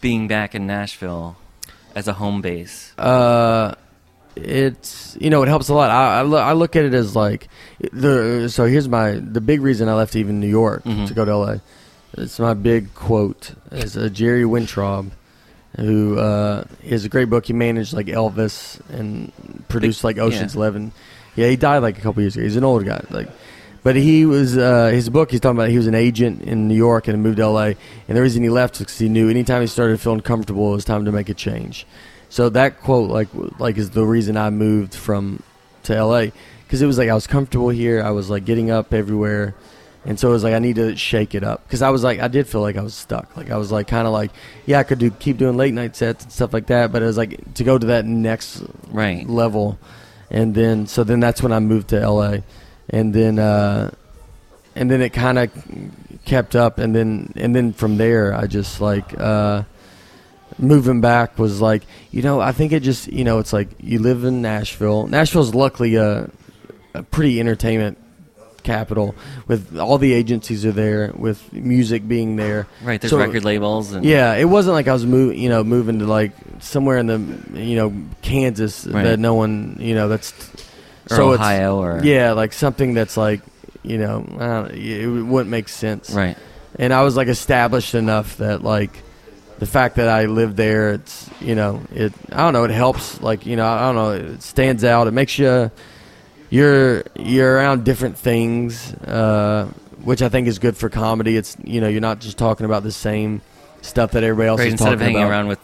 being 0.00 0.28
back 0.28 0.54
in 0.54 0.66
Nashville 0.66 1.36
as 1.94 2.06
a 2.08 2.12
home 2.14 2.40
base? 2.42 2.92
uh, 2.98 3.74
it's 4.36 5.16
you 5.20 5.30
know 5.30 5.42
it 5.42 5.48
helps 5.48 5.68
a 5.68 5.74
lot. 5.74 5.90
I 5.90 6.18
I, 6.18 6.22
lo- 6.22 6.38
I 6.38 6.52
look 6.52 6.76
at 6.76 6.84
it 6.84 6.94
as 6.94 7.16
like 7.16 7.48
the 7.92 8.48
so 8.48 8.66
here's 8.66 8.88
my 8.88 9.12
the 9.14 9.40
big 9.40 9.60
reason 9.62 9.88
I 9.88 9.94
left 9.94 10.14
even 10.14 10.38
New 10.38 10.46
York 10.48 10.84
Mhm. 10.84 11.08
to 11.08 11.14
go 11.14 11.24
to 11.24 11.36
LA. 11.36 11.56
It's 12.16 12.38
my 12.38 12.54
big 12.54 12.94
quote 12.94 13.54
is 13.70 13.96
uh, 13.96 14.08
Jerry 14.08 14.44
Weintraub, 14.44 15.12
who 15.76 16.18
uh, 16.18 16.64
has 16.88 17.04
a 17.04 17.08
great 17.08 17.26
book. 17.26 17.46
He 17.46 17.52
managed 17.52 17.92
like 17.92 18.06
Elvis 18.06 18.80
and 18.90 19.32
produced 19.68 20.04
like 20.04 20.18
Ocean's 20.18 20.54
yeah. 20.54 20.58
Eleven. 20.58 20.92
Yeah, 21.36 21.48
he 21.48 21.56
died 21.56 21.78
like 21.78 21.98
a 21.98 22.00
couple 22.00 22.22
years 22.22 22.36
ago. 22.36 22.44
He's 22.44 22.56
an 22.56 22.64
old 22.64 22.84
guy, 22.84 23.04
like. 23.10 23.28
But 23.84 23.94
he 23.94 24.26
was 24.26 24.58
uh, 24.58 24.88
his 24.88 25.08
book. 25.08 25.30
He's 25.30 25.40
talking 25.40 25.56
about 25.56 25.70
he 25.70 25.76
was 25.76 25.86
an 25.86 25.94
agent 25.94 26.42
in 26.42 26.66
New 26.66 26.74
York 26.74 27.06
and 27.06 27.22
moved 27.22 27.36
to 27.36 27.44
L.A. 27.44 27.76
And 28.08 28.16
the 28.16 28.20
reason 28.20 28.42
he 28.42 28.50
left 28.50 28.74
is 28.74 28.80
because 28.80 28.98
he 28.98 29.08
knew 29.08 29.30
anytime 29.30 29.60
he 29.60 29.68
started 29.68 30.00
feeling 30.00 30.20
comfortable, 30.20 30.72
it 30.72 30.74
was 30.74 30.84
time 30.84 31.04
to 31.04 31.12
make 31.12 31.28
a 31.28 31.34
change. 31.34 31.86
So 32.28 32.48
that 32.50 32.80
quote, 32.80 33.08
like, 33.08 33.28
like 33.58 33.78
is 33.78 33.90
the 33.90 34.04
reason 34.04 34.36
I 34.36 34.50
moved 34.50 34.94
from 34.94 35.42
to 35.84 35.94
L.A. 35.94 36.32
because 36.64 36.82
it 36.82 36.86
was 36.86 36.98
like 36.98 37.08
I 37.08 37.14
was 37.14 37.26
comfortable 37.26 37.68
here. 37.68 38.02
I 38.02 38.10
was 38.10 38.28
like 38.28 38.44
getting 38.44 38.70
up 38.70 38.92
everywhere, 38.92 39.54
and 40.04 40.18
so 40.18 40.28
it 40.28 40.32
was 40.32 40.44
like 40.44 40.54
I 40.54 40.58
need 40.58 40.76
to 40.76 40.96
shake 40.96 41.34
it 41.34 41.44
up 41.44 41.64
because 41.64 41.82
I 41.82 41.90
was 41.90 42.02
like 42.04 42.20
I 42.20 42.28
did 42.28 42.46
feel 42.46 42.60
like 42.60 42.76
I 42.76 42.82
was 42.82 42.94
stuck. 42.94 43.36
Like 43.36 43.50
I 43.50 43.56
was 43.56 43.70
like 43.72 43.88
kind 43.88 44.06
of 44.06 44.12
like 44.12 44.30
yeah 44.66 44.78
I 44.78 44.82
could 44.84 44.98
do 44.98 45.10
keep 45.10 45.36
doing 45.38 45.56
late 45.56 45.74
night 45.74 45.96
sets 45.96 46.24
and 46.24 46.32
stuff 46.32 46.52
like 46.52 46.66
that, 46.68 46.92
but 46.92 47.02
it 47.02 47.06
was 47.06 47.16
like 47.16 47.54
to 47.54 47.64
go 47.64 47.76
to 47.78 47.86
that 47.88 48.04
next 48.06 48.62
Right. 48.90 49.28
level, 49.28 49.78
and 50.30 50.54
then 50.54 50.86
so 50.86 51.04
then 51.04 51.20
that's 51.20 51.42
when 51.42 51.52
I 51.52 51.58
moved 51.58 51.88
to 51.88 52.00
L.A. 52.00 52.42
and 52.90 53.14
then 53.14 53.38
uh, 53.38 53.90
and 54.74 54.90
then 54.90 55.00
it 55.02 55.10
kind 55.12 55.38
of 55.38 55.50
kept 56.24 56.54
up, 56.56 56.78
and 56.78 56.94
then 56.94 57.32
and 57.36 57.54
then 57.54 57.72
from 57.72 57.96
there 57.96 58.34
I 58.34 58.46
just 58.46 58.80
like. 58.80 59.18
Uh, 59.18 59.64
moving 60.60 61.00
back 61.00 61.38
was 61.38 61.60
like 61.60 61.84
you 62.10 62.20
know 62.20 62.40
i 62.40 62.50
think 62.50 62.72
it 62.72 62.80
just 62.80 63.06
you 63.12 63.22
know 63.22 63.38
it's 63.38 63.52
like 63.52 63.68
you 63.78 64.00
live 64.00 64.24
in 64.24 64.42
nashville 64.42 65.06
nashville's 65.06 65.54
luckily 65.54 65.94
a, 65.94 66.28
a 66.94 67.02
pretty 67.04 67.38
entertainment 67.38 67.96
capital 68.72 69.14
with 69.48 69.78
all 69.78 69.96
the 69.98 70.12
agencies 70.12 70.64
are 70.68 70.72
there 70.84 71.12
with 71.16 71.38
music 71.52 72.06
being 72.06 72.36
there 72.36 72.66
Right. 72.82 73.00
There's 73.00 73.10
So- 73.10 73.18
record 73.18 73.44
labels 73.44 73.92
and 73.94 74.04
yeah 74.04 74.34
it 74.34 74.44
wasn't 74.56 74.74
like 74.78 74.88
i 74.88 74.92
was 74.92 75.06
moving 75.06 75.38
you 75.44 75.48
know 75.48 75.64
moving 75.64 75.98
to 76.00 76.06
like 76.06 76.32
somewhere 76.60 76.98
in 77.02 77.06
the 77.12 77.18
you 77.68 77.76
know 77.80 77.88
kansas 78.20 78.86
Right. 78.86 79.04
that 79.04 79.18
no 79.18 79.34
one 79.34 79.76
you 79.80 79.94
know 79.94 80.06
that's 80.08 80.32
or 81.10 81.16
so 81.16 81.32
Ohio 81.32 81.78
or 81.80 82.00
yeah 82.04 82.32
like 82.42 82.52
something 82.52 82.94
that's 82.98 83.16
like 83.16 83.40
you 83.82 83.96
know 84.02 84.16
I 84.38 84.74
it 84.76 85.06
wouldn't 85.06 85.50
make 85.50 85.68
sense 85.68 86.10
Right. 86.10 86.36
and 86.78 86.92
I 86.92 87.00
was 87.02 87.16
like 87.16 87.28
established 87.28 87.94
enough 87.94 88.36
that 88.38 88.62
like 88.62 88.92
the 89.58 89.66
fact 89.66 89.96
that 89.96 90.08
I 90.08 90.26
live 90.26 90.54
there, 90.54 90.92
it's 90.92 91.28
you 91.40 91.56
know 91.56 91.80
it. 91.92 92.12
I 92.30 92.36
don't 92.44 92.52
know. 92.52 92.62
It 92.62 92.70
helps. 92.70 93.20
Like 93.20 93.44
you 93.44 93.56
know, 93.56 93.66
I 93.66 93.80
don't 93.90 93.96
know. 93.96 94.10
It 94.34 94.42
stands 94.42 94.84
out. 94.84 95.08
It 95.08 95.14
makes 95.14 95.36
you 95.36 95.70
you're 96.50 97.04
you're 97.16 97.54
around 97.56 97.84
different 97.84 98.16
things, 98.18 98.92
uh, 98.94 99.68
which 100.02 100.22
I 100.22 100.28
think 100.28 100.48
is 100.48 100.58
good 100.58 100.76
for 100.76 100.88
comedy. 100.88 101.36
It's 101.36 101.56
you 101.64 101.80
know 101.80 101.88
you're 101.88 102.00
not 102.00 102.20
just 102.20 102.38
talking 102.38 102.66
about 102.66 102.82
the 102.82 102.92
same 102.92 103.40
stuff 103.82 104.12
that 104.12 104.22
everybody 104.24 104.48
else 104.48 104.58
Right. 104.60 104.66
is 104.68 104.72
Instead 104.72 104.84
talking 104.86 104.94
of 104.94 105.00
hanging 105.00 105.16
about. 105.22 105.30
around 105.30 105.48
with 105.48 105.58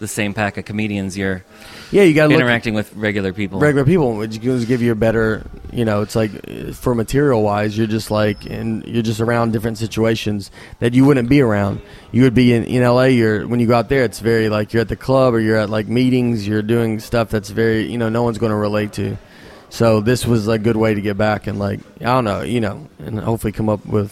the 0.00 0.08
same 0.08 0.34
pack 0.34 0.56
of 0.58 0.64
comedians, 0.64 1.16
you're 1.16 1.44
yeah, 1.92 2.02
you 2.02 2.14
got 2.14 2.32
interacting 2.32 2.74
with 2.74 2.92
regular 2.96 3.32
people. 3.32 3.60
regular 3.60 3.84
people, 3.86 4.16
which 4.16 4.40
gives 4.40 4.64
give 4.64 4.82
you 4.82 4.90
a 4.90 4.96
better, 4.96 5.44
you 5.72 5.84
know, 5.84 6.02
it's 6.02 6.16
like 6.16 6.32
for 6.74 6.94
material 6.94 7.42
wise, 7.42 7.78
you're 7.78 7.86
just 7.86 8.10
like, 8.10 8.44
and 8.46 8.84
you're 8.84 9.02
just 9.04 9.20
around 9.20 9.52
different 9.52 9.78
situations 9.78 10.50
that 10.80 10.92
you 10.94 11.04
wouldn't 11.04 11.28
be 11.28 11.40
around. 11.40 11.80
You 12.10 12.22
would 12.24 12.34
be 12.34 12.52
in, 12.52 12.64
in 12.64 12.82
LA. 12.82 13.04
You're 13.04 13.46
when 13.46 13.60
you 13.60 13.68
go 13.68 13.76
out 13.76 13.88
there, 13.88 14.02
it's 14.02 14.18
very 14.18 14.48
like 14.48 14.72
you're 14.72 14.80
at 14.80 14.88
the 14.88 14.96
club 14.96 15.32
or 15.34 15.38
you're 15.40 15.56
at 15.58 15.70
like 15.70 15.86
meetings. 15.86 16.46
You're 16.48 16.62
doing 16.62 16.98
stuff 16.98 17.30
that's 17.30 17.50
very, 17.50 17.84
you 17.90 17.96
know, 17.96 18.08
no 18.08 18.24
one's 18.24 18.38
going 18.38 18.50
to 18.50 18.56
relate 18.56 18.92
to. 18.94 19.16
So 19.74 20.00
this 20.00 20.24
was 20.24 20.46
a 20.46 20.56
good 20.58 20.76
way 20.76 20.94
to 20.94 21.00
get 21.00 21.16
back 21.18 21.46
and 21.48 21.58
like 21.58 21.80
I 22.00 22.04
don't 22.04 22.24
know, 22.24 22.42
you 22.42 22.60
know, 22.60 22.86
and 23.00 23.18
hopefully 23.18 23.52
come 23.52 23.68
up 23.68 23.84
with 23.84 24.10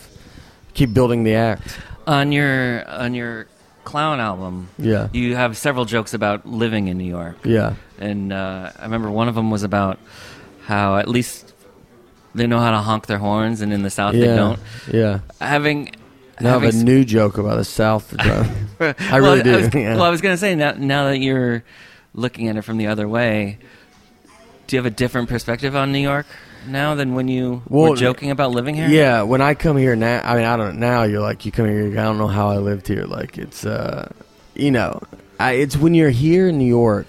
keep 0.75 0.93
building 0.93 1.23
the 1.23 1.35
act. 1.37 1.79
on 2.07 2.33
your 2.33 2.85
on 2.89 3.15
your 3.15 3.47
clown 3.85 4.19
album. 4.19 4.69
Yeah, 4.79 5.09
You 5.13 5.37
have 5.37 5.57
several 5.57 5.85
jokes 5.85 6.15
about 6.15 6.45
living 6.47 6.89
in 6.89 6.99
New 6.99 7.09
York. 7.09 7.37
yeah, 7.45 7.75
and 8.01 8.33
uh, 8.33 8.71
I 8.77 8.83
remember 8.83 9.09
one 9.11 9.29
of 9.29 9.35
them 9.37 9.51
was 9.53 9.63
about 9.63 9.99
how 10.65 10.97
at 10.97 11.07
least 11.09 11.53
they 12.35 12.47
know 12.49 12.59
how 12.59 12.73
to 12.73 12.79
honk 12.79 13.07
their 13.07 13.19
horns, 13.19 13.61
and 13.61 13.73
in 13.73 13.83
the 13.83 13.91
South 13.91 14.15
they 14.15 14.27
don't. 14.27 14.59
yeah. 14.93 15.21
Having 15.41 15.93
Now 16.41 16.57
I 16.59 16.65
have 16.65 16.75
a 16.75 16.77
new 16.77 17.05
joke 17.05 17.39
about 17.39 17.57
the 17.57 17.65
South. 17.65 18.15
I 18.19 18.47
Well, 18.81 18.95
really 19.21 19.43
do. 19.45 19.57
was, 19.59 19.75
yeah. 19.75 19.95
Well, 19.95 20.03
I 20.05 20.11
was 20.11 20.21
going 20.21 20.33
to 20.35 20.39
say 20.39 20.55
now, 20.57 20.73
now 20.73 21.05
that 21.11 21.19
you're 21.19 21.63
looking 22.15 22.49
at 22.49 22.57
it 22.57 22.63
from 22.63 22.79
the 22.79 22.87
other 22.89 23.07
way, 23.07 23.59
do 24.73 24.77
you 24.77 24.83
have 24.83 24.91
a 24.91 24.97
different 24.97 25.29
perspective 25.29 25.77
on 25.77 25.93
New 25.93 25.99
York 25.99 26.25
now 26.67 26.95
than 26.95 27.15
when 27.15 27.29
you 27.29 27.61
Well, 27.69 27.91
were 27.91 27.97
joking 27.97 28.31
about 28.31 28.53
living 28.53 28.75
here? 28.75 28.89
Yeah, 28.89 29.21
when 29.21 29.43
I 29.43 29.53
come 29.53 29.77
here 29.77 29.95
now, 29.95 30.23
I 30.25 30.35
mean, 30.35 30.47
I 30.47 30.57
don't 30.57 30.79
now. 30.79 31.03
You're 31.03 31.21
like, 31.21 31.45
you 31.45 31.53
come 31.53 31.67
here. 31.67 31.89
I 31.91 32.03
don't 32.05 32.17
know 32.17 32.27
how 32.27 32.49
I 32.49 32.57
lived 32.57 32.89
here. 32.89 33.05
Like 33.05 33.37
it's, 33.37 33.67
uh, 33.67 34.11
you 34.55 34.71
know, 34.71 35.03
I, 35.39 35.53
it's 35.53 35.77
when 35.77 35.93
you're 35.93 36.09
here 36.09 36.49
in 36.49 36.57
New 36.57 36.65
York, 36.65 37.07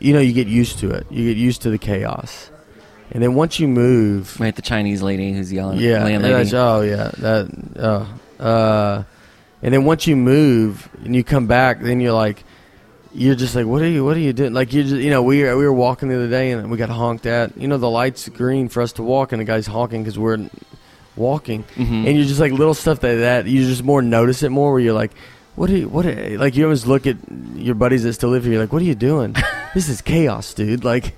you 0.00 0.14
know, 0.14 0.18
you 0.18 0.32
get 0.32 0.46
used 0.46 0.78
to 0.78 0.90
it. 0.92 1.06
You 1.10 1.28
get 1.28 1.36
used 1.36 1.60
to 1.62 1.70
the 1.70 1.76
chaos, 1.76 2.50
and 3.10 3.22
then 3.22 3.34
once 3.34 3.60
you 3.60 3.68
move, 3.68 4.40
Right, 4.40 4.56
the 4.56 4.62
Chinese 4.62 5.02
lady 5.02 5.34
who's 5.34 5.52
yelling. 5.52 5.78
yeah, 5.78 6.04
landlady. 6.04 6.50
oh 6.54 6.80
yeah, 6.80 7.10
that, 7.18 7.50
oh, 7.76 8.42
uh, 8.42 9.02
and 9.60 9.74
then 9.74 9.84
once 9.84 10.06
you 10.06 10.16
move 10.16 10.88
and 11.04 11.14
you 11.14 11.22
come 11.22 11.46
back, 11.46 11.82
then 11.82 12.00
you're 12.00 12.14
like, 12.14 12.44
you're 13.16 13.34
just 13.34 13.54
like, 13.54 13.64
what 13.66 13.80
are 13.82 13.88
you, 13.88 14.04
what 14.04 14.16
are 14.16 14.20
you 14.20 14.32
doing? 14.34 14.52
Like 14.52 14.72
you 14.74 14.82
just, 14.82 14.96
you 14.96 15.08
know, 15.10 15.22
we 15.22 15.42
were, 15.42 15.56
we 15.56 15.64
were 15.64 15.72
walking 15.72 16.08
the 16.10 16.16
other 16.16 16.28
day 16.28 16.50
and 16.50 16.70
we 16.70 16.76
got 16.76 16.90
honked 16.90 17.24
at. 17.26 17.56
You 17.56 17.66
know, 17.66 17.78
the 17.78 17.88
lights 17.88 18.28
green 18.28 18.68
for 18.68 18.82
us 18.82 18.92
to 18.94 19.02
walk, 19.02 19.32
and 19.32 19.40
the 19.40 19.44
guy's 19.44 19.66
honking 19.66 20.02
because 20.02 20.18
we're 20.18 20.48
walking, 21.16 21.64
Mhm. 21.76 22.06
and 22.06 22.16
you're 22.16 22.26
just 22.26 22.40
like 22.40 22.52
little 22.52 22.74
stuff 22.74 23.00
that 23.00 23.14
that 23.16 23.46
you 23.46 23.66
just 23.66 23.82
more 23.82 24.02
notice 24.02 24.42
it 24.42 24.50
more. 24.50 24.72
Where 24.72 24.80
you're 24.80 24.92
like, 24.92 25.12
what 25.54 25.70
are 25.70 25.76
you, 25.76 25.88
what? 25.88 26.04
Are, 26.04 26.38
like 26.38 26.56
you 26.56 26.64
always 26.64 26.86
look 26.86 27.06
at 27.06 27.16
your 27.54 27.74
buddies 27.74 28.02
that 28.02 28.12
still 28.12 28.28
live 28.30 28.44
here. 28.44 28.52
You're 28.54 28.62
like, 28.62 28.72
what 28.72 28.82
are 28.82 28.86
you 28.86 28.94
doing? 28.94 29.34
this 29.74 29.88
is 29.88 30.00
chaos, 30.02 30.54
dude. 30.54 30.84
Like. 30.84 31.14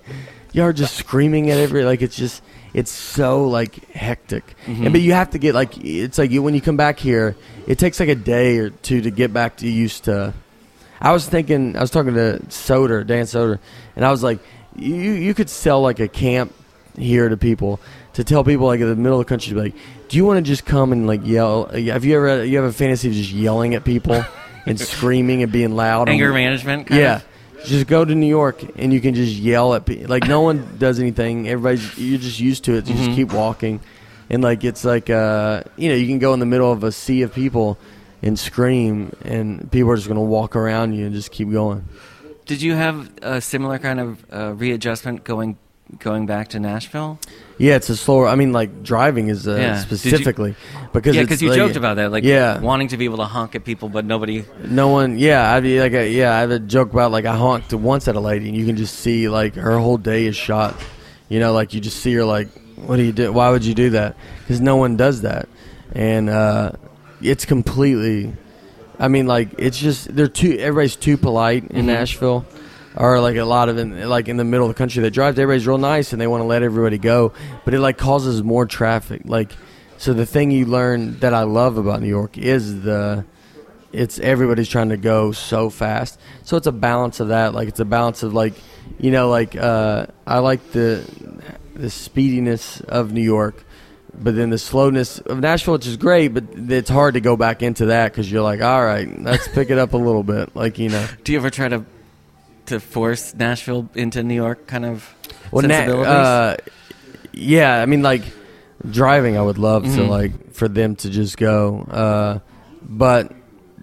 y'all 0.52 0.64
are 0.64 0.72
just 0.72 0.94
screaming 0.96 1.50
at 1.50 1.58
every 1.58 1.84
like 1.84 2.00
it's 2.00 2.16
just 2.16 2.42
it's 2.72 2.90
so 2.90 3.44
like 3.44 3.74
hectic. 3.92 4.42
Mm-hmm. 4.66 4.84
And 4.84 4.92
but 4.94 5.02
you 5.02 5.12
have 5.12 5.30
to 5.30 5.38
get 5.38 5.54
like 5.54 5.76
it's 5.84 6.16
like 6.16 6.30
you 6.30 6.42
when 6.42 6.54
you 6.54 6.62
come 6.62 6.76
back 6.78 6.98
here, 6.98 7.37
it 7.66 7.78
takes 7.78 8.00
like 8.00 8.08
a 8.08 8.14
day 8.14 8.56
or 8.56 8.70
two 8.70 9.02
to 9.02 9.11
get 9.11 9.30
back 9.32 9.56
to 9.58 9.68
used 9.68 10.04
to. 10.04 10.32
I 11.00 11.12
was 11.12 11.28
thinking, 11.28 11.76
I 11.76 11.80
was 11.80 11.90
talking 11.90 12.14
to 12.14 12.40
Soder, 12.48 13.06
Dan 13.06 13.24
Soder, 13.24 13.58
and 13.96 14.04
I 14.04 14.11
was 14.11 14.22
like, 14.22 14.40
you 14.76 14.94
you 14.94 15.34
could 15.34 15.50
sell 15.50 15.80
like 15.80 16.00
a 16.00 16.08
camp 16.08 16.54
here 16.96 17.28
to 17.28 17.37
people 17.37 17.80
to 18.14 18.24
tell 18.24 18.42
people 18.42 18.66
like 18.66 18.80
in 18.80 18.88
the 18.88 18.96
middle 18.96 19.20
of 19.20 19.26
the 19.26 19.28
country, 19.28 19.54
like, 19.54 19.74
do 20.08 20.16
you 20.16 20.24
want 20.24 20.38
to 20.38 20.42
just 20.42 20.64
come 20.64 20.92
and 20.92 21.06
like 21.06 21.24
yell? 21.24 21.66
Have 21.66 22.04
you 22.04 22.16
ever 22.16 22.44
you 22.44 22.56
have 22.56 22.66
a 22.66 22.72
fantasy 22.72 23.08
of 23.08 23.14
just 23.14 23.30
yelling 23.30 23.74
at 23.74 23.84
people 23.84 24.24
and 24.66 24.78
screaming 24.78 25.42
and 25.42 25.52
being 25.52 25.76
loud? 25.76 26.08
Anger 26.08 26.28
on- 26.28 26.34
management. 26.34 26.88
Kind 26.88 27.00
yeah. 27.00 27.16
of? 27.16 27.24
Just 27.64 27.87
go 27.87 28.04
to 28.04 28.14
New 28.14 28.26
York 28.26 28.62
and 28.76 28.92
you 28.92 29.00
can 29.00 29.14
just 29.14 29.34
yell 29.34 29.74
at 29.74 29.84
people. 29.84 30.08
Like 30.08 30.26
no 30.26 30.40
one 30.40 30.68
does 30.78 30.98
anything. 30.98 31.48
Everybody's 31.48 31.96
you're 31.98 32.18
just 32.18 32.40
used 32.40 32.64
to 32.64 32.74
it. 32.74 32.87
So 32.87 32.92
you 32.92 32.98
just 33.04 33.16
keep 33.16 33.32
walking, 33.32 33.80
and 34.30 34.42
like 34.42 34.64
it's 34.64 34.84
like 34.84 35.11
uh 35.11 35.62
you 35.76 35.88
know 35.88 35.94
you 35.94 36.06
can 36.06 36.18
go 36.18 36.34
in 36.34 36.40
the 36.40 36.46
middle 36.46 36.72
of 36.72 36.84
a 36.84 36.92
sea 36.92 37.22
of 37.22 37.32
people 37.32 37.78
and 38.22 38.38
scream, 38.38 39.12
and 39.24 39.70
people 39.70 39.90
are 39.90 39.96
just 39.96 40.09
gonna 40.09 40.20
walk 40.22 40.57
around 40.57 40.94
you 40.94 41.07
and 41.07 41.14
just 41.14 41.31
keep 41.31 41.50
going. 41.50 41.85
Did 42.46 42.62
you 42.62 42.74
have 42.74 43.11
a 43.22 43.40
similar 43.40 43.78
kind 43.78 44.00
of 44.00 44.24
uh, 44.33 44.54
readjustment 44.54 45.24
going 45.24 45.57
going 45.98 46.26
back 46.26 46.48
to 46.48 46.61
Nashville? 46.61 47.18
Yeah, 47.57 47.76
it's 47.76 47.88
a 47.88 47.96
slower. 47.96 48.26
I 48.28 48.35
mean, 48.35 48.52
like 48.52 48.83
driving 48.83 49.28
is 49.28 49.46
uh, 49.48 49.52
Yeah. 49.57 49.59
Did 49.59 49.90
you- 49.90 49.96
specifically 49.96 50.54
because 50.92 51.16
yeah, 51.16 51.22
because 51.22 51.40
you 51.42 51.50
like- 51.50 51.57
joked 51.59 51.76
about 51.76 51.96
that, 51.96 52.11
like 52.12 52.24
yeah. 52.24 52.59
wanting 52.61 52.88
to 52.88 52.96
be 52.96 53.04
able 53.04 53.18
to 53.18 53.24
honk 53.24 53.54
at 53.54 53.64
people, 53.64 53.88
but 53.88 54.04
nobody. 54.04 54.44
No 54.64 54.88
one, 54.88 55.18
yeah, 55.18 55.52
I'd 55.52 55.62
be 55.62 55.81
like, 55.81 55.92
a, 55.92 56.09
yeah, 56.11 56.35
I 56.37 56.40
have 56.40 56.50
a 56.50 56.59
joke 56.59 56.92
about 56.92 57.11
like 57.12 57.24
I 57.24 57.37
honked 57.37 57.72
once 57.74 58.09
at 58.09 58.16
a 58.16 58.20
lady, 58.20 58.48
and 58.48 58.57
you 58.57 58.66
can 58.66 58.76
just 58.76 58.96
see 58.96 59.28
like 59.28 59.54
her 59.54 59.78
whole 59.78 59.98
day 59.98 60.26
is 60.26 60.37
shot. 60.37 60.74
You 61.28 61.40
know, 61.40 61.52
like 61.52 61.74
you 61.74 61.81
just 61.81 61.98
see 62.00 62.14
her 62.14 62.24
like, 62.24 62.48
what 62.76 62.96
do 62.96 63.02
you 63.02 63.12
do? 63.12 63.31
Why 63.33 63.50
would 63.50 63.64
you 63.64 63.74
do 63.74 63.90
that? 63.90 64.16
Because 64.40 64.61
no 64.61 64.76
one 64.76 64.96
does 64.96 65.20
that, 65.22 65.48
and 65.92 66.28
uh, 66.31 66.72
it's 67.22 67.44
completely. 67.44 68.35
I 68.98 69.09
mean, 69.09 69.26
like 69.26 69.50
it's 69.59 69.78
just 69.78 70.14
they're 70.14 70.28
too. 70.28 70.57
Everybody's 70.59 70.96
too 70.96 71.16
polite 71.16 71.64
in 71.70 71.83
Mhm. 71.85 71.87
Nashville, 71.87 72.44
or 72.96 73.20
like 73.20 73.37
a 73.37 73.44
lot 73.44 73.68
of 73.68 73.78
in, 73.78 74.09
like 74.09 74.28
in 74.28 74.37
the 74.37 74.44
middle 74.44 74.66
of 74.66 74.74
the 74.74 74.78
country 74.78 75.02
that 75.02 75.12
drives. 75.12 75.38
Everybody's 75.38 75.66
real 75.66 75.78
nice 75.78 76.12
and 76.12 76.20
they 76.20 76.26
want 76.26 76.40
to 76.42 76.46
let 76.46 76.62
everybody 76.62 76.98
go, 76.98 77.33
but 77.64 77.74
it 77.74 77.81
like 77.81 77.96
causes 77.98 78.42
more 78.42 78.66
traffic. 78.66 79.22
Like, 79.24 79.52
so 79.98 80.12
the 80.12 80.26
thing 80.26 80.50
you 80.50 80.64
learn 80.66 81.18
that 81.20 81.33
I 81.35 81.44
love 81.44 81.78
about 81.78 82.02
New 82.02 82.09
York 82.09 82.37
is 82.38 82.83
the 82.83 83.24
it's 83.92 84.18
everybody's 84.18 84.68
trying 84.68 84.90
to 84.90 84.96
go 84.98 85.33
so 85.33 85.70
fast. 85.70 86.18
So 86.42 86.57
it's 86.57 86.66
a 86.66 86.72
balance 86.72 87.20
of 87.20 87.28
that. 87.28 87.54
Like 87.54 87.68
it's 87.68 87.81
a 87.81 87.85
balance 87.87 88.22
of 88.22 88.35
like, 88.35 88.54
you 88.98 89.11
know, 89.11 89.31
like 89.31 89.57
uh, 89.57 90.07
I 90.26 90.38
like 90.40 90.72
the 90.72 91.04
the 91.74 91.88
speediness 91.90 92.81
of 92.83 93.12
New 93.12 93.22
York, 93.22 93.62
but 94.22 94.35
then 94.35 94.50
the 94.50 94.59
slowness 94.59 95.18
of 95.20 95.40
Nashville, 95.40 95.74
which 95.74 95.87
is 95.87 95.96
great. 95.96 96.28
But 96.28 96.44
it's 96.54 96.90
hard 96.90 97.14
to 97.14 97.20
go 97.20 97.37
back 97.37 97.62
into 97.62 97.87
that 97.87 98.12
because 98.12 98.31
you're 98.31 98.42
like, 98.42 98.61
all 98.61 98.85
right, 98.85 99.09
let's 99.22 99.46
pick 99.48 99.70
it 99.70 99.78
up 99.78 99.92
a 99.92 99.96
little 99.96 100.22
bit. 100.22 100.54
Like 100.57 100.78
you 100.78 100.88
know, 100.88 101.07
Do 101.24 101.33
you 101.33 101.38
ever 101.38 101.50
try 101.50 101.68
to 101.68 101.85
to 102.66 102.81
force 102.81 103.35
Nashville 103.35 103.88
into 103.94 104.22
New 104.22 104.35
York 104.35 104.66
kind 104.66 104.85
of 104.85 105.14
well, 105.50 105.62
na- 105.62 105.68
sensibilities? 105.74 106.09
uh, 106.12 106.57
yeah. 107.33 107.81
I 107.81 107.87
mean, 107.87 108.02
like 108.02 108.22
driving, 108.90 109.37
I 109.37 109.42
would 109.42 109.59
love 109.59 109.85
to 109.85 109.88
Mhm. 109.90 110.09
like 110.09 110.52
for 110.52 110.68
them 110.68 110.96
to 110.96 111.11
just 111.11 111.37
go, 111.37 111.87
uh, 111.90 112.38
but 112.83 113.33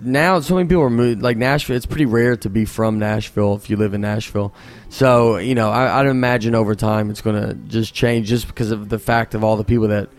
now 0.02 0.40
so 0.42 0.56
many 0.56 0.68
people 0.68 0.84
are 0.84 0.90
moved 0.90 1.22
like 1.22 1.38
Nashville. 1.38 1.76
It's 1.78 1.86
pretty 1.86 2.06
rare 2.06 2.36
to 2.38 2.50
be 2.50 2.66
from 2.66 3.00
Nashville 3.00 3.56
if 3.56 3.70
you 3.70 3.78
live 3.78 3.94
in 3.94 4.02
Nashville. 4.02 4.54
So 4.90 5.38
you 5.38 5.56
know, 5.56 5.70
I, 5.70 6.00
I'd 6.02 6.08
imagine 6.08 6.54
over 6.56 6.76
time 6.76 7.10
it's 7.10 7.22
going 7.22 7.42
to 7.42 7.54
just 7.54 7.94
change 7.94 8.28
just 8.28 8.48
because 8.48 8.72
of 8.72 8.90
the 8.90 9.00
fact 9.00 9.34
of 9.36 9.44
all 9.44 9.56
the 9.58 9.64
people 9.64 9.88
that 9.90 10.10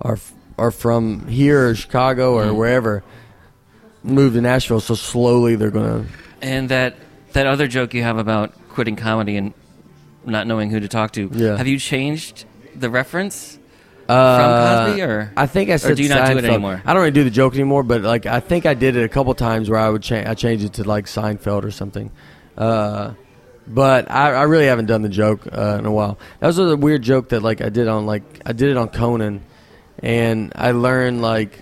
are 0.00 0.18
are 0.58 0.70
from 0.70 1.26
here 1.28 1.68
or 1.68 1.74
Chicago 1.74 2.34
or 2.34 2.44
Mhm. 2.46 2.54
wherever 2.56 3.02
move 4.02 4.34
to 4.34 4.40
Nashville. 4.40 4.80
So 4.80 4.94
slowly 4.94 5.56
they're 5.56 5.70
going 5.70 6.04
to. 6.04 6.10
and 6.42 6.68
that 6.68 6.94
that 7.32 7.46
other 7.46 7.66
joke 7.68 7.92
you 7.94 8.02
have 8.02 8.18
about 8.18 8.52
quitting 8.70 8.96
comedy 8.96 9.36
and 9.36 9.52
not 10.24 10.46
knowing 10.46 10.70
who 10.70 10.80
to 10.80 10.88
talk 10.88 11.12
to. 11.12 11.30
Yeah. 11.32 11.56
Have 11.56 11.66
you 11.66 11.78
changed 11.78 12.44
the 12.74 12.88
reference 12.90 13.58
Uh, 14.08 14.38
from 14.38 14.86
Cosby, 14.86 15.02
or 15.02 15.32
I 15.36 15.46
think 15.46 15.68
I 15.70 15.76
said 15.76 15.96
do 15.96 16.02
you 16.02 16.08
not 16.08 16.30
do 16.30 16.38
it 16.38 16.44
Seinfeld. 16.44 16.48
anymore? 16.48 16.82
I 16.86 16.92
don't 16.92 17.00
really 17.02 17.10
do 17.10 17.24
the 17.24 17.30
joke 17.30 17.54
anymore, 17.54 17.82
but 17.82 18.02
like 18.02 18.24
I 18.26 18.40
think 18.40 18.64
I 18.64 18.74
did 18.74 18.96
it 18.96 19.02
a 19.04 19.08
couple 19.08 19.34
times 19.34 19.68
where 19.68 19.80
I 19.80 19.88
would 19.90 20.02
change. 20.02 20.26
I 20.28 20.34
changed 20.34 20.64
it 20.64 20.72
to 20.74 20.84
like 20.84 21.06
Seinfeld 21.06 21.64
or 21.64 21.70
something. 21.72 22.10
Uh, 22.56 23.10
but 23.66 24.08
I, 24.10 24.30
I 24.32 24.42
really 24.44 24.66
haven't 24.66 24.86
done 24.86 25.02
the 25.02 25.08
joke 25.08 25.46
uh, 25.52 25.76
in 25.80 25.86
a 25.86 25.90
while. 25.90 26.18
That 26.38 26.46
was 26.46 26.58
a 26.58 26.76
weird 26.76 27.02
joke 27.02 27.30
that 27.30 27.42
like 27.42 27.60
I 27.60 27.68
did 27.68 27.88
on 27.88 28.06
like 28.06 28.22
I 28.46 28.52
did 28.52 28.70
it 28.70 28.76
on 28.76 28.88
Conan, 28.88 29.40
and 30.02 30.52
I 30.54 30.72
learned 30.72 31.22
like 31.22 31.58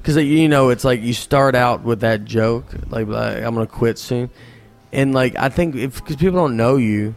because 0.00 0.16
you 0.16 0.48
know 0.48 0.70
it's 0.70 0.84
like 0.84 1.02
you 1.02 1.12
start 1.12 1.54
out 1.54 1.82
with 1.82 2.00
that 2.00 2.24
joke 2.24 2.66
like, 2.90 3.06
like 3.06 3.38
I'm 3.38 3.54
gonna 3.54 3.66
quit 3.66 3.98
soon, 3.98 4.30
and 4.92 5.14
like 5.14 5.36
I 5.36 5.48
think 5.48 5.76
if 5.76 5.96
because 5.96 6.16
people 6.16 6.38
don't 6.38 6.56
know 6.56 6.76
you. 6.76 7.14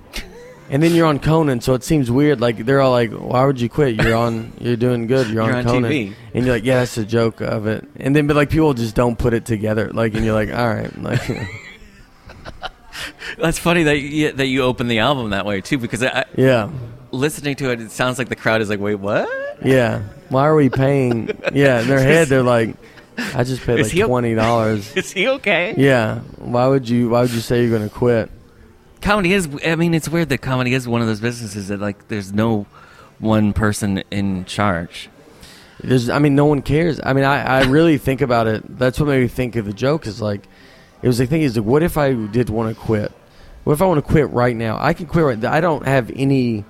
And 0.67 0.82
then 0.82 0.95
you're 0.95 1.06
on 1.06 1.19
Conan, 1.19 1.62
so 1.62 1.75
it 1.75 1.84
seems 1.84 2.10
weird. 2.10 2.41
Like 2.41 2.65
they're 2.65 2.82
all 2.82 2.89
like, 2.89 3.12
"Why 3.12 3.45
would 3.45 3.62
you 3.62 3.69
quit? 3.69 4.01
You're 4.01 4.15
on, 4.15 4.51
you're 4.60 4.75
doing 4.75 5.06
good. 5.06 5.28
You're, 5.28 5.45
You're 5.45 5.58
on, 5.58 5.60
on 5.60 5.63
Conan." 5.63 5.91
TV. 5.91 6.15
And 6.34 6.43
you're 6.43 6.56
like, 6.56 6.63
"Yeah, 6.63 6.80
that's 6.80 6.97
a 6.97 7.06
joke 7.06 7.39
of 7.39 7.67
it." 7.67 7.88
And 7.97 8.15
then, 8.15 8.25
but 8.25 8.36
like 8.36 8.49
people 8.49 8.73
just 8.73 8.95
don't 8.95 9.15
put 9.15 9.36
it 9.36 9.45
together. 9.45 9.91
Like, 9.93 10.15
and 10.15 10.25
you're 10.25 10.34
like, 10.34 10.51
"All 10.51 10.67
right, 10.67 10.91
like, 11.04 11.21
That's 13.38 13.60
funny 13.60 13.84
that 13.84 13.99
you, 13.99 14.32
that 14.32 14.47
you 14.47 14.63
open 14.63 14.88
the 14.88 14.99
album 14.99 15.32
that 15.32 15.45
way 15.45 15.62
too, 15.62 15.78
because 15.78 16.04
I, 16.04 16.25
yeah, 16.36 16.69
listening 17.12 17.56
to 17.58 17.71
it, 17.71 17.82
it 17.82 17.91
sounds 17.91 18.17
like 18.17 18.30
the 18.30 18.36
crowd 18.36 18.62
is 18.62 18.69
like, 18.69 18.80
"Wait, 18.80 18.95
what?" 18.95 19.30
Yeah." 19.63 20.01
Why 20.29 20.47
are 20.47 20.55
we 20.55 20.69
paying? 20.69 21.29
Yeah, 21.53 21.81
in 21.81 21.87
their 21.87 21.99
head 21.99 22.27
they're 22.27 22.41
like, 22.43 22.75
"I 23.17 23.43
just 23.43 23.61
paid 23.63 23.79
Is 23.79 23.87
like 23.87 23.93
he 23.93 24.03
o- 24.03 24.07
twenty 24.07 24.33
dollars." 24.33 24.91
Is 24.95 25.11
he 25.11 25.27
okay? 25.27 25.75
Yeah. 25.77 26.19
Why 26.37 26.67
would 26.67 26.89
you? 26.89 27.09
Why 27.09 27.21
would 27.21 27.31
you 27.31 27.41
say 27.41 27.63
you're 27.63 27.77
gonna 27.77 27.89
quit? 27.89 28.31
Comedy 29.01 29.33
is. 29.33 29.47
I 29.65 29.75
mean, 29.75 29.93
it's 29.93 30.09
weird 30.09 30.29
that 30.29 30.39
comedy 30.39 30.73
is 30.73 30.87
one 30.87 31.01
of 31.01 31.07
those 31.07 31.19
businesses 31.21 31.67
that 31.67 31.79
like 31.79 32.07
there's 32.07 32.33
no 32.33 32.65
one 33.19 33.53
person 33.53 33.99
in 34.09 34.45
charge. 34.45 35.09
There's, 35.83 36.09
I 36.09 36.17
mean, 36.19 36.35
no 36.35 36.45
one 36.45 36.61
cares. 36.63 36.99
I 37.03 37.13
mean, 37.13 37.23
I, 37.25 37.59
I 37.59 37.63
really 37.65 37.97
think 37.99 38.21
about 38.21 38.47
it. 38.47 38.63
That's 38.79 38.99
what 38.99 39.07
made 39.07 39.21
me 39.21 39.27
think 39.27 39.55
of 39.57 39.65
the 39.65 39.73
joke. 39.73 40.07
Is 40.07 40.21
like, 40.21 40.47
it 41.03 41.07
was 41.07 41.19
the 41.19 41.27
thing. 41.27 41.43
Is 41.43 41.55
like, 41.55 41.65
what 41.65 41.83
if 41.83 41.97
I 41.97 42.13
did 42.13 42.49
want 42.49 42.75
to 42.75 42.81
quit? 42.81 43.11
What 43.63 43.73
if 43.73 43.81
I 43.81 43.85
want 43.85 44.03
to 44.03 44.11
quit 44.11 44.29
right 44.31 44.55
now? 44.55 44.77
I 44.79 44.93
can 44.93 45.05
quit 45.05 45.23
right. 45.25 45.45
I 45.45 45.61
don't 45.61 45.85
have 45.85 46.11
any. 46.15 46.65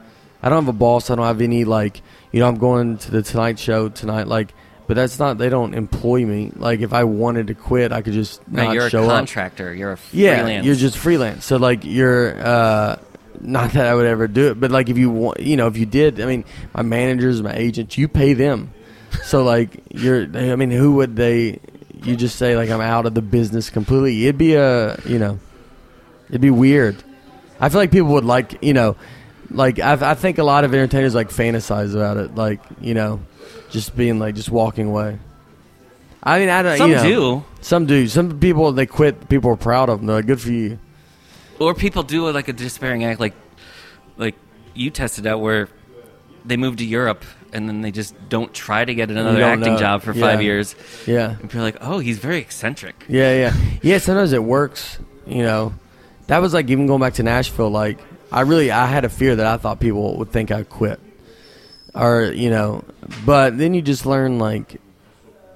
I 0.46 0.50
don't 0.50 0.64
have 0.66 0.74
a 0.74 0.78
boss. 0.78 1.10
I 1.10 1.16
don't 1.16 1.26
have 1.26 1.42
any 1.42 1.66
like. 1.66 2.02
You 2.32 2.40
know, 2.42 2.48
I'm 2.48 2.58
going 2.58 2.98
to 3.00 3.12
the 3.12 3.22
Tonight 3.24 3.58
Show 3.58 3.90
tonight. 3.90 4.28
Like, 4.28 4.54
but 4.88 4.96
that's 4.96 5.18
not. 5.18 5.38
They 5.40 5.50
don't 5.50 5.74
employ 5.74 6.24
me. 6.26 6.52
Like, 6.56 6.82
if 6.82 6.94
I 6.94 7.04
wanted 7.06 7.48
to 7.48 7.56
quit, 7.56 7.92
I 7.92 8.02
could 8.02 8.14
just 8.14 8.48
No, 8.48 8.66
not 8.66 8.76
you're 8.76 8.86
a 8.86 8.90
show 8.90 9.04
up. 9.06 9.10
contractor. 9.10 9.74
You're 9.74 9.94
a 9.94 9.98
Yeah, 10.14 10.62
you're 10.62 10.76
just 10.76 10.98
freelance. 10.98 11.46
So 11.46 11.58
like 11.58 11.84
you're 11.84 12.38
uh 12.40 12.98
not 13.42 13.74
that 13.74 13.88
I 13.88 13.94
would 13.96 14.06
ever 14.06 14.28
do 14.28 14.52
it, 14.52 14.60
but 14.60 14.72
like 14.72 14.90
if 14.90 14.98
you 14.98 15.10
want, 15.10 15.40
you 15.40 15.58
know, 15.58 15.68
if 15.68 15.78
you 15.78 15.86
did, 15.86 16.22
I 16.22 16.26
mean, 16.26 16.46
my 16.74 16.84
managers, 16.84 17.42
my 17.42 17.54
agents, 17.54 17.98
you 17.98 18.08
pay 18.08 18.34
them. 18.34 18.72
So 19.24 19.44
like 19.44 19.82
you're, 19.92 20.24
I 20.38 20.56
mean, 20.56 20.72
who 20.72 20.94
would 20.96 21.16
they? 21.16 21.60
You 22.04 22.16
just 22.16 22.36
say 22.38 22.56
like 22.56 22.70
I'm 22.70 22.82
out 22.82 23.06
of 23.08 23.14
the 23.16 23.22
business 23.22 23.70
completely. 23.72 24.24
It'd 24.26 24.38
be 24.38 24.54
a, 24.56 25.00
you 25.06 25.18
know, 25.20 25.40
it'd 26.30 26.42
be 26.42 26.52
weird. 26.52 26.96
I 27.60 27.70
feel 27.70 27.80
like 27.80 27.92
people 27.92 28.10
would 28.10 28.26
like, 28.26 28.62
you 28.62 28.74
know, 28.74 28.96
like 29.50 29.80
I, 29.80 30.12
I 30.12 30.14
think 30.16 30.38
a 30.38 30.44
lot 30.44 30.64
of 30.64 30.74
entertainers 30.74 31.16
like 31.16 31.30
fantasize 31.30 31.94
about 31.96 32.18
it, 32.18 32.36
like 32.36 32.60
you 32.82 32.94
know, 32.94 33.22
just 33.70 33.96
being 33.96 34.20
like 34.20 34.36
just 34.36 34.50
walking 34.50 34.88
away. 34.88 35.20
I 36.24 36.40
mean, 36.40 36.50
I 36.50 36.64
don't. 36.64 36.78
Some 36.78 36.90
you 36.90 36.96
know, 36.98 37.04
do, 37.04 37.44
Some 37.62 37.86
do. 37.86 38.08
Some 38.08 38.40
people 38.40 38.72
they 38.72 38.86
quit. 38.88 39.30
People 39.30 39.52
are 39.52 39.56
proud 39.58 39.90
of 39.90 40.00
them. 40.00 40.08
They're 40.08 40.16
like, 40.18 40.26
good 40.26 40.42
for 40.42 40.52
you. 40.52 40.80
or 41.60 41.74
people 41.74 42.04
do 42.04 42.30
like 42.32 42.48
a 42.48 42.54
despairing 42.54 43.04
act, 43.04 43.20
like 43.20 43.34
like 44.18 44.36
you 44.74 44.90
tested 44.90 45.28
out 45.28 45.40
where 45.40 45.70
they 46.44 46.58
move 46.58 46.78
to 46.78 46.86
Europe 46.86 47.24
and 47.54 47.68
then 47.70 47.82
they 47.82 47.92
just 47.92 48.14
don't 48.28 48.54
try 48.54 48.84
to 48.84 48.94
get 48.94 49.10
another 49.10 49.42
acting 49.42 49.74
know. 49.74 49.80
job 49.80 50.02
for 50.02 50.14
Yeah. 50.14 50.22
five 50.22 50.42
years. 50.42 50.76
Yeah. 51.08 51.32
And 51.32 51.42
people 51.42 51.60
are 51.62 51.64
like, 51.64 51.78
"Oh, 51.82 52.00
he's 52.00 52.18
very 52.18 52.40
eccentric." 52.40 53.06
Yeah, 53.08 53.34
yeah, 53.36 53.54
yeah. 53.82 53.98
Sometimes 54.00 54.34
it 54.34 54.44
works. 54.44 54.98
You 55.26 55.44
know, 55.44 55.74
that 56.28 56.40
was 56.40 56.54
like 56.54 56.70
even 56.70 56.88
going 56.88 57.00
back 57.02 57.14
to 57.16 57.24
Nashville. 57.24 57.70
Like, 57.70 58.00
I 58.36 58.42
really 58.42 58.70
I 58.70 58.86
had 58.86 59.06
a 59.06 59.10
fear 59.10 59.38
that 59.38 59.46
I 59.46 59.56
thought 59.56 59.80
people 59.80 60.18
would 60.18 60.30
think 60.30 60.52
I 60.52 60.64
quit, 60.64 61.00
or 61.96 62.24
you 62.24 62.50
know, 62.50 62.84
but 63.26 63.58
then 63.58 63.74
you 63.74 63.82
just 63.82 64.06
learn 64.06 64.40
like, 64.40 64.82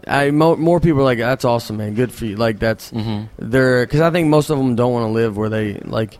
I 0.07 0.31
mo- 0.31 0.55
more 0.55 0.79
people 0.79 1.01
are 1.01 1.03
like 1.03 1.17
that's 1.17 1.43
awesome, 1.43 1.75
man. 1.75 1.93
Good 1.93 2.13
for 2.13 2.25
you. 2.25 2.37
Like 2.37 2.57
that's 2.57 2.89
mm-hmm. 2.91 3.25
they're 3.37 3.85
because 3.85 3.99
I 3.99 4.11
think 4.11 4.29
most 4.29 4.49
of 4.49 4.57
them 4.57 4.77
don't 4.77 4.93
want 4.93 5.03
to 5.03 5.11
live 5.11 5.35
where 5.35 5.49
they 5.49 5.73
like, 5.73 6.19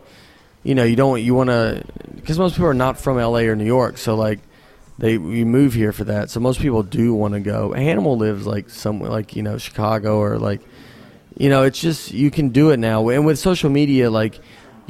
you 0.62 0.74
know, 0.74 0.84
you 0.84 0.96
don't 0.96 1.22
you 1.22 1.34
want 1.34 1.48
to 1.48 1.82
because 2.14 2.38
most 2.38 2.56
people 2.56 2.66
are 2.66 2.74
not 2.74 3.00
from 3.00 3.18
L.A. 3.18 3.48
or 3.48 3.56
New 3.56 3.64
York, 3.64 3.96
so 3.96 4.14
like. 4.14 4.40
They 4.98 5.12
you 5.12 5.46
move 5.46 5.72
here 5.72 5.94
for 5.94 6.04
that, 6.04 6.28
so 6.28 6.40
most 6.40 6.60
people 6.60 6.82
do 6.82 7.14
want 7.14 7.32
to 7.32 7.40
go. 7.40 7.72
Hannibal 7.72 8.18
lives 8.18 8.46
like 8.46 8.68
somewhere 8.68 9.08
like 9.08 9.34
you 9.34 9.42
know 9.42 9.56
Chicago 9.56 10.18
or 10.18 10.38
like 10.38 10.60
you 11.38 11.48
know, 11.48 11.62
it's 11.62 11.80
just 11.80 12.12
you 12.12 12.30
can 12.30 12.50
do 12.50 12.68
it 12.68 12.76
now, 12.76 13.08
and 13.08 13.24
with 13.24 13.38
social 13.38 13.70
media, 13.70 14.10
like 14.10 14.38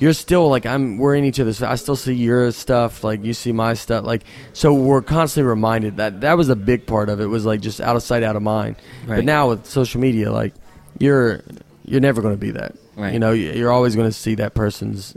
you're 0.00 0.12
still 0.14 0.48
like 0.48 0.66
I'm. 0.66 0.98
We're 0.98 1.14
in 1.14 1.24
each 1.24 1.38
other's. 1.38 1.62
I 1.62 1.76
still 1.76 1.94
see 1.94 2.14
your 2.14 2.50
stuff. 2.50 3.04
Like 3.04 3.22
you 3.24 3.32
see 3.34 3.52
my 3.52 3.74
stuff. 3.74 4.04
Like 4.04 4.24
so, 4.52 4.74
we're 4.74 5.02
constantly 5.02 5.48
reminded 5.48 5.98
that 5.98 6.22
that 6.22 6.36
was 6.36 6.48
a 6.48 6.56
big 6.56 6.86
part 6.86 7.08
of 7.08 7.20
it. 7.20 7.26
Was 7.26 7.44
like 7.46 7.60
just 7.60 7.80
out 7.80 7.94
of 7.94 8.02
sight, 8.02 8.22
out 8.24 8.34
of 8.34 8.42
mind. 8.42 8.76
But 9.06 9.24
now 9.24 9.50
with 9.50 9.66
social 9.66 10.00
media, 10.00 10.32
like 10.32 10.54
you're 10.98 11.42
you're 11.84 12.00
never 12.00 12.20
going 12.22 12.34
to 12.34 12.40
be 12.40 12.50
that. 12.52 12.74
Right. 12.96 13.12
You 13.12 13.18
know, 13.20 13.32
you- 13.32 13.52
you're 13.52 13.70
always 13.72 13.94
going 13.94 14.08
to 14.08 14.12
see 14.12 14.34
that 14.36 14.54
person's 14.54 15.16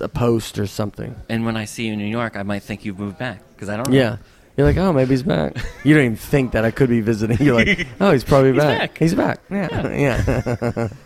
a 0.00 0.08
post 0.08 0.58
or 0.58 0.66
something. 0.66 1.14
And 1.28 1.44
when 1.46 1.56
I 1.56 1.64
see 1.66 1.86
you 1.86 1.92
in 1.92 1.98
New 1.98 2.04
York, 2.06 2.36
I 2.36 2.42
might 2.42 2.62
think 2.62 2.84
you've 2.84 2.98
moved 2.98 3.18
back 3.18 3.40
because 3.54 3.68
I 3.68 3.76
don't 3.76 3.88
know. 3.90 3.96
Yeah. 3.96 4.16
You're 4.56 4.66
like, 4.66 4.76
oh, 4.76 4.92
maybe 4.92 5.10
he's 5.10 5.22
back. 5.24 5.56
You 5.84 5.94
don't 5.94 6.04
even 6.04 6.16
think 6.16 6.52
that 6.52 6.64
I 6.64 6.70
could 6.70 6.88
be 6.88 7.00
visiting. 7.00 7.38
You're 7.44 7.56
like, 7.56 7.86
oh, 8.00 8.12
he's 8.12 8.22
probably 8.24 8.52
He's 8.52 8.62
back. 8.62 8.78
back. 8.78 8.98
He's 8.98 9.14
back. 9.14 9.40
Yeah, 9.50 9.88
yeah. 9.88 10.88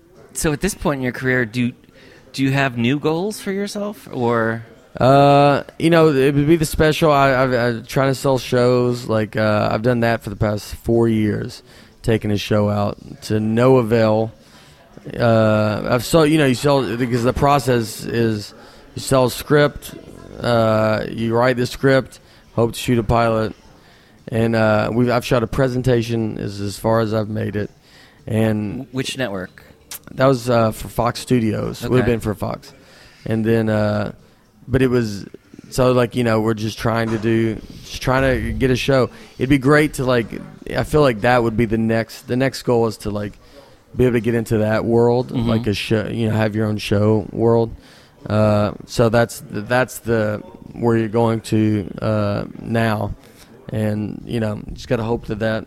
So 0.32 0.52
at 0.52 0.60
this 0.60 0.74
point 0.74 0.98
in 0.98 1.02
your 1.02 1.12
career, 1.12 1.44
do 1.44 1.72
do 2.32 2.42
you 2.42 2.52
have 2.52 2.76
new 2.76 2.98
goals 2.98 3.40
for 3.40 3.52
yourself, 3.52 4.08
or 4.12 4.64
Uh, 4.98 5.62
you 5.78 5.88
know, 5.88 6.08
it 6.08 6.34
would 6.34 6.46
be 6.48 6.56
the 6.56 6.66
special. 6.66 7.12
I, 7.12 7.42
I've, 7.42 7.52
I'm 7.52 7.84
trying 7.86 8.10
to 8.10 8.14
sell 8.14 8.38
shows. 8.38 9.08
Like 9.08 9.36
uh, 9.36 9.68
I've 9.70 9.82
done 9.82 10.00
that 10.00 10.22
for 10.22 10.30
the 10.30 10.36
past 10.36 10.74
four 10.74 11.08
years, 11.08 11.62
taking 12.02 12.30
a 12.32 12.36
show 12.36 12.68
out 12.68 12.98
to 13.22 13.38
no 13.38 13.76
avail. 13.76 14.32
Uh, 15.18 15.88
I've 15.88 16.04
sold. 16.04 16.28
You 16.28 16.38
know, 16.38 16.46
you 16.46 16.54
sell 16.54 16.96
because 16.96 17.22
the 17.22 17.32
process 17.32 18.04
is 18.04 18.52
you 18.94 19.00
sell 19.00 19.26
a 19.26 19.30
script, 19.30 19.94
uh, 20.40 21.06
you 21.08 21.34
write 21.34 21.56
the 21.56 21.66
script, 21.66 22.18
hope 22.54 22.72
to 22.72 22.78
shoot 22.78 22.98
a 22.98 23.04
pilot, 23.04 23.54
and 24.28 24.56
uh, 24.56 24.90
we've 24.92 25.08
I've 25.08 25.24
shot 25.24 25.42
a 25.42 25.46
presentation 25.46 26.36
is 26.36 26.60
as 26.60 26.78
far 26.78 27.00
as 27.00 27.14
I've 27.14 27.30
made 27.30 27.54
it, 27.54 27.70
and 28.26 28.88
which 28.92 29.16
network? 29.16 29.62
That 30.12 30.26
was 30.26 30.48
uh, 30.50 30.72
for 30.72 30.88
Fox 30.88 31.20
Studios. 31.20 31.82
Would 31.86 31.96
have 31.98 32.06
been 32.06 32.20
for 32.20 32.34
Fox, 32.34 32.72
and 33.24 33.44
then, 33.44 33.68
uh, 33.68 34.12
but 34.68 34.82
it 34.82 34.88
was 34.88 35.26
so 35.70 35.92
like 35.92 36.16
you 36.16 36.24
know 36.24 36.40
we're 36.40 36.54
just 36.54 36.78
trying 36.78 37.10
to 37.10 37.18
do, 37.18 37.54
just 37.84 38.02
trying 38.02 38.22
to 38.22 38.52
get 38.52 38.70
a 38.70 38.76
show. 38.76 39.10
It'd 39.38 39.48
be 39.50 39.58
great 39.58 39.94
to 39.94 40.04
like. 40.04 40.26
I 40.76 40.84
feel 40.84 41.00
like 41.02 41.20
that 41.22 41.42
would 41.42 41.56
be 41.56 41.64
the 41.66 41.78
next. 41.78 42.22
The 42.28 42.36
next 42.36 42.62
goal 42.62 42.86
is 42.86 42.96
to 42.98 43.10
like 43.10 43.32
be 43.96 44.04
able 44.04 44.14
to 44.14 44.20
get 44.20 44.34
into 44.34 44.58
that 44.58 44.84
world, 44.84 45.28
Mhm. 45.30 45.46
like 45.46 45.66
a 45.66 45.74
show. 45.74 46.06
You 46.06 46.28
know, 46.28 46.34
have 46.36 46.54
your 46.54 46.66
own 46.66 46.78
show 46.78 47.26
world. 47.32 47.74
Uh, 48.26 48.72
so 48.86 49.08
that's 49.08 49.42
that's 49.46 50.00
the 50.00 50.38
where 50.72 50.96
you're 50.96 51.08
going 51.08 51.40
to 51.40 51.88
uh, 52.02 52.44
now, 52.60 53.14
and 53.70 54.22
you 54.26 54.40
know, 54.40 54.60
just 54.72 54.88
got 54.88 54.96
to 54.96 55.02
hope 55.04 55.26
that 55.26 55.38
that 55.40 55.66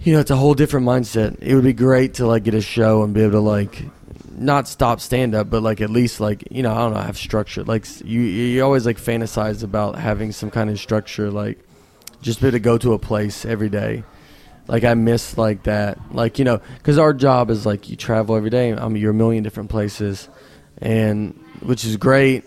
you 0.00 0.12
know, 0.12 0.20
it's 0.20 0.30
a 0.30 0.36
whole 0.36 0.54
different 0.54 0.86
mindset. 0.86 1.36
It 1.40 1.54
would 1.54 1.64
be 1.64 1.72
great 1.72 2.14
to 2.14 2.26
like 2.26 2.44
get 2.44 2.54
a 2.54 2.60
show 2.60 3.02
and 3.02 3.12
be 3.12 3.22
able 3.22 3.32
to 3.32 3.40
like 3.40 3.84
not 4.30 4.68
stop 4.68 5.00
stand 5.00 5.34
up, 5.34 5.50
but 5.50 5.62
like 5.62 5.80
at 5.80 5.90
least 5.90 6.20
like 6.20 6.44
you 6.50 6.62
know 6.62 6.72
I 6.72 6.78
don't 6.78 6.94
know 6.94 7.00
have 7.00 7.18
structure. 7.18 7.64
Like 7.64 7.86
you 8.04 8.20
you 8.20 8.62
always 8.62 8.86
like 8.86 8.98
fantasize 8.98 9.62
about 9.62 9.96
having 9.96 10.32
some 10.32 10.50
kind 10.50 10.70
of 10.70 10.78
structure, 10.78 11.30
like 11.30 11.58
just 12.22 12.40
be 12.40 12.46
able 12.46 12.56
to 12.56 12.60
go 12.60 12.78
to 12.78 12.92
a 12.92 12.98
place 12.98 13.44
every 13.44 13.68
day. 13.68 14.04
Like 14.66 14.84
I 14.84 14.94
miss 14.94 15.38
like 15.38 15.64
that, 15.64 15.98
like 16.12 16.38
you 16.38 16.44
know, 16.44 16.60
because 16.76 16.98
our 16.98 17.12
job 17.12 17.50
is 17.50 17.66
like 17.66 17.88
you 17.88 17.96
travel 17.96 18.36
every 18.36 18.50
day. 18.50 18.72
I 18.72 18.88
mean, 18.88 19.02
you're 19.02 19.12
a 19.12 19.14
million 19.14 19.42
different 19.42 19.70
places, 19.70 20.28
and 20.80 21.32
which 21.60 21.84
is 21.84 21.96
great. 21.96 22.44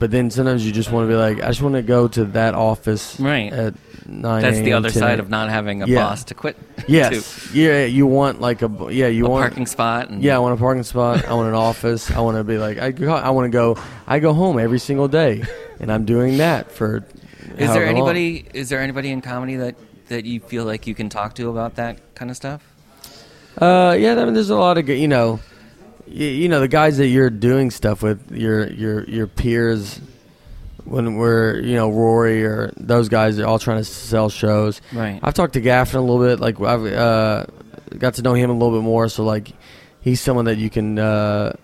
But 0.00 0.12
then 0.12 0.30
sometimes 0.30 0.64
you 0.64 0.70
just 0.72 0.92
want 0.92 1.08
to 1.08 1.08
be 1.08 1.16
like, 1.16 1.42
I 1.42 1.48
just 1.48 1.60
want 1.60 1.74
to 1.74 1.82
go 1.82 2.06
to 2.06 2.24
that 2.26 2.54
office 2.54 3.18
Right. 3.18 3.52
at 3.52 3.74
nine. 4.06 4.42
That's 4.42 4.58
the 4.60 4.74
other 4.74 4.90
10 4.90 4.98
side 5.00 5.18
of 5.18 5.28
not 5.28 5.50
having 5.50 5.82
a 5.82 5.86
Yeah. 5.88 6.04
boss 6.04 6.22
to 6.24 6.34
quit. 6.34 6.56
Yes. 6.86 7.52
Yeah, 7.52 7.84
you 7.84 8.06
want 8.06 8.40
like 8.40 8.62
a 8.62 8.70
yeah, 8.90 9.06
to. 9.08 9.12
you 9.12 9.26
a 9.26 9.28
want 9.28 9.42
parking 9.50 9.66
spot. 9.66 10.08
And 10.08 10.22
Yeah, 10.22 10.36
I 10.36 10.38
want 10.38 10.54
a 10.54 10.56
parking 10.56 10.84
spot. 10.84 11.26
I 11.26 11.34
want 11.34 11.48
an 11.48 11.54
office. 11.70 12.10
I 12.12 12.20
want 12.20 12.36
to 12.36 12.44
be 12.44 12.58
like 12.58 12.78
I 12.78 12.92
go, 12.92 13.12
I 13.12 13.30
want 13.30 13.46
to 13.46 13.56
go 13.56 13.76
I 14.06 14.20
go 14.20 14.32
home 14.34 14.58
every 14.60 14.78
single 14.78 15.08
day 15.08 15.42
and 15.80 15.90
I'm 15.90 16.04
doing 16.04 16.38
that 16.38 16.70
for 16.70 17.04
Is 17.56 17.66
however 17.66 17.72
there 17.74 17.86
long. 17.86 17.96
anybody? 17.96 18.46
Is 18.54 18.68
there 18.68 18.80
anybody 18.80 19.10
in 19.10 19.20
comedy 19.20 19.56
that 19.56 19.74
that 20.08 20.24
you 20.26 20.38
feel 20.38 20.64
like 20.64 20.86
you 20.86 20.94
can 20.94 21.08
talk 21.08 21.34
to 21.34 21.50
about 21.50 21.74
that 21.74 22.14
kind 22.14 22.30
of 22.30 22.36
stuff? 22.36 22.62
Uh 23.60 23.96
yeah, 23.98 24.12
I 24.12 24.24
mean 24.24 24.34
there's 24.34 24.50
a 24.50 24.56
lot 24.56 24.78
of 24.78 24.86
good, 24.86 24.98
you 24.98 25.08
know 25.08 25.40
you, 26.10 26.26
you 26.28 26.48
know 26.48 26.60
the 26.60 26.68
guys 26.68 26.96
that 26.98 27.06
you're 27.08 27.30
doing 27.30 27.70
stuff 27.70 28.02
with 28.02 28.30
your 28.32 28.68
your 28.70 29.04
your 29.04 29.26
peers 29.26 30.00
when 30.84 31.16
we're 31.16 31.60
you 31.60 31.74
know 31.76 31.90
Rory 31.90 32.44
or 32.44 32.72
those 32.76 33.08
guys 33.08 33.38
are 33.38 33.46
all 33.46 33.58
trying 33.58 33.78
to 33.78 33.84
sell 33.84 34.28
shows. 34.30 34.80
Right. 34.92 35.18
I've 35.22 35.34
talked 35.34 35.54
to 35.54 35.60
Gaffigan 35.60 35.96
a 35.96 36.00
little 36.00 36.24
bit. 36.24 36.40
Like 36.40 36.60
I've 36.60 36.86
uh, 36.86 37.46
got 37.98 38.14
to 38.14 38.22
know 38.22 38.34
him 38.34 38.50
a 38.50 38.52
little 38.54 38.78
bit 38.78 38.84
more. 38.84 39.08
So 39.08 39.24
like, 39.24 39.52
he's 40.00 40.20
someone 40.20 40.46
that 40.46 40.56
you 40.58 40.70
can 40.70 40.98
uh, 40.98 41.54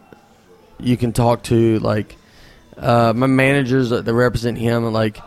you 0.78 0.96
can 0.96 1.12
talk 1.12 1.42
to. 1.44 1.78
Like 1.78 2.16
uh, 2.76 3.12
my 3.16 3.26
managers 3.26 3.90
that 3.90 4.04
represent 4.04 4.58
him. 4.58 4.84
Like 4.92 5.18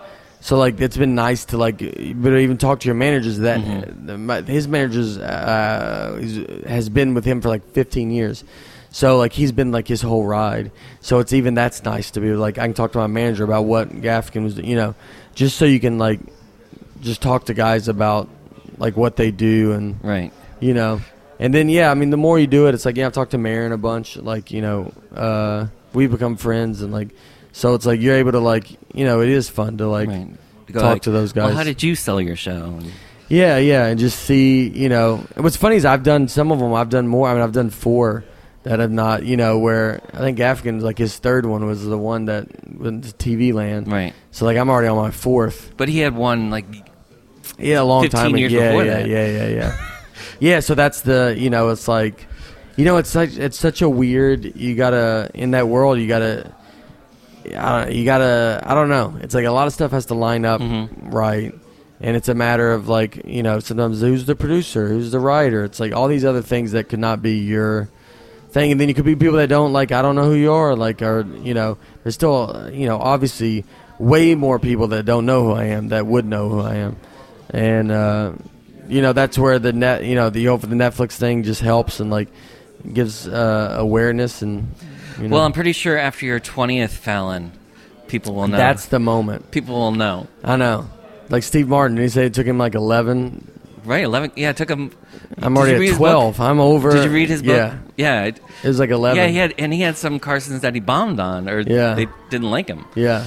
so 0.42 0.58
like 0.58 0.80
it's 0.80 0.98
been 0.98 1.16
nice 1.16 1.46
to 1.46 1.58
like, 1.58 1.80
but 1.80 2.34
even 2.38 2.58
talk 2.58 2.82
to 2.82 2.86
your 2.86 2.96
managers. 2.96 3.40
That 3.40 3.60
Mhm. 3.60 4.06
the, 4.06 4.18
my, 4.18 4.42
his 4.42 4.68
managers 4.68 5.18
uh, 5.18 6.18
he's- 6.22 6.66
has 6.68 6.90
been 6.90 7.16
with 7.16 7.26
him 7.26 7.42
for 7.42 7.50
like 7.50 7.68
15 7.72 8.12
years. 8.12 8.44
So 8.98 9.16
like 9.20 9.32
he's 9.32 9.52
been 9.52 9.72
like 9.72 9.88
his 9.88 10.02
whole 10.02 10.26
ride. 10.26 10.72
So 11.02 11.20
it's 11.20 11.32
even 11.32 11.54
that's 11.54 11.84
nice 11.84 12.10
to 12.12 12.20
be 12.20 12.32
like 12.34 12.58
I 12.58 12.66
can 12.66 12.74
talk 12.74 12.94
to 12.94 12.98
my 12.98 13.06
manager 13.06 13.44
about 13.44 13.66
what 13.66 13.90
Gaffigan 13.92 14.44
was, 14.44 14.58
you 14.58 14.76
know, 14.76 14.96
just 15.36 15.56
so 15.58 15.66
you 15.66 15.80
can 15.80 16.00
like 16.00 16.20
just 17.02 17.22
talk 17.22 17.46
to 17.46 17.54
guys 17.54 17.90
about 17.90 18.28
like 18.80 18.98
what 18.98 19.16
they 19.16 19.30
do 19.30 19.74
and 19.74 20.04
Right. 20.04 20.34
you 20.60 20.74
know 20.74 21.00
and 21.38 21.54
then 21.54 21.70
yeah 21.70 21.92
i 21.92 21.94
mean 21.94 22.10
the 22.10 22.18
more 22.18 22.40
you 22.40 22.48
do 22.48 22.66
it 22.68 22.74
it's 22.74 22.86
like 22.86 22.98
yeah 22.98 23.06
i've 23.06 23.14
talked 23.14 23.32
to 23.32 23.38
Maron 23.38 23.72
a 23.72 23.78
bunch 23.78 24.18
like 24.18 24.50
you 24.50 24.62
know 24.64 24.92
uh 25.16 25.68
we 25.94 26.08
become 26.08 26.36
friends 26.36 26.82
and 26.82 26.92
like 26.92 27.10
so 27.52 27.76
it's 27.76 27.86
like 27.86 28.02
you're 28.02 28.16
able 28.16 28.32
to 28.32 28.40
like 28.40 28.68
you 28.96 29.06
know 29.06 29.22
it 29.22 29.30
is 29.30 29.48
fun 29.48 29.78
to 29.78 29.88
like 29.88 30.10
right. 30.10 30.28
To 30.68 30.74
talk 30.74 30.84
like, 30.84 31.02
to 31.04 31.12
those 31.12 31.36
Well, 31.36 31.50
guys 31.50 31.56
how 31.58 31.64
did 31.64 31.82
you 31.84 31.94
sell 31.96 32.20
your 32.20 32.36
show? 32.36 32.80
Yeah 33.30 33.58
yeah 33.58 33.86
and 33.86 34.00
just 34.00 34.20
see 34.20 34.68
you 34.70 34.90
know 34.90 35.18
what's 35.36 35.56
funny 35.56 35.76
is 35.76 35.86
i've 35.86 36.02
done 36.04 36.28
some 36.28 36.52
of 36.52 36.58
them 36.58 36.74
i've 36.74 36.90
done 36.90 37.08
more 37.08 37.30
i 37.30 37.34
mean 37.36 37.44
i've 37.44 37.52
done 37.54 37.70
four 37.70 38.24
that 38.68 38.80
have 38.80 38.92
not 38.92 39.24
you 39.24 39.38
know 39.38 39.58
where 39.60 40.02
i 40.14 40.18
think 40.18 40.38
Gaffigan's 40.38 40.84
like 40.84 40.98
his 40.98 41.18
third 41.18 41.46
one 41.46 41.66
was 41.66 41.86
the 41.86 41.98
one 41.98 42.26
that 42.26 42.48
went 42.78 43.04
to 43.06 43.12
tv 43.14 43.54
land 43.54 43.90
Right. 43.92 44.14
so 44.32 44.44
like 44.46 44.58
i'm 44.58 44.70
already 44.70 44.90
on 44.90 44.98
my 44.98 45.12
fourth 45.12 45.72
But 45.78 45.88
he 45.90 46.00
had 46.00 46.16
one 46.16 46.50
like 46.50 46.66
Yeah, 47.58 47.82
a 47.82 47.84
long 47.84 48.04
15 48.04 48.20
time. 48.20 48.36
ago. 48.36 48.46
yeah, 48.48 48.74
yeah, 48.74 48.84
that. 48.84 49.08
yeah, 49.08 49.26
yeah, 49.28 49.48
yeah. 49.48 49.78
yeah, 50.40 50.60
so 50.60 50.76
that's 50.76 51.02
the 51.02 51.34
you 51.38 51.50
know 51.50 51.70
it's 51.70 51.88
like, 51.88 52.28
you 52.76 52.84
know 52.86 52.98
it's 52.98 53.16
like 53.16 53.36
it's 53.38 53.58
such 53.58 53.82
a 53.82 53.90
weird. 53.90 54.56
You 54.56 54.76
gotta 54.76 55.32
in 55.34 55.52
that 55.52 55.68
world. 55.68 55.98
You 55.98 56.08
gotta. 56.08 56.52
I 57.58 57.86
don't, 57.86 57.96
you 57.96 58.04
gotta. 58.06 58.62
I 58.64 58.74
don't 58.76 58.90
know. 58.90 59.16
It's 59.22 59.34
like 59.34 59.46
a 59.46 59.52
lot 59.52 59.66
of 59.68 59.74
stuff 59.74 59.92
has 59.92 60.06
to 60.08 60.14
line 60.14 60.44
up 60.46 60.62
Mhm. 60.62 60.90
right, 61.14 61.54
and 62.02 62.16
it's 62.18 62.28
a 62.30 62.36
matter 62.36 62.74
of 62.74 62.88
like 62.90 63.22
you 63.26 63.42
know 63.42 63.60
sometimes 63.60 64.02
who's 64.02 64.26
the 64.26 64.36
producer, 64.36 64.88
who's 64.90 65.12
the 65.12 65.20
writer. 65.20 65.64
It's 65.64 65.80
like 65.80 65.94
all 65.94 66.08
these 66.08 66.26
other 66.26 66.42
things 66.44 66.74
that 66.74 66.90
could 66.90 67.00
not 67.00 67.22
be 67.24 67.38
your 67.40 67.90
thing, 68.58 68.72
and 68.72 68.82
then 68.82 68.88
you 68.90 68.96
could 68.96 69.06
be 69.06 69.16
people 69.16 69.38
that 69.38 69.50
don't 69.50 69.74
like. 69.74 69.92
I 69.92 70.02
don't 70.02 70.16
know 70.16 70.26
who 70.26 70.34
you 70.36 70.52
are. 70.52 70.76
Like, 70.76 71.02
or 71.02 71.26
you 71.42 71.54
know, 71.54 71.78
there's 72.04 72.16
still 72.16 72.70
you 72.74 72.88
know 72.88 72.98
obviously 72.98 73.66
way 74.00 74.36
more 74.36 74.60
people 74.60 74.88
that 74.90 75.06
don't 75.06 75.26
know 75.26 75.44
who 75.44 75.52
I 75.52 75.66
am 75.66 75.90
that 75.90 76.06
would 76.06 76.26
know 76.26 76.50
who 76.50 76.62
I 76.62 76.76
am, 76.76 76.96
and 77.52 77.92
uh, 77.92 78.34
you 78.88 79.02
know 79.02 79.14
that's 79.14 79.38
where 79.38 79.60
the 79.60 79.74
net 79.74 80.04
you 80.06 80.16
know 80.16 80.30
the 80.30 80.48
over 80.50 80.66
the 80.68 80.76
Netflix 80.76 81.14
thing 81.14 81.44
just 81.44 81.62
helps 81.62 82.00
and 82.00 82.10
like 82.10 82.30
gives 82.94 83.28
uh, 83.28 83.76
awareness 83.78 84.42
and 84.42 84.68
you 85.20 85.28
know 85.28 85.36
Well, 85.36 85.46
I'm 85.46 85.54
pretty 85.54 85.74
sure 85.74 85.98
after 85.98 86.26
your 86.26 86.40
20th 86.40 86.92
Fallon, 86.92 87.52
people 88.08 88.36
will 88.36 88.48
know. 88.48 88.58
that's 88.58 88.86
the 88.86 89.00
moment. 89.00 89.52
people 89.52 89.76
will 89.76 89.92
know. 89.92 90.28
I 90.44 90.56
know. 90.56 90.90
Like 91.30 91.44
Steve 91.44 91.68
Martin, 91.68 91.98
he 91.98 92.08
said 92.08 92.26
it 92.26 92.34
took 92.34 92.46
him 92.48 92.58
like 92.58 92.76
eleven. 92.76 93.52
Right, 93.88 94.04
11. 94.04 94.34
Yeah, 94.36 94.50
it 94.52 94.58
took 94.58 94.70
him. 94.70 94.92
I'm 95.42 95.54
Did 95.56 95.60
you 95.62 95.66
read 95.66 95.70
already 95.72 95.86
his 95.86 95.94
at 95.94 95.98
book? 95.98 95.98
twelve. 96.10 96.40
I'm 96.42 96.60
over. 96.60 96.92
Did 96.92 97.06
you 97.06 97.10
read 97.12 97.30
his 97.30 97.42
book? 97.42 97.56
Yeah, 97.56 97.78
Yeah. 97.96 98.24
It, 98.26 98.40
it 98.64 98.68
was 98.68 98.80
like 98.80 98.90
eleven. 98.90 99.18
yeah, 99.18 99.28
he 99.30 99.38
had, 99.38 99.54
and 99.58 99.74
he 99.74 99.82
had 99.82 99.96
some 99.98 100.20
Carsons 100.20 100.60
that 100.62 100.74
he 100.76 100.82
bombed 100.82 101.20
on, 101.20 101.48
or 101.50 101.62
Yeah. 101.62 101.94
they 101.96 102.08
didn't 102.30 102.52
like 102.52 102.68
him. 102.68 102.86
Yeah. 102.96 103.26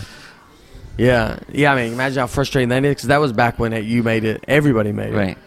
Yeah, 0.99 1.39
yeah. 1.51 1.73
I 1.73 1.77
mean, 1.83 1.93
imagine 1.95 2.21
how 2.21 2.27
frustrating 2.27 2.69
that 2.69 2.85
is 2.85 2.91
because 2.97 3.09
that 3.09 3.21
was 3.21 3.33
back 3.33 3.59
when 3.59 3.73
it, 3.73 3.85
you 3.85 4.03
made 4.03 4.25
it, 4.25 4.45
everybody 4.47 4.93
made 4.93 5.15
it, 5.15 5.17
Right. 5.17 5.39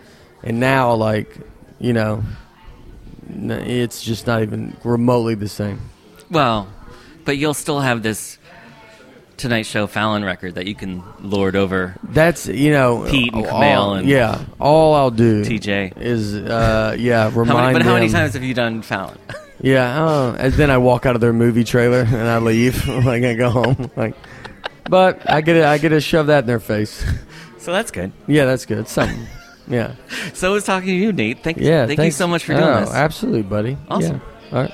And 0.44 0.60
now, 0.60 0.94
like, 0.96 1.38
you 1.80 1.94
know, 1.94 2.24
n- 3.30 3.52
it's 3.52 4.02
just 4.04 4.26
not 4.26 4.42
even 4.42 4.76
remotely 4.84 5.36
the 5.36 5.48
same. 5.48 5.80
Well, 6.32 6.68
but 7.24 7.38
you'll 7.38 7.54
still 7.54 7.80
have 7.82 8.02
this 8.04 8.40
Tonight 9.38 9.64
Show 9.64 9.88
Fallon 9.88 10.24
record 10.24 10.56
that 10.56 10.68
you 10.68 10.76
can 10.76 11.04
lord 11.22 11.56
over 11.56 11.96
That's 12.04 12.48
you 12.48 12.72
know, 12.72 13.06
Pete 13.10 13.34
and 13.34 13.46
all- 13.46 13.62
Kumail 13.62 14.00
and 14.00 14.08
yeah. 14.08 14.46
All 14.60 14.94
I'll 14.94 15.12
do 15.12 15.44
TJ. 15.44 15.98
is, 16.00 16.36
uh, 16.36 16.96
yeah, 16.98 17.30
remind 17.34 17.48
How 17.50 17.62
many, 17.62 17.74
but 17.74 17.82
how 17.84 17.94
many 17.94 18.10
times 18.10 18.34
have 18.34 18.44
you 18.44 18.54
done 18.54 18.82
Fallon? 18.82 19.18
Yeah, 19.62 20.04
oh, 20.04 20.36
and 20.38 20.52
then 20.54 20.70
I 20.70 20.78
walk 20.78 21.06
out 21.06 21.16
of 21.16 21.22
their 21.22 21.32
movie 21.32 21.64
trailer 21.64 22.02
and 22.02 22.28
I 22.28 22.40
leave. 22.40 22.86
like 23.06 23.24
I 23.24 23.34
go 23.34 23.50
home. 23.50 23.90
Like, 23.96 24.14
but 24.90 25.30
I 25.30 25.40
get 25.40 25.56
it. 25.56 25.64
I 25.64 25.78
get 25.78 25.90
to 25.90 26.02
shove 26.02 26.28
that 26.28 26.40
in 26.44 26.48
their 26.48 26.60
face. 26.60 27.06
so 27.60 27.72
that's 27.72 27.90
good. 27.90 28.12
Yeah, 28.28 28.44
that's 28.44 28.66
good. 28.66 28.90
Something. 28.90 29.26
Yeah. 29.70 29.96
So 30.34 30.52
I 30.52 30.54
was 30.54 30.66
talking 30.66 30.90
to 30.90 30.94
you, 30.94 31.14
Nate. 31.14 31.44
Thank, 31.44 31.60
Yeah. 31.60 31.86
thank 31.86 32.02
you 32.02 32.12
so 32.12 32.28
much 32.28 32.44
for 32.44 32.54
doing 32.54 32.66
oh, 32.66 32.82
this. 32.82 32.92
Absolutely, 32.94 33.44
buddy. 33.44 33.78
Awesome. 33.90 34.22
Yeah. 34.52 34.58
All 34.58 34.62
right. 34.64 34.74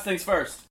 Last 0.00 0.06
things 0.06 0.24
first. 0.24 0.69